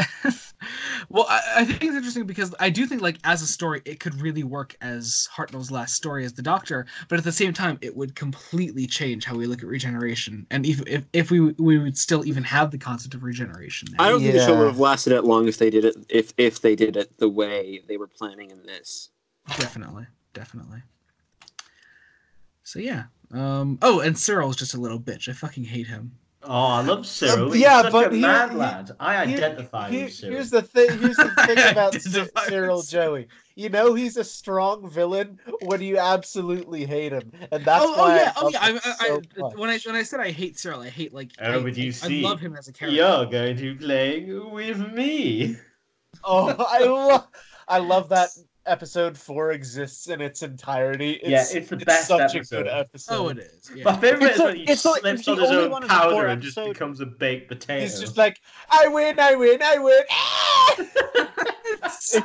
[1.10, 4.00] well, I, I think it's interesting because I do think, like, as a story, it
[4.00, 7.78] could really work as Hartnell's last story as the Doctor, but at the same time,
[7.82, 11.78] it would completely change how we look at regeneration, and if if, if we we
[11.78, 13.88] would still even have the concept of regeneration.
[14.00, 16.34] I don't think the show would have lasted that long if they did it if
[16.38, 19.10] if they did it the way they were planning in this.
[19.58, 20.82] Definitely, definitely.
[22.64, 23.06] So yeah.
[23.32, 23.78] Um.
[23.82, 25.30] Oh, and Cyril's just a little bitch.
[25.30, 26.12] I fucking hate him.
[26.50, 27.50] Oh, I love Cyril.
[27.50, 28.92] Uh, He's yeah, such but a here- mad here- lad.
[29.00, 30.34] I Here- identify here- with Cyril.
[30.36, 30.98] Here's the thing.
[31.00, 33.16] Here's the thing about Cy- Identify with Cyril Cyril.
[33.16, 33.28] Joey.
[33.56, 38.02] You know he's a strong villain when you absolutely hate him, and that's oh, oh
[38.04, 38.16] why.
[38.18, 38.60] yeah, I oh love yeah.
[38.62, 41.14] I, him I, so I, when I when I said I hate Cyril, I hate
[41.14, 42.96] like Oh, I, but you I see, love him as a character.
[42.96, 45.58] You're going to be playing with me.
[46.24, 47.28] Oh, I love,
[47.68, 48.30] I love that
[48.68, 51.14] episode four exists in its entirety.
[51.24, 52.60] It's, Yeah, it's the best such episode.
[52.60, 53.16] a good episode.
[53.16, 53.72] Oh, it is.
[53.76, 53.84] Yeah.
[53.86, 55.72] My favorite It's is a- when he it's like- slips it's on his only own
[55.72, 57.82] one of four powder and just becomes a baked potato.
[57.82, 58.40] He's just like,
[58.70, 60.02] I win, I win, I win.
[61.80, 62.16] It's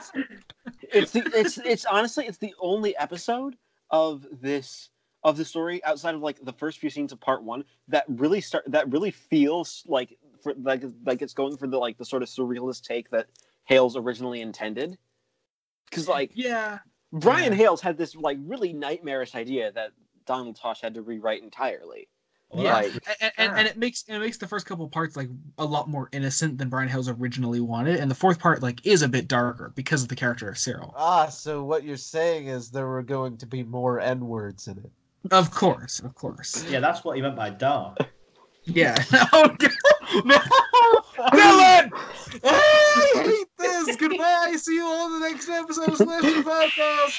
[0.93, 3.57] it's the it's it's honestly it's the only episode
[3.91, 4.91] of this
[5.25, 8.41] of the story outside of like the first few scenes of part one that really
[8.41, 12.23] start that really feels like for like like it's going for the like the sort
[12.23, 13.27] of surrealist take that
[13.71, 14.99] Hayles originally intended.
[15.93, 16.79] Because like yeah.
[17.13, 17.59] Brian Yeah.
[17.69, 19.91] Hayles had this like really nightmarish idea that
[20.25, 22.09] Donald Tosh had to rewrite entirely.
[22.49, 25.17] Well, yeah, Like- that's- and, and, and it makes it makes the first couple parts
[25.17, 25.29] like
[25.59, 29.03] a lot more innocent than Brian Hayles originally wanted, and the fourth part like is
[29.03, 30.95] a bit darker because of the character of Cyril.
[30.97, 34.79] Ah, so what you're saying is there were going to be more N words in
[34.79, 34.91] it.
[35.31, 36.65] Of course, of course.
[36.69, 37.99] yeah, that's what he meant by dark.
[38.65, 38.97] Yeah.
[39.33, 39.71] oh God.
[40.27, 40.37] No.
[41.17, 41.91] Dylan!
[42.45, 43.97] I hate this.
[43.97, 44.55] Goodbye.
[44.57, 47.19] See you all in the next episode of Slash the Podcast.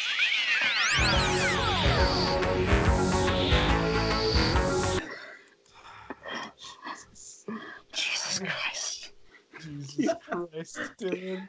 [7.92, 9.12] Jesus Christ.
[9.62, 11.48] Jesus Christ, Dylan.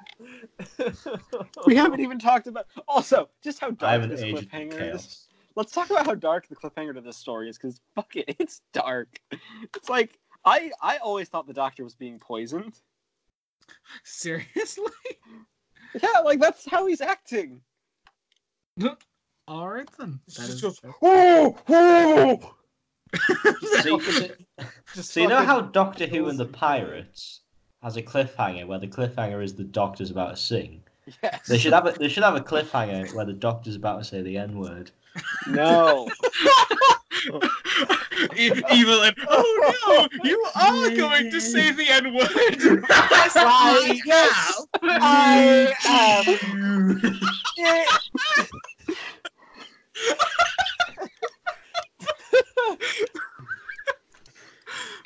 [1.66, 4.94] We haven't even talked about also just how I dark haven't this aged in cliffhanger
[4.94, 5.28] is.
[5.56, 8.60] Let's talk about how dark the cliffhanger to this story is, because fuck it, it's
[8.72, 9.20] dark.
[9.74, 12.74] It's like I I always thought the doctor was being poisoned.
[14.04, 14.84] Seriously?
[16.02, 17.60] Yeah, like that's how he's acting.
[19.46, 20.20] All right then.
[20.26, 20.60] That Just is.
[20.60, 22.54] goes, "Whoa, whoa."
[23.82, 24.28] See, so,
[24.94, 27.40] Just so you know how Doctor Who and the Pirates
[27.82, 30.82] has a cliffhanger where the cliffhanger is the Doctor's about to sing.
[31.22, 31.46] Yes.
[31.46, 34.22] They should have a they should have a cliffhanger where the Doctor's about to say
[34.22, 34.90] the N word.
[35.46, 36.08] No.
[38.36, 39.14] E- Evelyn.
[39.28, 40.08] Oh no!
[40.22, 42.28] You are oh, going to say the N word.
[43.10, 46.24] Yes, Why, yes, I am.
[47.56, 47.84] Yeah.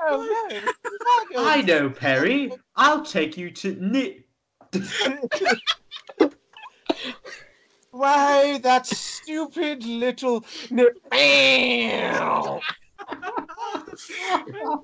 [0.03, 0.61] oh no!
[1.36, 2.53] I know, Perry.
[2.77, 4.24] I'll take you to knit.
[7.90, 12.61] Why that stupid little n- Meow.
[13.10, 14.82] Oh,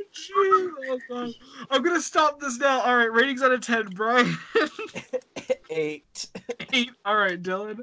[1.09, 1.31] God.
[1.71, 2.81] I'm gonna stop this now.
[2.81, 4.37] All right, ratings out of ten, Brian.
[5.71, 6.27] eight.
[6.73, 6.91] Eight.
[7.05, 7.81] All right, Dylan.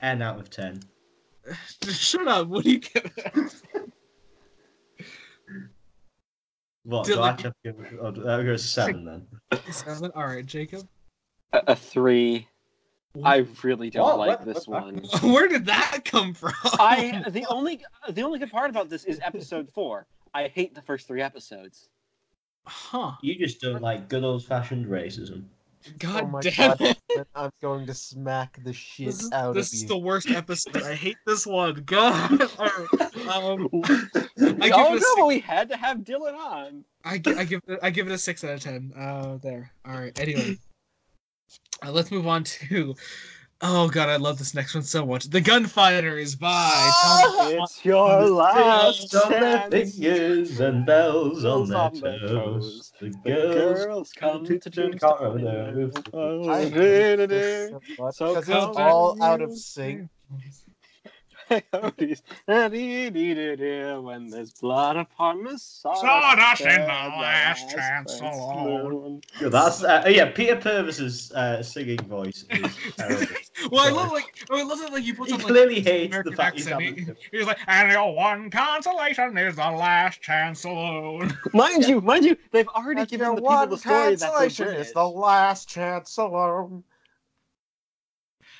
[0.00, 0.82] N out of ten.
[1.88, 2.48] Shut up.
[2.48, 3.52] What do you give it?
[6.84, 7.06] What?
[7.06, 7.92] Do I have to give it?
[8.00, 9.26] Oh, I'll seven then.
[9.70, 10.10] Seven.
[10.14, 10.86] All right, Jacob.
[11.52, 12.48] A, a three.
[13.22, 14.18] I really don't What?
[14.18, 14.54] like What?
[14.54, 14.84] this What?
[14.84, 14.96] one.
[15.32, 16.52] Where did that come from?
[16.64, 17.80] I the only
[18.10, 20.06] the only good part about this is episode four.
[20.32, 21.88] I hate the first three episodes.
[22.66, 23.12] Huh.
[23.22, 25.44] You just don't like good old fashioned racism.
[25.98, 26.96] God oh my damn god!
[27.10, 27.26] it.
[27.34, 29.80] I'm going to smack the shit This is, out this of you.
[29.80, 30.82] This is the worst episode.
[30.82, 31.82] I hate this one.
[31.84, 32.40] God.
[33.28, 35.14] Um, I give oh it no, six.
[35.18, 36.84] but we had to have Dylan on.
[37.04, 38.92] I, I give it I give it a six out of ten.
[38.96, 39.70] Uh, there.
[39.86, 40.18] All right.
[40.18, 40.56] Anyway,
[41.82, 42.94] uh, let's move on to.
[43.60, 45.24] Oh god, I love this next one so much.
[45.30, 47.32] The Gunfighters by Ah!
[47.32, 47.48] Tom.
[47.62, 49.70] It's your last Bells chance.
[49.70, 52.92] fingers and bells on Bells their on their toes.
[53.00, 55.40] The The girls girls come to the Tombstone.
[55.42, 55.92] corner.
[56.50, 60.10] I hate this so much So because come it's all out of sync.
[61.60, 62.22] Coyotes.
[62.46, 66.02] When there's blood upon the sawdust.
[66.02, 68.92] Sawdust in the last chance chance alone.
[68.92, 69.20] alone.
[69.40, 70.30] Yeah, That's uh, yeah.
[70.30, 73.26] Peter Purves's uh, singing voice is terrible.
[73.70, 76.16] well, I love like I love that like you put He some like, clearly hates
[76.24, 80.20] the fact he's having He- to- He's like, and your one consolation is the last
[80.20, 81.36] chance alone.
[81.52, 84.28] Mind you, mind you, they've already And given the people one the story that they're
[84.30, 86.84] consolation is the last chance alone.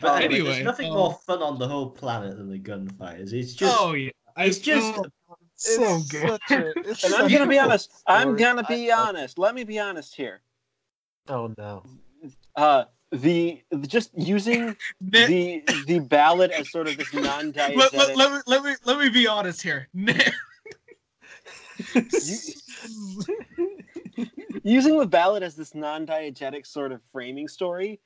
[0.05, 3.33] But anyway, Anyway, there's nothing um, more fun on the whole planet than the gunfighters.
[3.33, 4.99] It's just, oh yeah, I- it's just.
[4.99, 5.05] oh,
[5.57, 6.31] so It's good.
[6.51, 7.93] a- it's And I'm gonna be cool honest.
[8.07, 9.39] I'm gonna be I- honest.
[9.39, 10.43] Let me be honest here.
[11.29, 11.83] Oh no.
[12.57, 15.29] Uh, the just using Nick,
[15.67, 17.77] the the ballad as sort of this non-diegetic.
[17.77, 19.89] let, let, let me let me let me be honest here.
[19.95, 20.33] Nick.
[24.63, 28.01] using the ballad as this non-diegetic sort of framing story,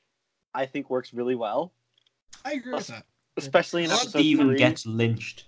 [0.54, 1.72] I think works really well,
[2.44, 3.04] I agree with that.
[3.36, 4.58] especially in episode Steven three.
[4.58, 5.44] gets lynched.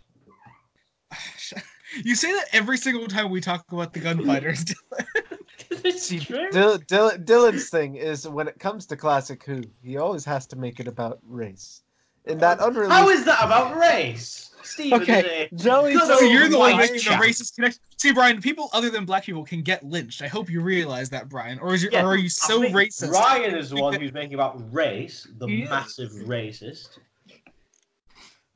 [2.04, 4.64] You say that every single time we talk about the gunfighters.
[5.70, 6.48] it's See, true.
[6.52, 10.56] Dil- Dil- Dylan's thing is when it comes to classic Who, he always has to
[10.56, 11.82] make it about race.
[12.30, 14.50] In that unreleased, How is that about race?
[14.62, 15.92] Steven Okay, is a Joey.
[15.94, 17.80] Good so you're the one making the racist connection.
[17.98, 20.22] See, Brian, people other than black people can get lynched.
[20.22, 21.58] I hope you realize that, Brian.
[21.58, 23.08] Or is you, Yeah, or are you I so racist?
[23.08, 25.70] Brian is the one who's making about race, the He is.
[25.70, 26.98] massive racist.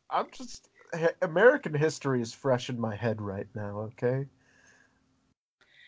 [0.08, 0.68] I'm just
[1.22, 3.90] American history is fresh in my head right now.
[4.00, 4.26] Okay.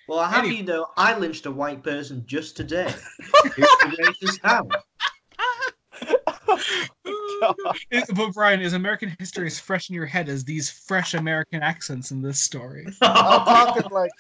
[0.08, 0.56] Well, I have Anyway.
[0.56, 2.92] you know, I lynched a white person just today.
[3.54, 4.66] Who's the racist how?
[7.90, 11.62] It- but Brian, is American history as fresh in your head as these fresh American
[11.62, 12.86] accents in this story?
[13.02, 14.10] I'm talking like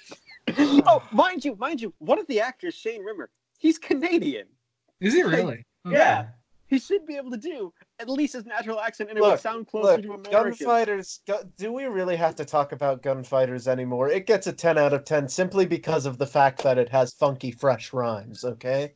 [0.86, 4.46] oh, mind you, mind you, one of the actors, Shane Rimmer, he's Canadian.
[5.00, 5.64] Is he really?
[5.84, 6.28] yeah.
[6.68, 9.68] He should be able to do at least his natural accent, and it would sound
[9.68, 10.32] closer look, to American.
[10.32, 11.20] gunfighters.
[11.26, 14.08] Gu- do we really have to talk about gunfighters anymore?
[14.08, 17.14] It gets a 10 out of 10 simply because of the fact that it has
[17.14, 18.44] funky, fresh rhymes.
[18.44, 18.94] Okay.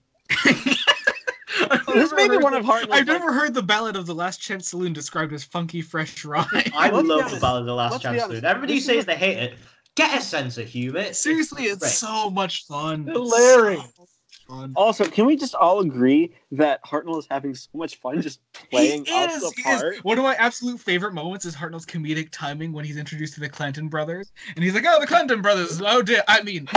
[1.71, 2.89] I've This never may be one of Hartnell's.
[2.93, 6.47] I've never heard the ballad of the Last Chance Saloon described as funky, fresh rhyme.
[6.75, 7.41] I Let's be love the honest.
[7.41, 8.29] Ballad of the Last Let's be Chance honest.
[8.41, 8.45] Saloon.
[8.45, 9.55] Everybody This who is says they hate it,
[9.97, 11.13] get a sense of humor.
[11.13, 11.91] Seriously, it's great.
[11.93, 13.05] so much fun.
[13.09, 13.83] It's Hilarious.
[13.97, 14.07] so
[14.49, 14.73] fun.
[14.75, 18.41] Also, can we just all agree that Hartnell is having so much fun just
[18.71, 19.95] playing he up is, the he part?
[19.95, 20.03] is.
[20.05, 23.49] One of my absolute favorite moments is Hartnell's comedic timing when he's introduced to the
[23.49, 25.81] Clanton brothers, and he's like, "Oh, the Clanton brothers.
[25.85, 26.25] Oh, dear.
[26.27, 26.69] I mean,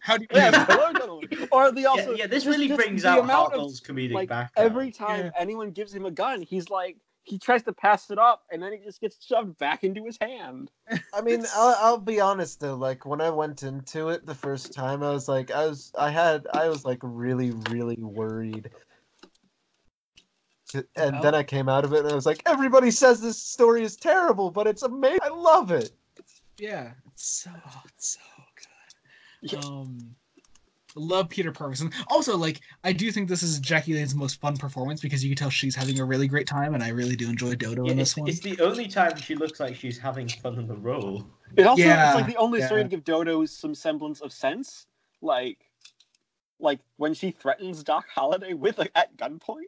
[0.00, 1.48] how do you?" Yeah, hello, gentlemen.
[1.52, 4.28] or the also yeah, yeah, this really just brings out amount of, Hartnell's comedic like
[4.28, 4.70] background.
[4.70, 5.30] every time Yeah.
[5.38, 8.72] anyone gives him a gun, he's like he tries to pass it up, and then
[8.72, 10.70] he just gets shoved back into his hand.
[11.14, 12.74] I mean, I'll, I'll be honest though.
[12.74, 16.10] Like when I went into it the first time, I was like, I was, I
[16.10, 18.70] had, I was like really, really worried.
[20.96, 23.40] And Well- then I came out of it and I was like, everybody says this
[23.40, 25.20] story is terrible, but it's amazing.
[25.22, 25.92] I love it.
[26.58, 28.29] Yeah, it's so oh, it's so good.
[29.42, 29.58] Yeah.
[29.60, 30.14] Um,
[30.96, 34.56] love Peter Purves, and also like I do think this is Jackie Lane's most fun
[34.56, 37.28] performance because you can tell she's having a really great time, and I really do
[37.28, 38.28] enjoy Dodo Yeah, in it's, this one.
[38.28, 41.24] it's the only time she looks like she's having fun in the role.
[41.56, 44.86] It also Yeah, it's like the only story to give Dodo some semblance of sense,
[45.22, 45.58] like
[46.58, 49.62] like when she threatens Doc Holliday with like, at gunpoint.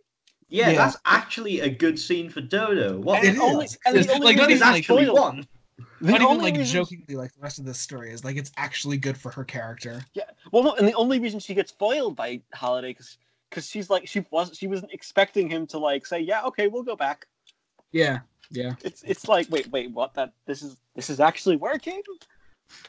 [0.51, 0.77] Yeah, Yeah.
[0.77, 2.99] that's actually a good scene for Dodo.
[3.01, 5.05] What And It it only, and It's the only like, not even, it's like, actually
[5.07, 5.47] spoiled- one.
[6.01, 8.53] The Not even like reason- jokingly like the rest of the story is like it's
[8.57, 10.05] actually good for her character.
[10.15, 10.25] Yeah.
[10.51, 13.19] Well, and the only reason she gets foiled by Holliday because
[13.51, 16.83] because she's like she was she wasn't expecting him to like say yeah okay we'll
[16.83, 17.27] go back.
[17.93, 18.73] Yeah, yeah.
[18.83, 22.03] It's it's like wait wait what that this is this is actually working.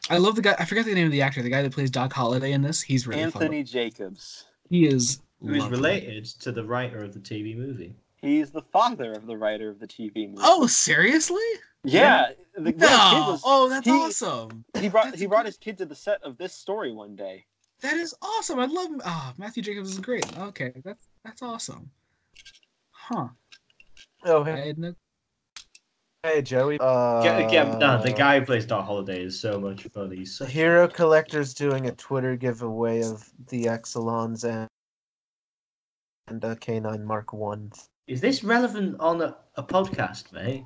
[0.10, 0.56] I love the guy.
[0.58, 1.42] I forget the name of the actor.
[1.42, 2.82] The guy that plays Doc Holliday in this.
[2.82, 3.44] He's really fun.
[3.44, 4.46] Anthony Jacobs.
[4.70, 5.22] He is.
[5.42, 7.94] Who is related to the writer of the TV movie.
[8.22, 10.38] He's the father of the writer of the TV movie.
[10.42, 11.44] Oh, seriously?
[11.84, 12.30] Yeah.
[12.56, 13.26] The, when his kid No.
[13.32, 14.64] was- Oh, that's he- awesome.
[14.80, 17.46] he brought that's he brought his kid to the set of this story one day.
[17.82, 18.60] That is awesome.
[18.60, 18.90] I love.
[19.04, 20.26] Ah, Matthew Jacobs is great.
[20.38, 21.90] Okay, that's that's awesome.
[22.92, 23.28] Huh.
[24.24, 24.94] Oh, hey, had no.
[26.24, 26.78] hey Joey.
[26.80, 30.12] Uh, Get, get, no, the guy who plays Doc Holliday is so much fun.
[30.12, 34.68] He's The such Hero Collector's doing a Twitter giveaway of the Exxilons and
[36.30, 37.72] and uh, K9 Mark One.
[38.08, 40.66] Is this relevant on a, a podcast, mate?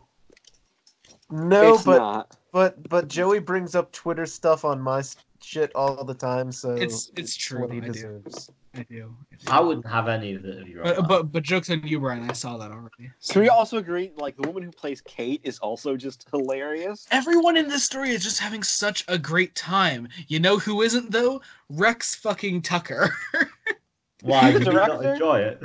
[1.29, 2.37] No, it's but not.
[2.51, 5.03] but but Joey brings up Twitter stuff on my
[5.41, 7.61] shit all the time, so It's it's true.
[7.61, 7.91] what he I do.
[7.91, 8.49] deserves.
[8.75, 9.15] I do.
[9.31, 9.51] I do.
[9.51, 10.83] I wouldn't have any of it if you were.
[10.83, 12.29] But, but but jokes on you, Brian.
[12.29, 13.11] I saw that already.
[13.29, 17.07] Can we also agree like the woman who plays Kate is also just hilarious?
[17.11, 20.07] Everyone in this story is just having such a great time.
[20.27, 21.41] You know who isn't though?
[21.69, 23.09] Rex fucking Tucker.
[24.21, 25.13] Why the did you not director?
[25.13, 25.63] enjoy it?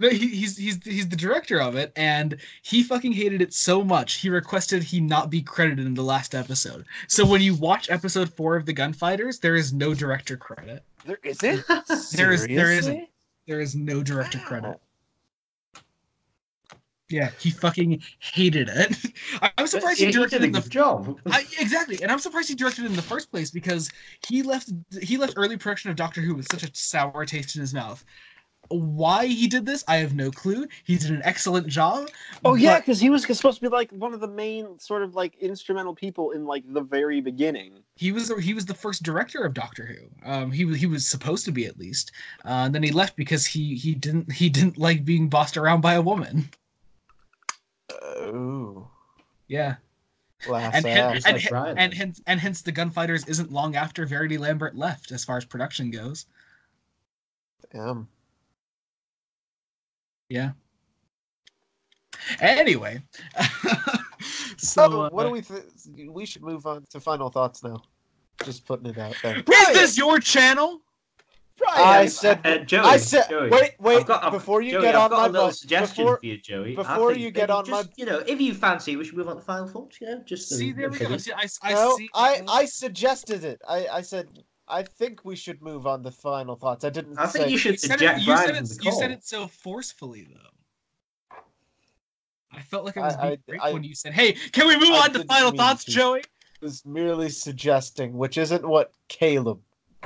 [0.00, 3.82] No, he, he's he's he's the director of it, and he fucking hated it so
[3.82, 6.84] much he requested he not be credited in the last episode.
[7.08, 10.84] So when you watch episode four of the Gunfighters, there is no director credit.
[11.04, 11.64] There is it.
[11.68, 13.10] There is- there is- Seriously?
[13.46, 14.44] There is no director Wow.
[14.44, 14.80] credit.
[17.10, 18.94] Yeah, he fucking hated it.
[19.40, 21.18] I- I'm surprised he directed did in the good job.
[21.30, 23.90] I, exactly, and I'm surprised he directed it in the first place because
[24.28, 24.70] he left
[25.00, 28.04] he left early production of Doctor Who with such a sour taste in his mouth.
[28.70, 30.66] Why he did this, I have no clue.
[30.84, 32.10] He did an excellent job.
[32.44, 35.14] Oh yeah, because he was supposed to be like one of the main sort of
[35.14, 37.78] like instrumental people in like the very beginning.
[37.96, 40.30] he was he was the first director of Doctor Who.
[40.30, 42.12] Um, he was he was supposed to be at least.
[42.44, 45.80] Uh, and then he left because he he didn't he didn't like being bossed around
[45.80, 46.50] by a woman.
[48.04, 48.88] Oh.
[49.46, 49.76] Yeah,
[50.44, 51.24] Glass and hen- ass.
[51.24, 54.76] and, like hen- Brian and hence and hence the Gunfighters isn't long after Verity Lambert
[54.76, 56.26] left as far as production goes.
[57.72, 58.08] Damn.
[60.28, 60.50] Yeah.
[62.40, 63.02] Anyway,
[64.58, 65.40] So, so what uh, do we?
[65.40, 67.80] Th- we should move on to final thoughts now.
[68.44, 69.38] Just putting it out there.
[69.38, 70.80] Is this your channel?
[71.66, 72.40] I said.
[72.44, 73.28] Uh, Joey, I said.
[73.28, 73.98] Joey, wait, wait.
[73.98, 76.04] I've got a- before you Joey, get I've on got my a little bus, suggestion
[76.04, 76.74] before for you, Joey.
[76.74, 79.28] Before think you get maybe on my- you know, if you fancy, we should move
[79.28, 80.00] on to final thoughts.
[80.00, 81.16] You know, just See, an there we go.
[81.16, 82.08] See, I, I no, see.
[82.14, 83.60] I I suggested it.
[83.68, 84.28] I I said
[84.70, 86.84] I think we should move on to final thoughts.
[86.84, 87.50] I didn't I think say.
[87.50, 91.36] you should said eject it, you, said it, you said it so forcefully, though.
[92.52, 94.66] I felt like I was I- being I- great I- when you said, "Hey, can
[94.68, 95.90] we move I on to final thoughts, to.
[95.90, 96.22] Joey?"
[96.60, 99.60] was merely suggesting, which isn't what Caleb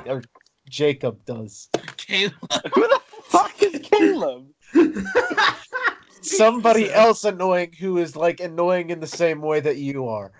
[0.05, 0.21] or
[0.69, 1.67] Jacob does.
[1.97, 2.33] Caleb,
[2.75, 4.47] Who the fuck is Caleb?
[6.21, 6.95] Somebody Jesus.
[6.95, 10.31] else annoying who is like annoying in the same way that you are.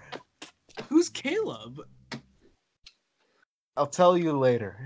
[0.87, 1.81] who's Caleb?
[3.75, 4.77] I'll tell you later.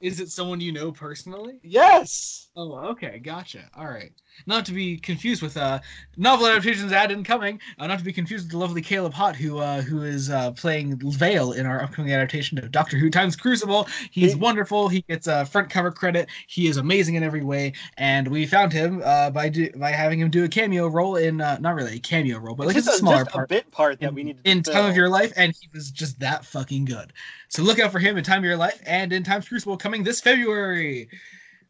[0.00, 1.58] Is it someone you know personally?
[1.62, 2.48] Yes.
[2.56, 3.68] Oh, okay, gotcha.
[3.74, 4.12] All right.
[4.46, 5.80] Not to be confused with uh,
[6.16, 7.60] novel adaptations ad incoming.
[7.78, 10.52] Uh, not to be confused with the lovely Caleb Hott, who uh, who is uh,
[10.52, 13.88] playing Vale in our upcoming adaptation of Doctor Who Times Crucible.
[14.10, 14.88] He's He- wonderful.
[14.88, 16.28] He gets a front cover credit.
[16.46, 20.20] He is amazing in every way, and we found him uh, by do- by having
[20.20, 22.86] him do a cameo role in uh, not really a cameo role, but like it's
[22.86, 24.96] a just, smaller just part a bit part that in, we need in Time of.
[24.96, 27.12] Your Life, and he was just that fucking good.
[27.48, 30.02] So look out for him in Time of Your Life and in Times Crucible coming
[30.02, 31.08] this February.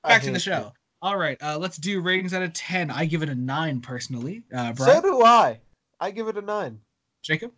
[0.03, 0.73] Back to the show.
[1.02, 2.90] All right, uh, let's do ratings out of ten.
[2.90, 4.43] I give it a nine personally.
[4.52, 4.73] Uh.
[4.73, 5.60] Brian, So do I.
[6.01, 6.81] I give it a nine.
[7.23, 7.52] Jacob,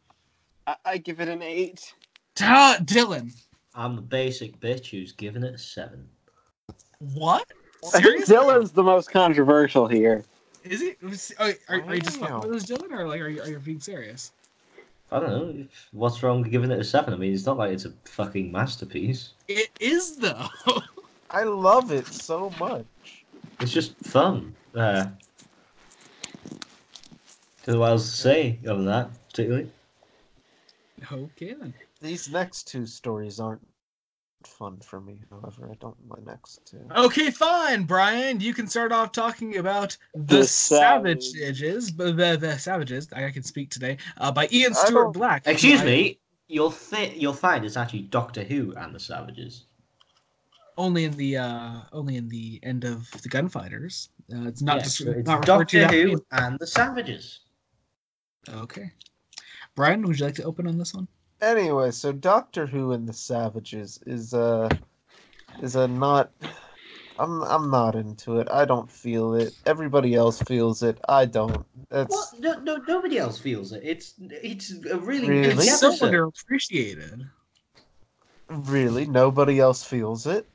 [0.67, 1.93] I, I give it an eight.
[2.35, 3.33] Ta- Dylan.
[3.75, 6.09] I'm the basic bitch who's giving it a seven.
[6.99, 7.47] What?
[7.85, 8.35] Seriously?
[8.35, 10.25] Dylan's the most controversial here.
[10.65, 11.01] Is it?
[11.03, 13.49] was- oh, are, are you just fucking with us, Dylan, or like are you, are
[13.49, 14.33] you being serious?
[15.11, 15.65] I don't know.
[15.93, 17.15] What's wrong with giving it a seven?
[17.15, 19.31] I mean, it's not like it's a fucking masterpiece.
[19.47, 20.49] It is though.
[21.31, 22.85] I love it so much.
[23.61, 24.55] It's just fun.
[24.75, 25.07] Uh,
[27.65, 29.71] don't know what else to say other than that, particularly.
[31.13, 31.75] okay then.
[32.01, 33.67] These next two stories aren't
[34.47, 35.21] fun for me.
[35.31, 36.81] However, I don't my next two.
[36.97, 38.41] Okay, fine, Brian.
[38.41, 43.09] You can start off talking about the, The Savages, the, the the Savages.
[43.13, 43.99] I can speak today.
[44.17, 45.45] Uh, by Ian Stuart Black.
[45.45, 46.19] who Excuse I- me.
[46.51, 49.65] You'll thi- you'll find it's actually Doctor Who and the Savages.
[50.79, 54.11] Only in the uh, only in the end of the Gunfighters.
[54.33, 57.41] Uh, it's not Yeah, just it's not referred to Doctor that Who and the Savages.
[58.49, 58.93] Okay.
[59.75, 61.09] Brian, would you like to open on this one?
[61.43, 64.71] Anyway, so Doctor Who and the Savages is a
[65.61, 66.31] is a not.
[67.19, 68.49] I'm I'm not into it.
[68.49, 69.55] I don't feel it.
[69.67, 70.99] Everybody else feels it.
[71.09, 71.67] I don't.
[71.91, 72.41] That's What?
[72.41, 73.83] No, no, nobody else feels it.
[73.85, 75.43] It's it's a really, Really?
[75.43, 76.13] good It's so episode.
[76.13, 77.29] underappreciated.
[78.49, 80.47] really nobody else feels it.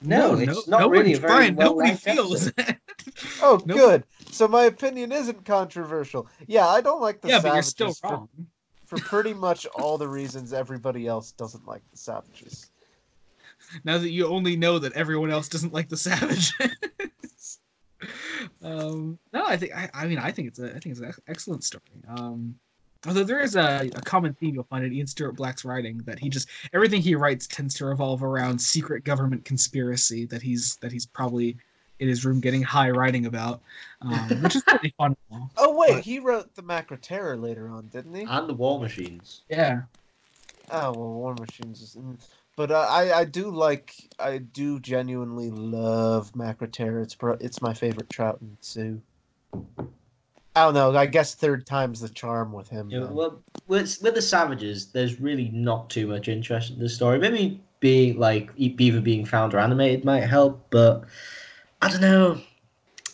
[0.00, 2.76] No, No, it's no- not really a nobody- very Brian, well nobody feels episode.
[3.42, 3.76] Oh, Nope.
[3.78, 4.04] good.
[4.30, 6.28] So my opinion isn't controversial.
[6.46, 8.28] Yeah, I don't like the yeah, but you're Savages still for, wrong.
[8.86, 12.70] for pretty much all the reasons everybody else doesn't like the Savages.
[13.84, 16.52] Now that you only know that everyone else doesn't like the Savages.
[18.62, 21.06] um, no, I think I, I mean I think it's a I think it's an
[21.06, 21.82] ex- excellent story.
[22.08, 22.54] Um,
[23.06, 26.18] although there is a, a common theme you'll find in Ian Stuart Black's writing that
[26.18, 30.90] he just everything he writes tends to revolve around secret government conspiracy that he's that
[30.92, 31.56] he's probably
[32.00, 33.60] in his room getting high writing about,
[34.02, 35.16] um, which is pretty fun.
[35.56, 38.22] Oh wait, But- he wrote the Macra Terror later on, didn't he?
[38.28, 39.42] And the War Machines.
[39.48, 39.82] Yeah.
[40.70, 41.96] Oh well, War Machines is.
[42.56, 47.00] But uh, I I do like I do genuinely love Macra Terror.
[47.00, 49.00] It's pro- it's my favorite Trout and Sue.
[50.58, 50.98] I don't know.
[50.98, 52.90] I guess third time's the charm with him.
[52.90, 53.06] Yeah, though.
[53.12, 57.18] well, with, with the Savages, there's really not too much interest in the story.
[57.18, 61.04] Maybe being like either being found or animated might help, but
[61.82, 62.40] I don't know.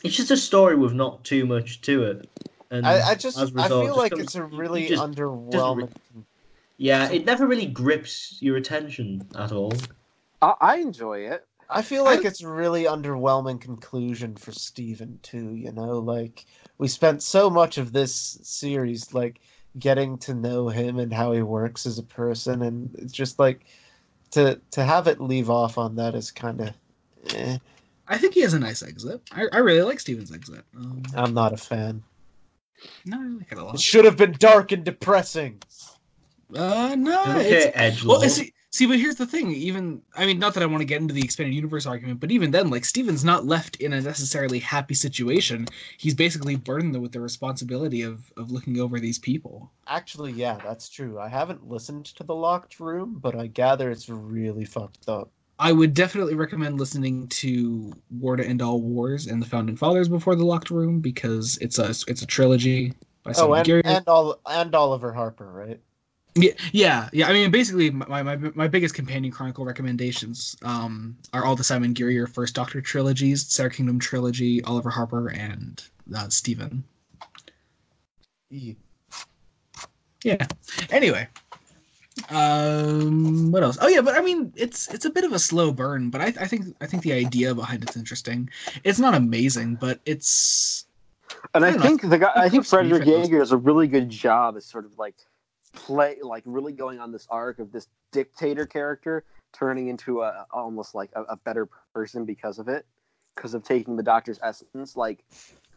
[0.02, 2.28] It's just a story with not too much to it.
[2.70, 4.88] And I, I just as a I result, feel just like comes- it's a really
[4.88, 5.92] just- underwhelming.
[6.78, 9.72] yeah, it never really grips your attention at all.
[10.42, 11.46] I, I enjoy it.
[11.74, 16.44] I feel like it's a really underwhelming conclusion for Steven too, you know, like
[16.78, 19.40] we spent so much of this series like
[19.78, 23.64] getting to know him and how he works as a person and it's just like
[24.30, 26.70] to to have it leave off on that is kind of
[27.34, 27.58] eh,
[28.06, 29.20] I think he has a nice exit.
[29.32, 30.64] I, I really like Steven's exit.
[30.76, 32.02] Um, I'm not a fan.
[33.04, 33.80] no, I like it a It lot.
[33.80, 35.60] should have been dark and depressing.
[36.54, 38.30] Uh, no, Okay, it's, edge well, lord.
[38.30, 39.52] see, see, but here's the thing.
[39.52, 42.32] Even I mean, not that I want to get into the expanded universe argument, but
[42.32, 45.66] even then, like Steven's not left in a necessarily happy situation.
[45.96, 49.70] He's basically burdened with the responsibility of of looking over these people.
[49.86, 51.18] Actually, yeah, that's true.
[51.20, 55.30] I haven't listened to the locked room, but I gather it's really fucked up.
[55.56, 60.08] I would definitely recommend listening to War to End All Wars and the Founding Fathers
[60.08, 62.92] before the Locked Room because it's a it's a trilogy
[63.22, 63.82] by Oh, Simon and, Gary.
[63.84, 65.78] and all and Oliver Harper, right?
[66.36, 67.28] Yeah, yeah, yeah.
[67.28, 71.92] I mean, basically, my, my, my biggest companion chronicle recommendations um, are all the Simon
[71.92, 75.82] Guerrier First Doctor trilogies, Sara Kingdom trilogy, Oliver Harper, and
[76.16, 76.82] uh, Steven.
[78.50, 80.46] Yeah.
[80.90, 81.28] Anyway,
[82.30, 83.78] um, what else?
[83.80, 86.26] Oh yeah, but I mean, it's it's a bit of a slow burn, but I,
[86.26, 88.50] I think I think the idea behind it's interesting.
[88.84, 90.86] It's not amazing, but it's
[91.54, 91.86] And I I, don't know.
[91.86, 93.06] think the guy, I think Close to me, Frederick Fred.
[93.06, 95.16] Jaeger does a really good job as sort of like
[95.74, 100.94] play, like really going on this arc of this dictator character turning into a almost
[100.94, 102.86] like a, a better person because of it,
[103.34, 104.96] because of taking the Doctor's essence.
[104.96, 105.24] Like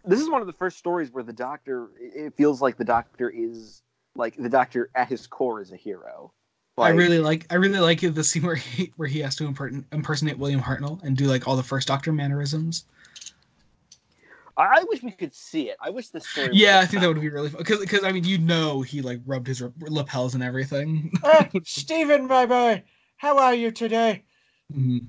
[0.06, 3.30] this is one of the first stories where the Doctor, it feels like the Doctor
[3.30, 3.82] is
[4.16, 6.32] like the Doctor at his core is a hero.
[6.80, 9.84] I really like I really like the scene where he where he has to imper-
[9.92, 12.86] impersonate William Hartnell and do like all the First Doctor mannerisms.
[14.58, 15.78] I, I wish we could see it.
[15.80, 16.50] I wish this story.
[16.50, 18.38] was Yeah, I like think that would be really fun because because I mean you
[18.40, 21.12] know he like rubbed his r- lapels and everything.
[21.24, 22.84] Hey, Steven, my boy,
[23.18, 24.24] how are you today?
[24.74, 25.06] Mhm.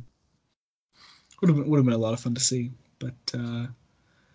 [1.41, 3.67] Would have been, would have been a lot of fun to see, but uh,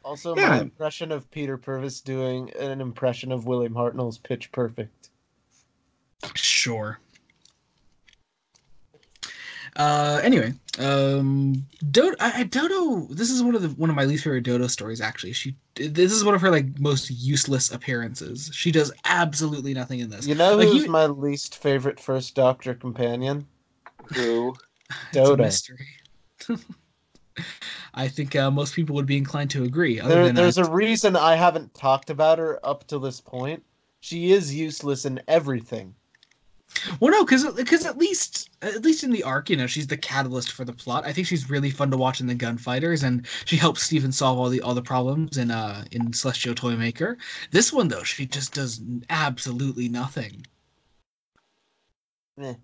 [0.03, 0.49] Also, Yeah.
[0.49, 5.10] my impression of Peter Purves doing an impression of William Hartnell's Pitch Perfect.
[6.35, 6.99] sure.
[9.76, 13.08] Uh, anyway, um, Dodo, I, I, Dodo.
[13.14, 15.02] This is one of the one of my least favorite Dodo stories.
[15.02, 18.52] Actually, she this is one of her like most useless appearances.
[18.54, 20.28] She does absolutely nothing in this.
[20.28, 23.48] You know Like, who's you- my least favorite First Doctor companion?
[24.14, 24.56] Who?
[25.12, 25.44] Dodo.
[25.44, 25.88] mystery.
[27.95, 30.00] I think uh, most people would be inclined to agree.
[30.00, 33.64] Other There, than there's a reason I haven't talked about her up to this point.
[34.02, 35.95] She is useless in everything.
[37.00, 39.98] Well, no, because because at least at least in the arc, you know, she's the
[39.98, 41.06] catalyst for the plot.
[41.06, 44.40] I think she's really fun to watch in the Gunfighters, and she helps Steven solve
[44.40, 47.18] all the all the problems in uh in Celestial Toymaker.
[47.52, 50.45] This one though, she just does absolutely nothing.
[52.41, 52.56] Eh.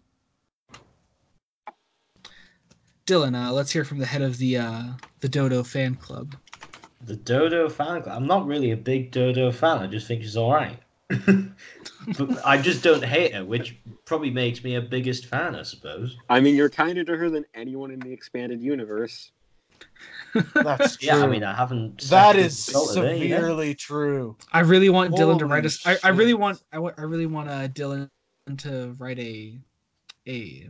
[3.06, 4.84] Dylan, uh, let's hear from the head of the uh
[5.20, 6.36] the Dodo fan club.
[7.02, 8.16] The Dodo fan club.
[8.16, 9.80] I'm not really a big Dodo fan.
[9.80, 10.80] I just think she's all right.
[12.18, 16.18] but I just don't hate her, which probably makes me a biggest fan, I suppose.
[16.30, 19.32] I mean, you're kinder to her than anyone in the expanded universe.
[20.54, 21.08] That's true.
[21.08, 22.02] Yeah, I mean, I haven't.
[22.10, 23.38] That is seconded is the thought of it, yeah.
[23.38, 24.38] severely true.
[24.52, 25.86] I really want Dylan to write Holy us.
[25.86, 26.62] I, I really want.
[26.72, 28.10] I, I really want uh, Dylan
[28.58, 29.58] to write a
[30.28, 30.70] a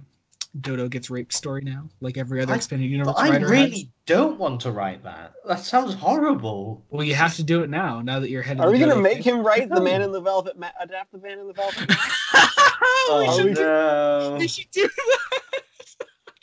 [0.62, 3.70] Dodo gets raped story now, like every other I- expanded universe But I writer really
[3.70, 3.86] has.
[4.08, 5.34] don't want to write that.
[5.48, 6.84] That sounds horrible.
[6.90, 8.02] Well, you have to do it now.
[8.02, 10.22] Now that you're head Are we gonna make fan- him write the Man in the
[10.22, 11.88] Velvet, ma- adapt the Man in the Velvet?
[11.90, 12.02] Mask?
[12.82, 14.36] Oh, we, Oh, should, no.
[14.40, 15.20] we should do that.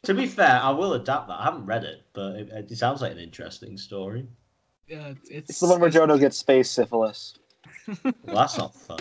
[0.05, 1.41] To be fair, I will adapt that.
[1.41, 4.27] I haven't read it, but it, it sounds like an interesting story.
[4.87, 7.35] Yeah, it's, It's the one where Dodo gets space syphilis.
[8.05, 9.01] Well, that's not fun.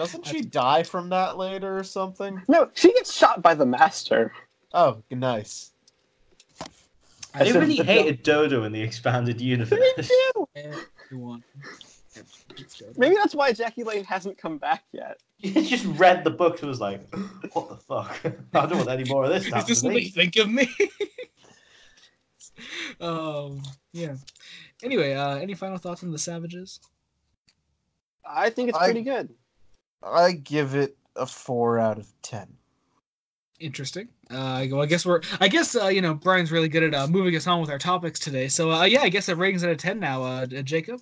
[0.00, 2.40] Doesn't she die from that later or something?
[2.48, 4.32] No, she gets shot by the Master.
[4.72, 5.72] Oh, nice.
[7.34, 9.78] I I said really the hated Dodo in the expanded universe.
[10.56, 11.44] everyone.
[12.96, 15.18] Maybe that's why Jackie Lane hasn't come back yet.
[15.36, 17.02] He just read the book and was like,
[17.52, 18.20] "What the fuck?
[18.54, 20.66] I don't want any more of this." Is this to what they think of me?
[23.02, 23.60] um,
[23.92, 24.16] yeah.
[24.82, 26.80] Anyway, uh, any final thoughts on the Savages?
[28.24, 29.28] I think it's I- pretty good.
[30.02, 32.48] I give it a four out of ten.
[33.58, 34.08] Interesting.
[34.30, 35.20] Uh, well, I guess we're.
[35.40, 37.78] I guess uh, you know Brian's really good at uh, moving us on with our
[37.78, 38.48] topics today.
[38.48, 40.22] So uh, yeah, I guess that ratings out of ten now.
[40.22, 41.00] Uh, Jacob,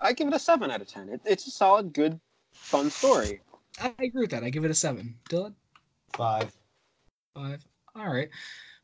[0.00, 1.08] I give it a seven out of ten.
[1.08, 2.20] It, it's a solid, good,
[2.52, 3.40] fun story.
[3.80, 4.44] I agree with that.
[4.44, 5.16] I give it a seven.
[5.30, 5.54] Dylan,
[6.12, 6.52] Five.
[7.34, 7.64] five.
[7.96, 8.28] All right.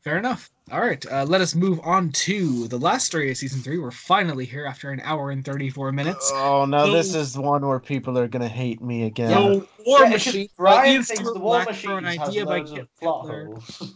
[0.01, 0.49] Fair enough.
[0.71, 3.77] All right, uh, let us move on to the last story of season three.
[3.77, 6.31] We're finally here after an hour and 34 minutes.
[6.33, 9.29] Oh no, this So- is one where people are gonna hate me again.
[9.31, 10.49] The War Yeah, Machine.
[10.57, 13.93] Brian Ian thinks the War Machine an has idea by loads Kit of plot holes.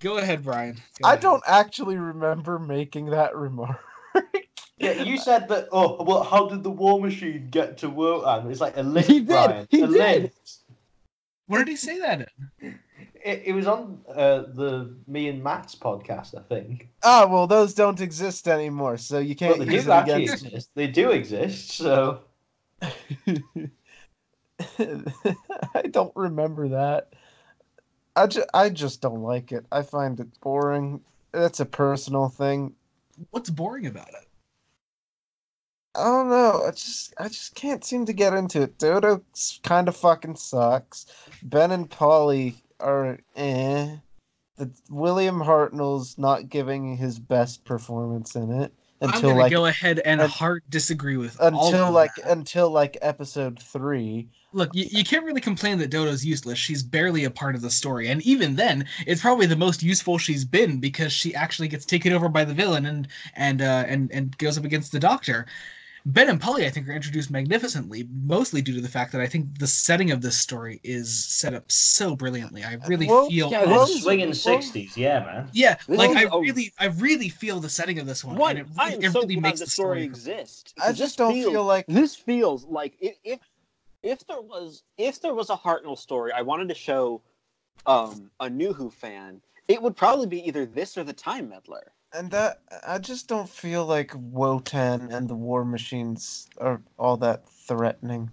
[0.00, 0.74] Go ahead, Brian.
[0.74, 1.22] Go I ahead.
[1.22, 3.78] don't actually remember making that remark.
[4.80, 5.66] Yeah, you said that.
[5.72, 8.48] Oh, well, how did the War Machine get to Wotan?
[8.48, 9.66] It's like a list, He did, Brian.
[9.70, 10.22] he a did.
[10.22, 10.60] list.
[11.48, 12.28] What did he say that
[12.60, 12.78] in?
[13.24, 16.88] It, it was on uh, the me and Matt's podcast, I think.
[17.02, 20.44] Ah, well, those don't exist anymore, so you can't they use do it actually against
[20.44, 20.70] exist.
[20.74, 21.72] They do exist.
[21.72, 22.20] So
[24.78, 27.12] I don't remember that.
[28.16, 29.64] I just, I just don't like it.
[29.70, 31.00] I find it boring.
[31.32, 32.74] That's a personal thing.
[33.30, 34.28] What's boring about it?
[35.94, 36.62] I don't know.
[36.66, 38.78] I just I just can't seem to get into it.
[38.78, 39.22] Dodo
[39.62, 41.06] kind of fucking sucks.
[41.42, 43.96] Ben and Polly are eh.
[44.56, 49.66] The William Hartnell's not giving his best performance in it I'm until gonna like go
[49.66, 52.30] ahead and un- hard disagree with until like that.
[52.30, 54.28] until like episode three.
[54.52, 56.58] Look, you, you can't really complain that Dodo's useless.
[56.58, 60.18] She's barely a part of the story, and even then, it's probably the most useful
[60.18, 64.10] she's been because she actually gets taken over by the villain and and uh, and
[64.10, 65.46] and goes up against the Doctor.
[66.08, 69.26] Ben and Polly, I think, are introduced magnificently, mostly due to the fact that I
[69.26, 72.64] think the setting of this story is set up so brilliantly.
[72.64, 75.50] I really Well, feel, yeah, Well, the swinging well- sixties, yeah, man.
[75.52, 78.36] yeah, This like is I a- really, I really feel the setting of this one.
[78.36, 80.04] One, and it, I really- am it so really glad makes the the story story.
[80.04, 80.72] exists.
[80.82, 83.40] I just don't feels- feel like this feels like if if
[84.02, 87.20] if there was if there was a Hartnell story I wanted to show
[87.84, 91.92] um a New Who fan, it would probably be either this or the Time Meddler.
[92.14, 97.48] And that I just don't feel like Wotan and the War Machines are all that
[97.48, 98.30] threatening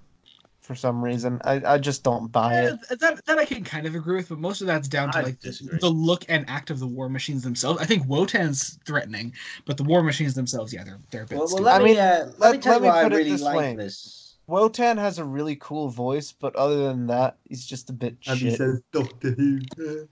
[0.62, 1.40] for some reason.
[1.44, 2.80] I, I just don't buy it.
[2.90, 5.20] Yeah, that that I can kind of agree with, but most of that's down to
[5.20, 5.78] I like disagree.
[5.80, 7.80] the look and act of the war machines themselves.
[7.82, 9.34] I think Wotan's threatening,
[9.66, 11.38] but the war machines themselves, yeah, they're they're a bit.
[11.38, 11.66] Well, well stupid.
[11.66, 13.14] let I me mean, uh, let, let- me tell let you me why I put
[13.14, 13.76] it really this like way.
[13.76, 14.22] this.
[14.48, 18.60] Wotan has a really cool voice, but other than that, he's just a bit shit.
[18.92, 19.60] Doctor Who,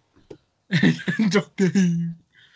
[0.69, 1.29] Doctor Who.
[1.29, 2.09] Doctor Who.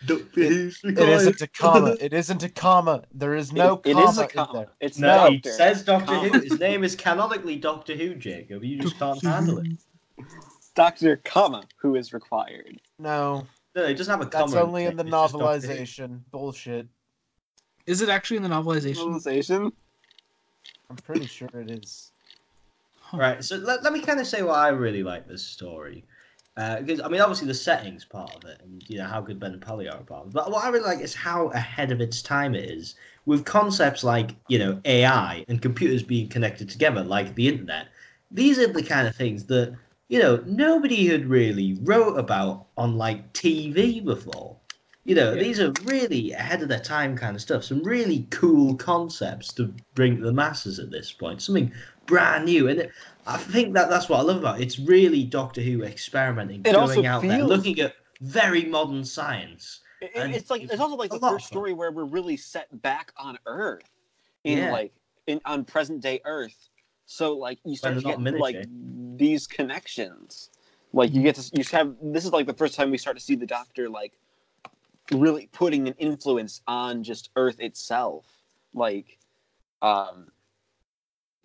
[0.06, 1.96] It isn't a comma.
[2.00, 3.04] It isn't a comma.
[3.12, 4.52] There is no it, comma it is a comma.
[4.52, 4.68] there.
[4.80, 5.32] It's No, Doctor.
[5.32, 6.28] he says Doctor comma.
[6.28, 6.40] Who.
[6.40, 8.62] His name is canonically Doctor Who, Jacob.
[8.64, 9.66] You just can't handle it.
[10.74, 12.80] Doctor, comma, who is required.
[13.00, 14.46] No, No, he doesn't have a comma.
[14.46, 15.74] that's only in the it's just Doctor Who.
[15.74, 16.20] novelization.
[16.30, 16.86] Bullshit.
[17.86, 18.96] Is it actually in the novelization?
[18.96, 19.72] Civilization.
[20.90, 22.12] I'm pretty sure it is.
[23.00, 23.18] Huh.
[23.18, 26.04] Right, so let, let me kind of say why I really like this story.
[26.58, 29.38] Uh, because, I mean, obviously the setting's part of it, and, you know, how good
[29.38, 30.34] Ben and Polly are a part of it.
[30.34, 34.02] But what I really like is how ahead of its time it is, with concepts
[34.02, 37.86] like, you know, AI and computers being connected together, like the internet.
[38.32, 39.76] These are the kind of things that,
[40.08, 44.56] you know, nobody had really wrote about on, like, TV before.
[45.04, 45.42] You know, Yeah.
[45.42, 47.62] these are really ahead of their time kind of stuff.
[47.62, 51.40] Some really cool concepts to bring to the masses at this point.
[51.40, 51.72] Something
[52.06, 52.68] brand new.
[52.68, 52.90] And it,
[53.28, 54.62] I think that that's what I love about it.
[54.64, 59.80] It's really Doctor Who experimenting, It going out there, looking at very modern science.
[60.00, 63.38] It- it's like it's also like the first story where we're really set back on
[63.44, 63.90] Earth,
[64.44, 64.70] in Yeah.
[64.72, 64.92] like
[65.26, 66.70] in on present day Earth.
[67.04, 68.66] So like you start to get like
[69.16, 70.50] these connections.
[70.94, 73.22] Like you get to you have this is like the first time we start to
[73.22, 74.14] see the Doctor like
[75.10, 78.24] really putting an influence on just Earth itself.
[78.72, 79.18] Like,
[79.82, 80.30] um,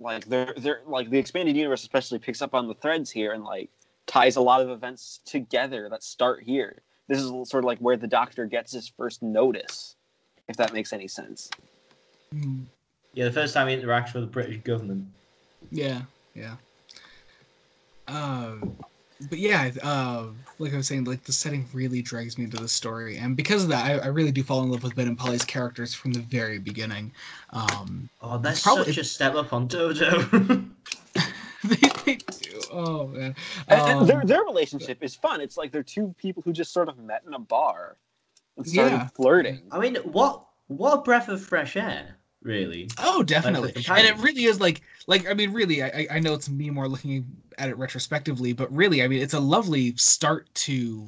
[0.03, 3.43] like they're they're like the expanded universe especially picks up on the threads here and
[3.43, 3.69] like
[4.05, 6.81] ties a lot of events together that start here.
[7.07, 9.95] This is sort of like where the Doctor gets his first notice,
[10.47, 11.49] if that makes any sense.
[12.31, 12.61] Hmm.
[13.13, 15.05] Yeah, the first time he interacts with the British government.
[15.71, 16.01] Yeah,
[16.33, 16.55] yeah.
[18.07, 18.75] Um,
[19.29, 20.27] but yeah, uh,
[20.59, 23.63] like I was saying, like the setting really drags me into the story, and because
[23.63, 26.13] of that, I, I really do fall in love with Ben and Polly's characters from
[26.13, 27.11] the very beginning.
[27.51, 30.21] Um, Oh, that's Probably- such a step up on Dodo.
[31.63, 31.75] they,
[32.05, 32.61] they do.
[32.71, 33.35] Oh man.
[33.67, 35.41] And- and Um, their their relationship is fun.
[35.41, 37.97] It's like they're two people who just sort of met in a bar
[38.57, 39.07] and started Yeah.
[39.07, 39.61] flirting.
[39.71, 42.89] I mean, what what a breath of fresh air, really.
[42.99, 46.49] Oh, definitely, and it really is like, like I mean, really, I I- know it's
[46.49, 47.25] me more looking
[47.57, 51.07] at it retrospectively, but really, I mean, it's a lovely start to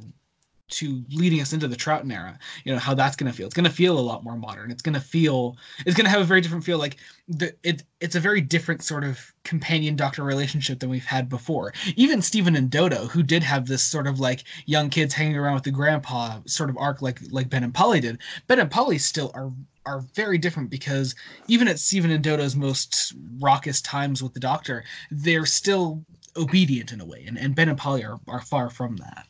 [0.68, 2.40] to leading us into the Troughton era.
[2.64, 3.46] You know how that's gonna feel.
[3.46, 4.72] It's gonna feel a lot more modern.
[4.72, 5.58] It's gonna feel.
[5.86, 6.80] It's gonna have a very different feel.
[6.80, 6.98] Like
[7.28, 11.72] the it it's a very different sort of companion doctor relationship than we've had before.
[11.96, 15.54] Even Steven and Dodo, who did have this sort of like young kids hanging around
[15.54, 18.18] with the grandpa sort of arc, like like Ben and Polly did.
[18.48, 19.52] Ben and Polly still are
[19.86, 21.16] are very different because
[21.48, 26.04] even at Steven and Dodo's most raucous times with the Doctor, they're still
[26.38, 29.28] obedient in a way, and, and Ben and Polly are, are far from that.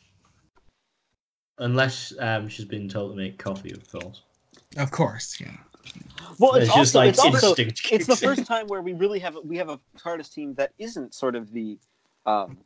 [1.58, 4.22] Unless um, she's been told to make coffee, of course.
[4.76, 5.56] Of course, yeah.
[6.38, 7.54] Well, it's, It's just also, like it's also
[7.92, 11.14] it's the first time where we really have we have a TARDIS team that isn't
[11.14, 11.78] sort of the
[12.26, 12.58] um,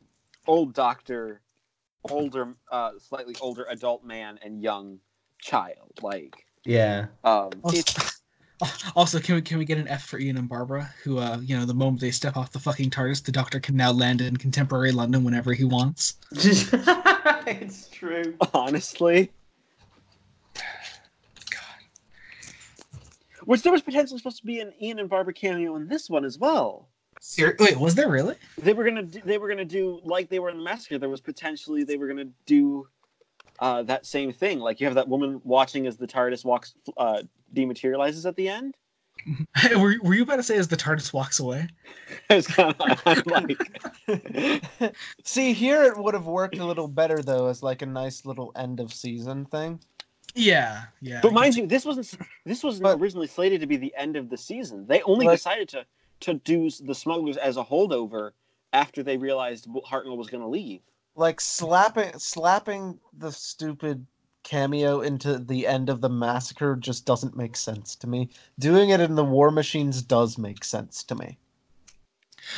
[0.47, 1.41] old doctor,
[2.09, 4.99] older, uh, slightly older adult man and young
[5.39, 5.91] child.
[6.01, 7.07] Like, Yeah.
[7.23, 8.21] um, Also, it's
[8.95, 11.57] also, can we can we get an F for Ian and Barbara, who uh, you
[11.57, 14.37] know, the moment they step off the fucking TARDIS, the Doctor can now land in
[14.37, 16.15] contemporary London whenever he wants.
[16.31, 18.35] it's true.
[18.53, 19.31] honestly,
[21.49, 21.63] God.
[23.45, 26.23] which there was potentially supposed to be an Ian and Barbara cameo in this one
[26.23, 26.87] as well.
[27.19, 28.35] Ser- Wait, was there really?
[28.59, 30.99] They were gonna do, they were gonna do like they were in the massacre.
[30.99, 32.87] There was potentially they were gonna do
[33.61, 34.59] uh, that same thing.
[34.59, 37.21] Like you have that woman watching as the TARDIS walks uh,
[37.53, 38.75] dematerializes at the end.
[39.77, 41.67] were, were you about to say as the TARDIS walks away?
[42.29, 43.57] I was kind of like,
[45.23, 48.51] See, here it would have worked a little better though, as like a nice little
[48.55, 49.79] end of season thing.
[50.33, 51.19] Yeah, yeah.
[51.21, 52.13] but mind you, this wasn't
[52.45, 54.87] this wasn't originally slated to be the end of the season.
[54.87, 55.85] They only Like- decided to
[56.21, 58.31] to do the smugglers as a holdover
[58.73, 60.81] after they realized Hartnell was going to leave.
[61.15, 64.05] Like slapping slapping the stupid
[64.43, 68.29] cameo into the end of the massacre just doesn't make sense to me.
[68.57, 71.37] Doing it in the War Machines does make sense to me.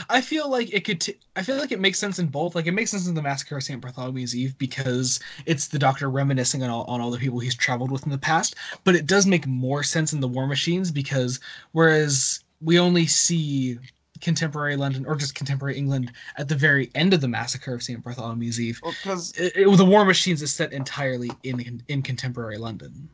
[0.10, 1.02] I feel like it could.
[1.02, 2.56] T- I feel like it makes sense in both.
[2.56, 6.10] Like it makes sense in the Massacre of Saint Bartholomew's Eve because it's the Doctor
[6.10, 8.56] reminiscing on all on all the people he's traveled with in the past.
[8.84, 11.40] But it does make more sense in the War Machines because
[11.74, 13.78] whereas we only see
[14.24, 18.02] contemporary London or just contemporary England at the very end of the Massacre of Saint
[18.04, 23.10] Bartholomew's Eve, because it, it- the War Machines is set entirely in in contemporary London.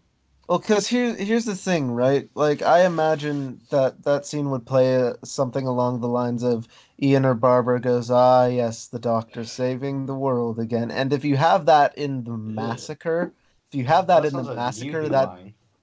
[0.47, 2.29] well, because here here's the thing, right?
[2.35, 6.67] Like I imagine that that scene would play uh, something along the lines of
[7.01, 11.35] Ian or Barbara goes, "Ah, yes, the Doctor saving the world again." And if you
[11.37, 13.33] have that in the massacre,
[13.71, 15.29] if you have that, in the massacre, that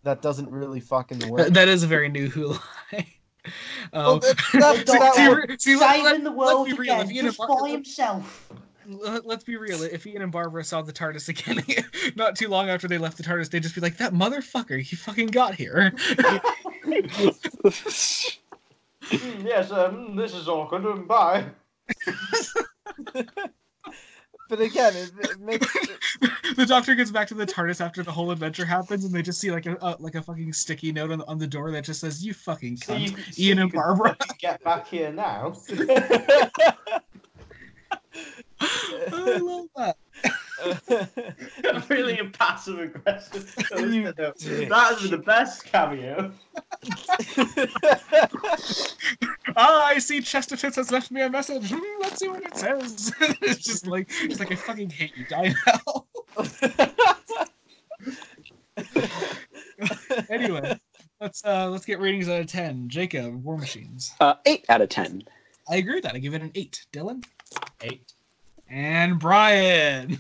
[0.04, 1.38] that doesn't really fucking work.
[1.46, 2.56] That- that is a very new Who
[3.46, 3.52] line.
[3.92, 4.36] Well, Um, that-
[4.86, 5.14] that-
[5.58, 6.94] see- see- would- let, the world let's be real.
[6.94, 8.48] again, If Ian and just Bar- by himself.
[8.88, 9.82] let- let's be real.
[9.82, 11.62] If Ian and Barbara saw the TARDIS again,
[12.16, 14.94] not too long after they left the TARDIS, they'd just be like, "That motherfucker, he
[14.96, 15.92] fucking got here."
[19.42, 21.06] yes, um, this is awkward.
[21.08, 21.46] Bye.
[24.48, 25.66] But again, it, it makes
[26.56, 29.40] the Doctor gets back to the TARDIS after the whole adventure happens, and they just
[29.40, 31.84] see like a, a like a fucking sticky note on the, on the door that
[31.84, 34.16] just says, "You fucking So cunt." you, so Ian you and Barbara.
[34.38, 35.54] Get back here now.
[38.60, 39.96] I love that.
[41.88, 43.54] really passive aggressive.
[43.78, 44.72] You that dick.
[44.72, 46.32] has the best cameo.
[49.56, 51.70] Ah, I see Chesterfield has left me a message.
[51.70, 53.12] Hmm, let's see what it says.
[53.40, 56.06] it's just like it's like I fucking hate you, die now.
[60.30, 60.78] anyway,
[61.20, 62.88] let's uh let's get ratings out of ten.
[62.88, 64.12] Jacob, War Machines.
[64.20, 65.22] uh, eight out of ten.
[65.68, 66.14] I agree with that.
[66.14, 66.84] I give it an eight.
[66.92, 67.24] Dylan
[67.80, 68.12] Eight.
[68.68, 70.18] And Brian.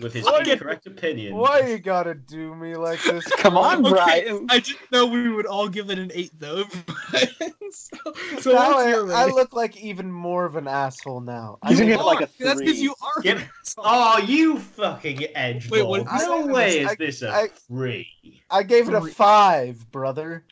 [0.00, 1.36] With his Why incorrect opinion.
[1.36, 3.24] Why you gotta do me like this?
[3.36, 4.46] Come on, Okay, Brian.
[4.50, 6.64] I didn't know we would all give it an eight though.
[7.70, 7.96] so,
[8.40, 11.58] so now I, I look like even more of an asshole now.
[11.62, 12.46] I You mean, give it like a three.
[12.46, 13.22] That's because you are.
[13.22, 13.48] Give-
[13.78, 16.10] Oh, you fucking edge Wait, what lord.
[16.10, 16.52] did you No say?
[16.52, 18.08] way is I- this a I- three.
[18.50, 20.44] I gave it a five, brother.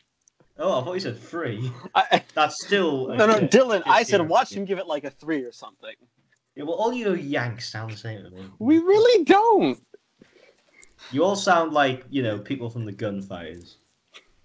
[0.59, 1.71] Oh, I thought you said three.
[1.95, 3.07] I, That's still.
[3.09, 3.39] no, no.
[3.39, 3.81] Dylan.
[3.85, 4.27] I said here.
[4.29, 5.95] watch him give it like a three or something.
[6.55, 8.45] Yeah, well, all you Yanks sound the same to me.
[8.59, 9.79] We really don't.
[11.11, 13.77] You all sound like you know people from the gunfighters.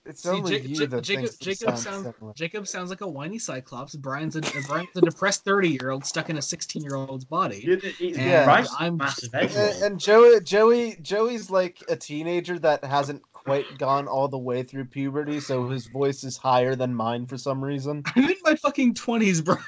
[0.06, 2.14] It's See, only Ja- you Ja- that Jacob, Jacob sound sounds.
[2.34, 3.94] Jacob sounds like a whiny cyclops.
[3.94, 7.78] Brian's a Brian's a depressed thirty year old stuck in a sixteen year old's body.
[8.00, 8.44] Yeah.
[8.44, 13.66] Christ, I'm- massive edge And, and Joey, Joey, Joey's like a teenager that hasn't quite
[13.78, 17.62] gone all the way through puberty, so his voice is higher than mine for some
[17.62, 18.02] reason.
[18.16, 19.60] I'm in my fucking twenties, Brian.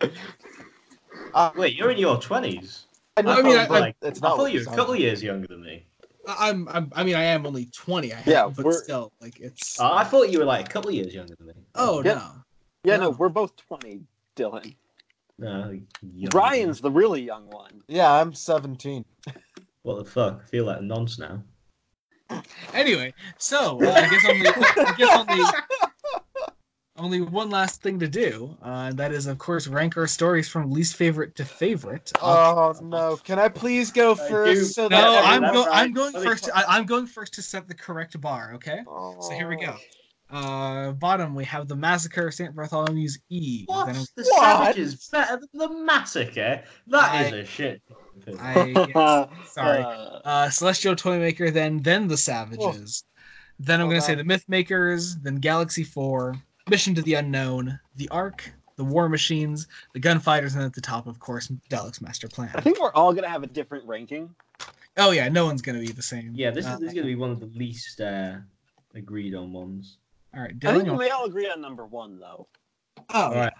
[1.56, 2.86] Wait, you're in your twenties.
[3.16, 4.36] I, know, I mean, I- but I- it's I not.
[4.38, 5.86] thought you you were a couple years younger than me.
[6.26, 8.12] I'm, I'm I mean I am only twenty.
[8.12, 9.80] I have, Yeah, but still like it's.
[9.80, 11.54] Oh, I thought you were like a couple years younger than me.
[11.74, 12.14] oh Yeah.
[12.14, 12.30] no.
[12.84, 13.02] Yeah, No.
[13.04, 14.00] no, we're both twenty,
[14.36, 14.74] Dylan.
[15.38, 15.76] No,
[16.14, 16.30] young.
[16.30, 17.82] Brian's the really young one.
[17.88, 19.04] Yeah, I'm 17.
[19.82, 20.42] What the fuck?
[20.44, 21.42] I feel like a nonce now.
[22.72, 25.42] Anyway, so uh, I guess only I guess only
[26.96, 30.48] only one last thing to do, uh, and that is of course rank our stories
[30.48, 32.12] from least favorite to favorite.
[32.20, 33.16] Oh no!
[33.24, 34.74] Can I please go first?
[34.74, 35.52] So No, That's I'm right.
[35.54, 36.46] go- I'm going me first.
[36.46, 38.52] fu- I- I'm going first to set the correct bar.
[38.54, 38.80] Okay.
[38.86, 39.16] Oh.
[39.20, 39.76] So here we go.
[40.30, 42.54] Uh, bottom we have the massacre of St.
[42.56, 43.66] Bartholomew's Eve.
[43.68, 43.86] What?
[43.92, 44.40] Then The What?
[44.74, 46.62] Savages better than the Massacre?
[46.86, 47.82] That is a shit.
[48.40, 49.82] I yes, sorry.
[49.82, 53.04] Uh, Uh, Celestial Toymaker, then then the Savages.
[53.58, 56.34] Then I'm Hold gonna say the Myth Makers, then Galaxy Four,
[56.70, 61.06] Mission to the Unknown, the Ark, the War Machines, the Gunfighters, and at the top,
[61.06, 62.50] of course, Dalek's Master Plan.
[62.54, 64.34] I think we're all gonna have a different ranking.
[64.96, 66.32] Oh yeah, no one's gonna be the same.
[66.34, 68.36] Yeah, this Uh, is, this is going to be one of the least uh,
[68.94, 69.98] agreed on ones.
[70.34, 70.54] all right.
[70.64, 72.46] I think you we all agree on number one though.
[72.98, 73.52] oh All right.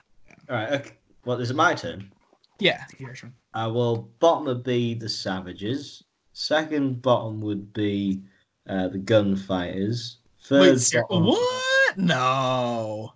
[0.49, 0.73] All right.
[0.73, 0.93] Okay.
[1.25, 2.13] Well, is it my turn?
[2.59, 3.33] yeah, here's one.
[3.55, 6.05] Uh, well, bottom would be the Savages.
[6.33, 8.23] Second bottom would be
[8.69, 10.19] uh, the Gunfighters.
[10.45, 11.27] Third Wait, bottom.
[11.27, 11.63] what?
[11.97, 13.13] No.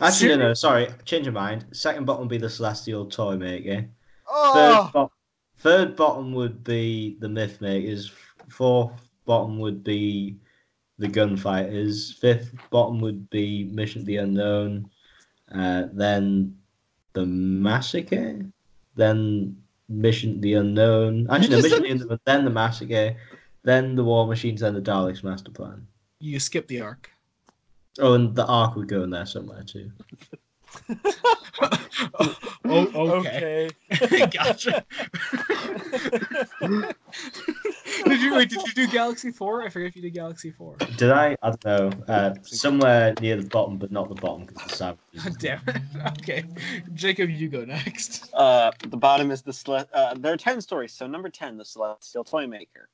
[0.00, 0.88] Actually, no, no, sorry.
[1.04, 1.64] Change your mind.
[1.72, 3.86] Second bottom would be the Celestial Toymaker.
[4.28, 5.12] Oh, Third, bo-
[5.58, 8.10] third bottom would be the Myth Makers.
[8.48, 8.92] Fourth
[9.26, 10.36] bottom would be
[10.98, 12.12] the Gunfighters.
[12.20, 14.90] Fifth bottom would be Mission to the Unknown.
[15.54, 16.56] Uh, then
[17.12, 18.40] the Massacre.
[18.96, 19.56] Then
[19.88, 21.28] Mission to the Unknown.
[21.30, 22.20] Actually, no, Mission to the Unknown.
[22.24, 23.16] Then the Massacre.
[23.62, 24.60] Then the War Machines.
[24.62, 25.86] Then the Daleks Master Plan.
[26.18, 27.10] You skip the arc.
[27.98, 29.90] Oh, and the Ark would go in there somewhere too.
[32.64, 32.86] oh,
[33.18, 33.68] okay.
[34.32, 34.84] gotcha.
[38.04, 38.48] did you wait?
[38.48, 39.62] Did you do Galaxy Four?
[39.62, 40.76] I forget if you did Galaxy Four.
[40.96, 41.36] Did I?
[41.42, 41.64] I don't
[42.08, 42.14] know.
[42.14, 45.24] Uh, somewhere near the bottom, but not the bottom because the Savages.
[45.24, 45.82] God damn it.
[46.20, 46.44] Okay,
[46.94, 48.32] Jacob, you go next.
[48.32, 50.92] Uh, the bottom is the Cele- uh, there are ten stories.
[50.92, 52.88] So number ten, the Celestial Toymaker.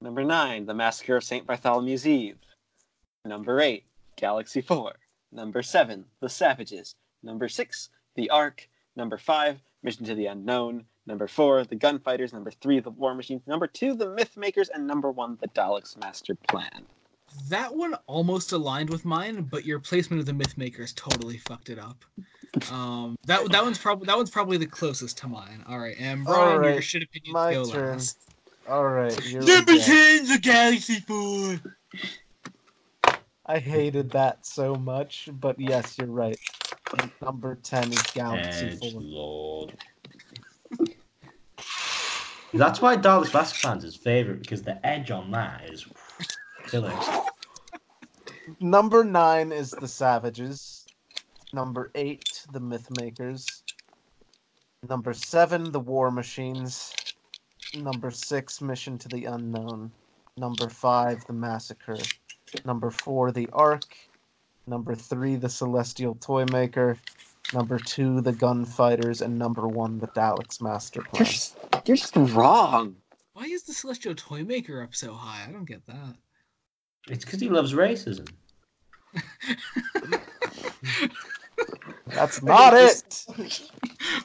[0.00, 2.36] Number nine, the Massacre of Saint Bartholomew's Eve.
[3.24, 3.84] Number eight,
[4.16, 4.94] Galaxy Four.
[5.32, 6.94] Number seven, the Savages.
[7.22, 8.68] Number six, the Ark.
[8.96, 10.84] Number five, Mission to the Unknown.
[11.06, 12.32] Number four, the Gunfighters.
[12.32, 13.42] Number three, the War Machines.
[13.46, 16.84] Number two, the Myth Makers, and number one, the Daleks Master Plan.
[17.48, 21.70] That one almost aligned with mine, but your placement of the Myth Makers totally fucked
[21.70, 22.04] it up.
[22.70, 25.64] Um, that that one's probably that one's probably the closest to mine.
[25.66, 27.92] All right, and Brian, your Alright, shit opinions my go turn.
[27.92, 28.18] last.
[28.68, 29.18] all right.
[29.22, 29.78] Here we Number go.
[29.78, 31.58] ten's a Galaxy Four.
[33.46, 36.38] I hated that so much, but yes, you're right.
[37.20, 38.94] Number ten is Galaxy Edge.
[38.94, 39.72] Lord.
[42.54, 45.86] That's why Master Plan's his favourite because the edge on that is
[46.66, 46.92] killer.
[48.60, 50.86] Number nine is the Savages.
[51.52, 53.62] Number eight, the Mythmakers.
[54.88, 56.92] Number seven, the War Machines.
[57.74, 59.90] Number six, Mission to the Unknown.
[60.36, 61.96] Number five, the Massacre.
[62.64, 63.96] Number four, the Ark.
[64.66, 66.98] Number three, the Celestial Toymaker.
[67.52, 72.96] Number two, the Gunfighters, and number one, the Daleks Master You're just, you're just wrong.
[73.34, 75.44] Why is the Celestial Toymaker up so high?
[75.48, 76.14] I don't get that.
[77.08, 78.28] It's because he loves racism.
[82.06, 83.26] That's not it.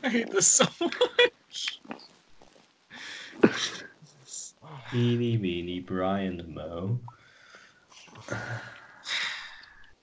[0.03, 1.79] I hate this so much.
[4.93, 6.99] Eeny, meeny, Brian Mo.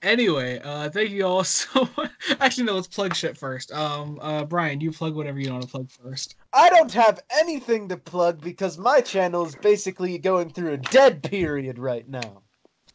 [0.02, 2.10] Anyway, uh, thank you all so much.
[2.38, 3.72] Actually, no, let's plug shit first.
[3.72, 6.36] Um, uh, Brian, you plug whatever you want to plug first.
[6.52, 11.22] I don't have anything to plug because my channel is basically going through a dead
[11.22, 12.42] period right now.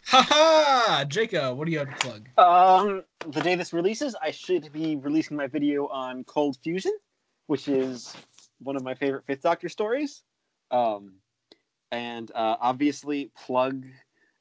[0.06, 1.06] Haha!
[1.06, 2.30] Jacob, what do you have to plug?
[2.38, 6.93] Um, the day this releases, I should be releasing my video on Cold Fusion,
[7.47, 8.15] which is
[8.60, 10.23] one of my favorite Fifth Doctor stories.
[10.72, 11.14] Um,
[11.91, 13.85] and uh, obviously, plug.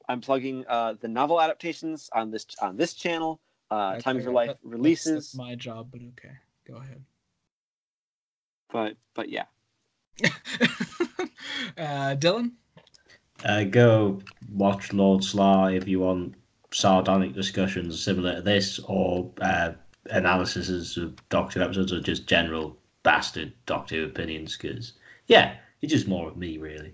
[0.09, 3.39] I'm plugging uh, the novel adaptations on this on this channel.
[3.71, 6.33] Uh, Okay, Time of Your Life that's- releases, That's my job, but okay.
[6.67, 7.03] Go ahead.
[8.73, 9.45] but but yeah.
[11.77, 12.51] uh, Dylan?
[13.45, 14.19] Uh, go
[14.51, 16.35] watch Lord Slar if you want
[16.71, 19.71] sardonic discussions similar to this, or uh,
[20.09, 24.57] analyses of Doctor episodes, or just general bastard Doctor opinions.
[24.57, 24.93] Because
[25.27, 26.93] yeah, it's just more of me, really.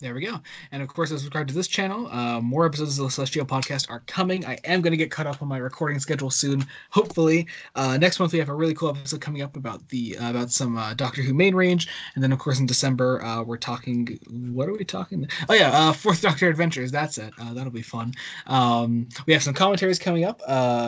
[0.00, 0.40] There we go.
[0.72, 2.06] And of course, subscribe to this channel.
[2.06, 4.46] Uh, more episodes of the Celestial Podcast are coming.
[4.46, 6.64] I am going to get cut off on my recording schedule soon.
[6.88, 10.30] Hopefully, uh, next month we have a really cool episode coming up about the uh,
[10.30, 13.58] about some uh, Doctor Who main range, and then of course in December uh, we're
[13.58, 14.18] talking.
[14.30, 15.28] What are we talking?
[15.50, 16.90] Oh yeah, uh, Fourth Doctor Adventures.
[16.90, 17.34] That's it.
[17.52, 18.14] That'll be fun.
[18.46, 20.40] Um, we have some commentaries coming up.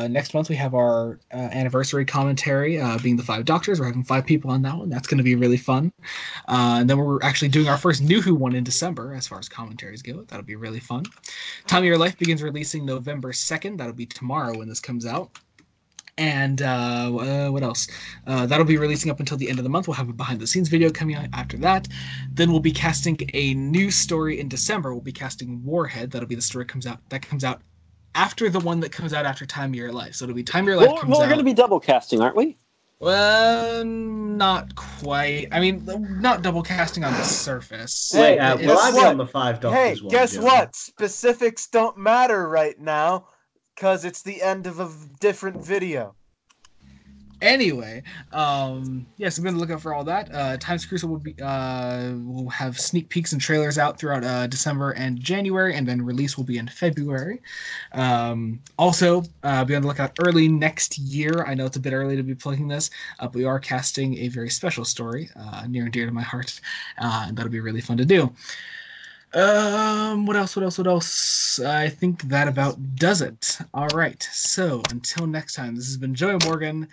[0.08, 3.78] Next month we have our anniversary commentary, being the Five Doctors.
[3.78, 4.88] We're having five people on that one.
[4.88, 5.92] That's going to be really fun.
[6.48, 9.48] And then we're actually doing our first New Who one in December, as far as
[9.48, 10.22] commentaries go.
[10.28, 11.04] That'll be really fun.
[11.66, 13.78] Time of Your Life begins releasing November 2nd.
[13.78, 15.38] That'll be tomorrow when this comes out.
[16.18, 17.88] And uh, uh, what else?
[18.26, 19.88] Uh, that'll be releasing up until the end of the month.
[19.88, 21.88] We'll have a behind the scenes video coming out after that.
[22.30, 24.92] Then we'll be casting a new story in December.
[24.92, 26.10] We'll be casting Warhead.
[26.10, 27.62] That'll be the story comes out that comes out
[28.14, 30.14] after the one that comes out after Time of Your Life.
[30.14, 31.80] So it'll be Time of Your Life Well, comes well, we're going to be double
[31.80, 32.58] casting, aren't we?
[33.02, 35.48] Well, not quite.
[35.50, 35.82] I mean,
[36.20, 38.12] not double casting on the surface.
[38.12, 39.06] Hey, Wait, uh, It's- will guess I be what?
[39.08, 40.08] on the Five Doctors Hey, one?
[40.12, 40.42] guess Joe?
[40.42, 40.76] what?
[40.76, 43.26] Specifics don't matter right now
[43.74, 44.88] because it's the end of a
[45.18, 46.14] different video.
[47.42, 50.32] Anyway, um, yes, I'm gonna look out for all that.
[50.32, 54.46] Uh, Times Crucible will be uh, will have sneak peeks and trailers out throughout uh,
[54.46, 57.42] December and January, and then release will be in February.
[57.94, 61.44] Um, also, uh, be on the lookout early next year.
[61.44, 64.18] I know it's a bit early to be plugging this, uh, but we are casting
[64.18, 66.60] a very special story uh, near and dear to my heart,
[66.98, 68.32] uh, and that'll be really fun to do.
[69.34, 70.54] Um, what else?
[70.54, 70.78] What else?
[70.78, 71.58] What else?
[71.58, 73.58] I think that about does it.
[73.74, 74.22] All right.
[74.30, 76.86] So until next time, this has been Joey Morgan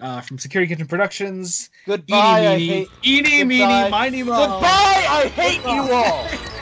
[0.00, 1.70] uh, from Security Kitchen Productions.
[1.86, 2.16] Goodbye.
[2.16, 2.90] I Eeny, hate.
[3.04, 4.36] meeny, eeny, meeny, miny, mo.
[4.36, 5.06] Goodbye.
[5.08, 6.28] I hate you all.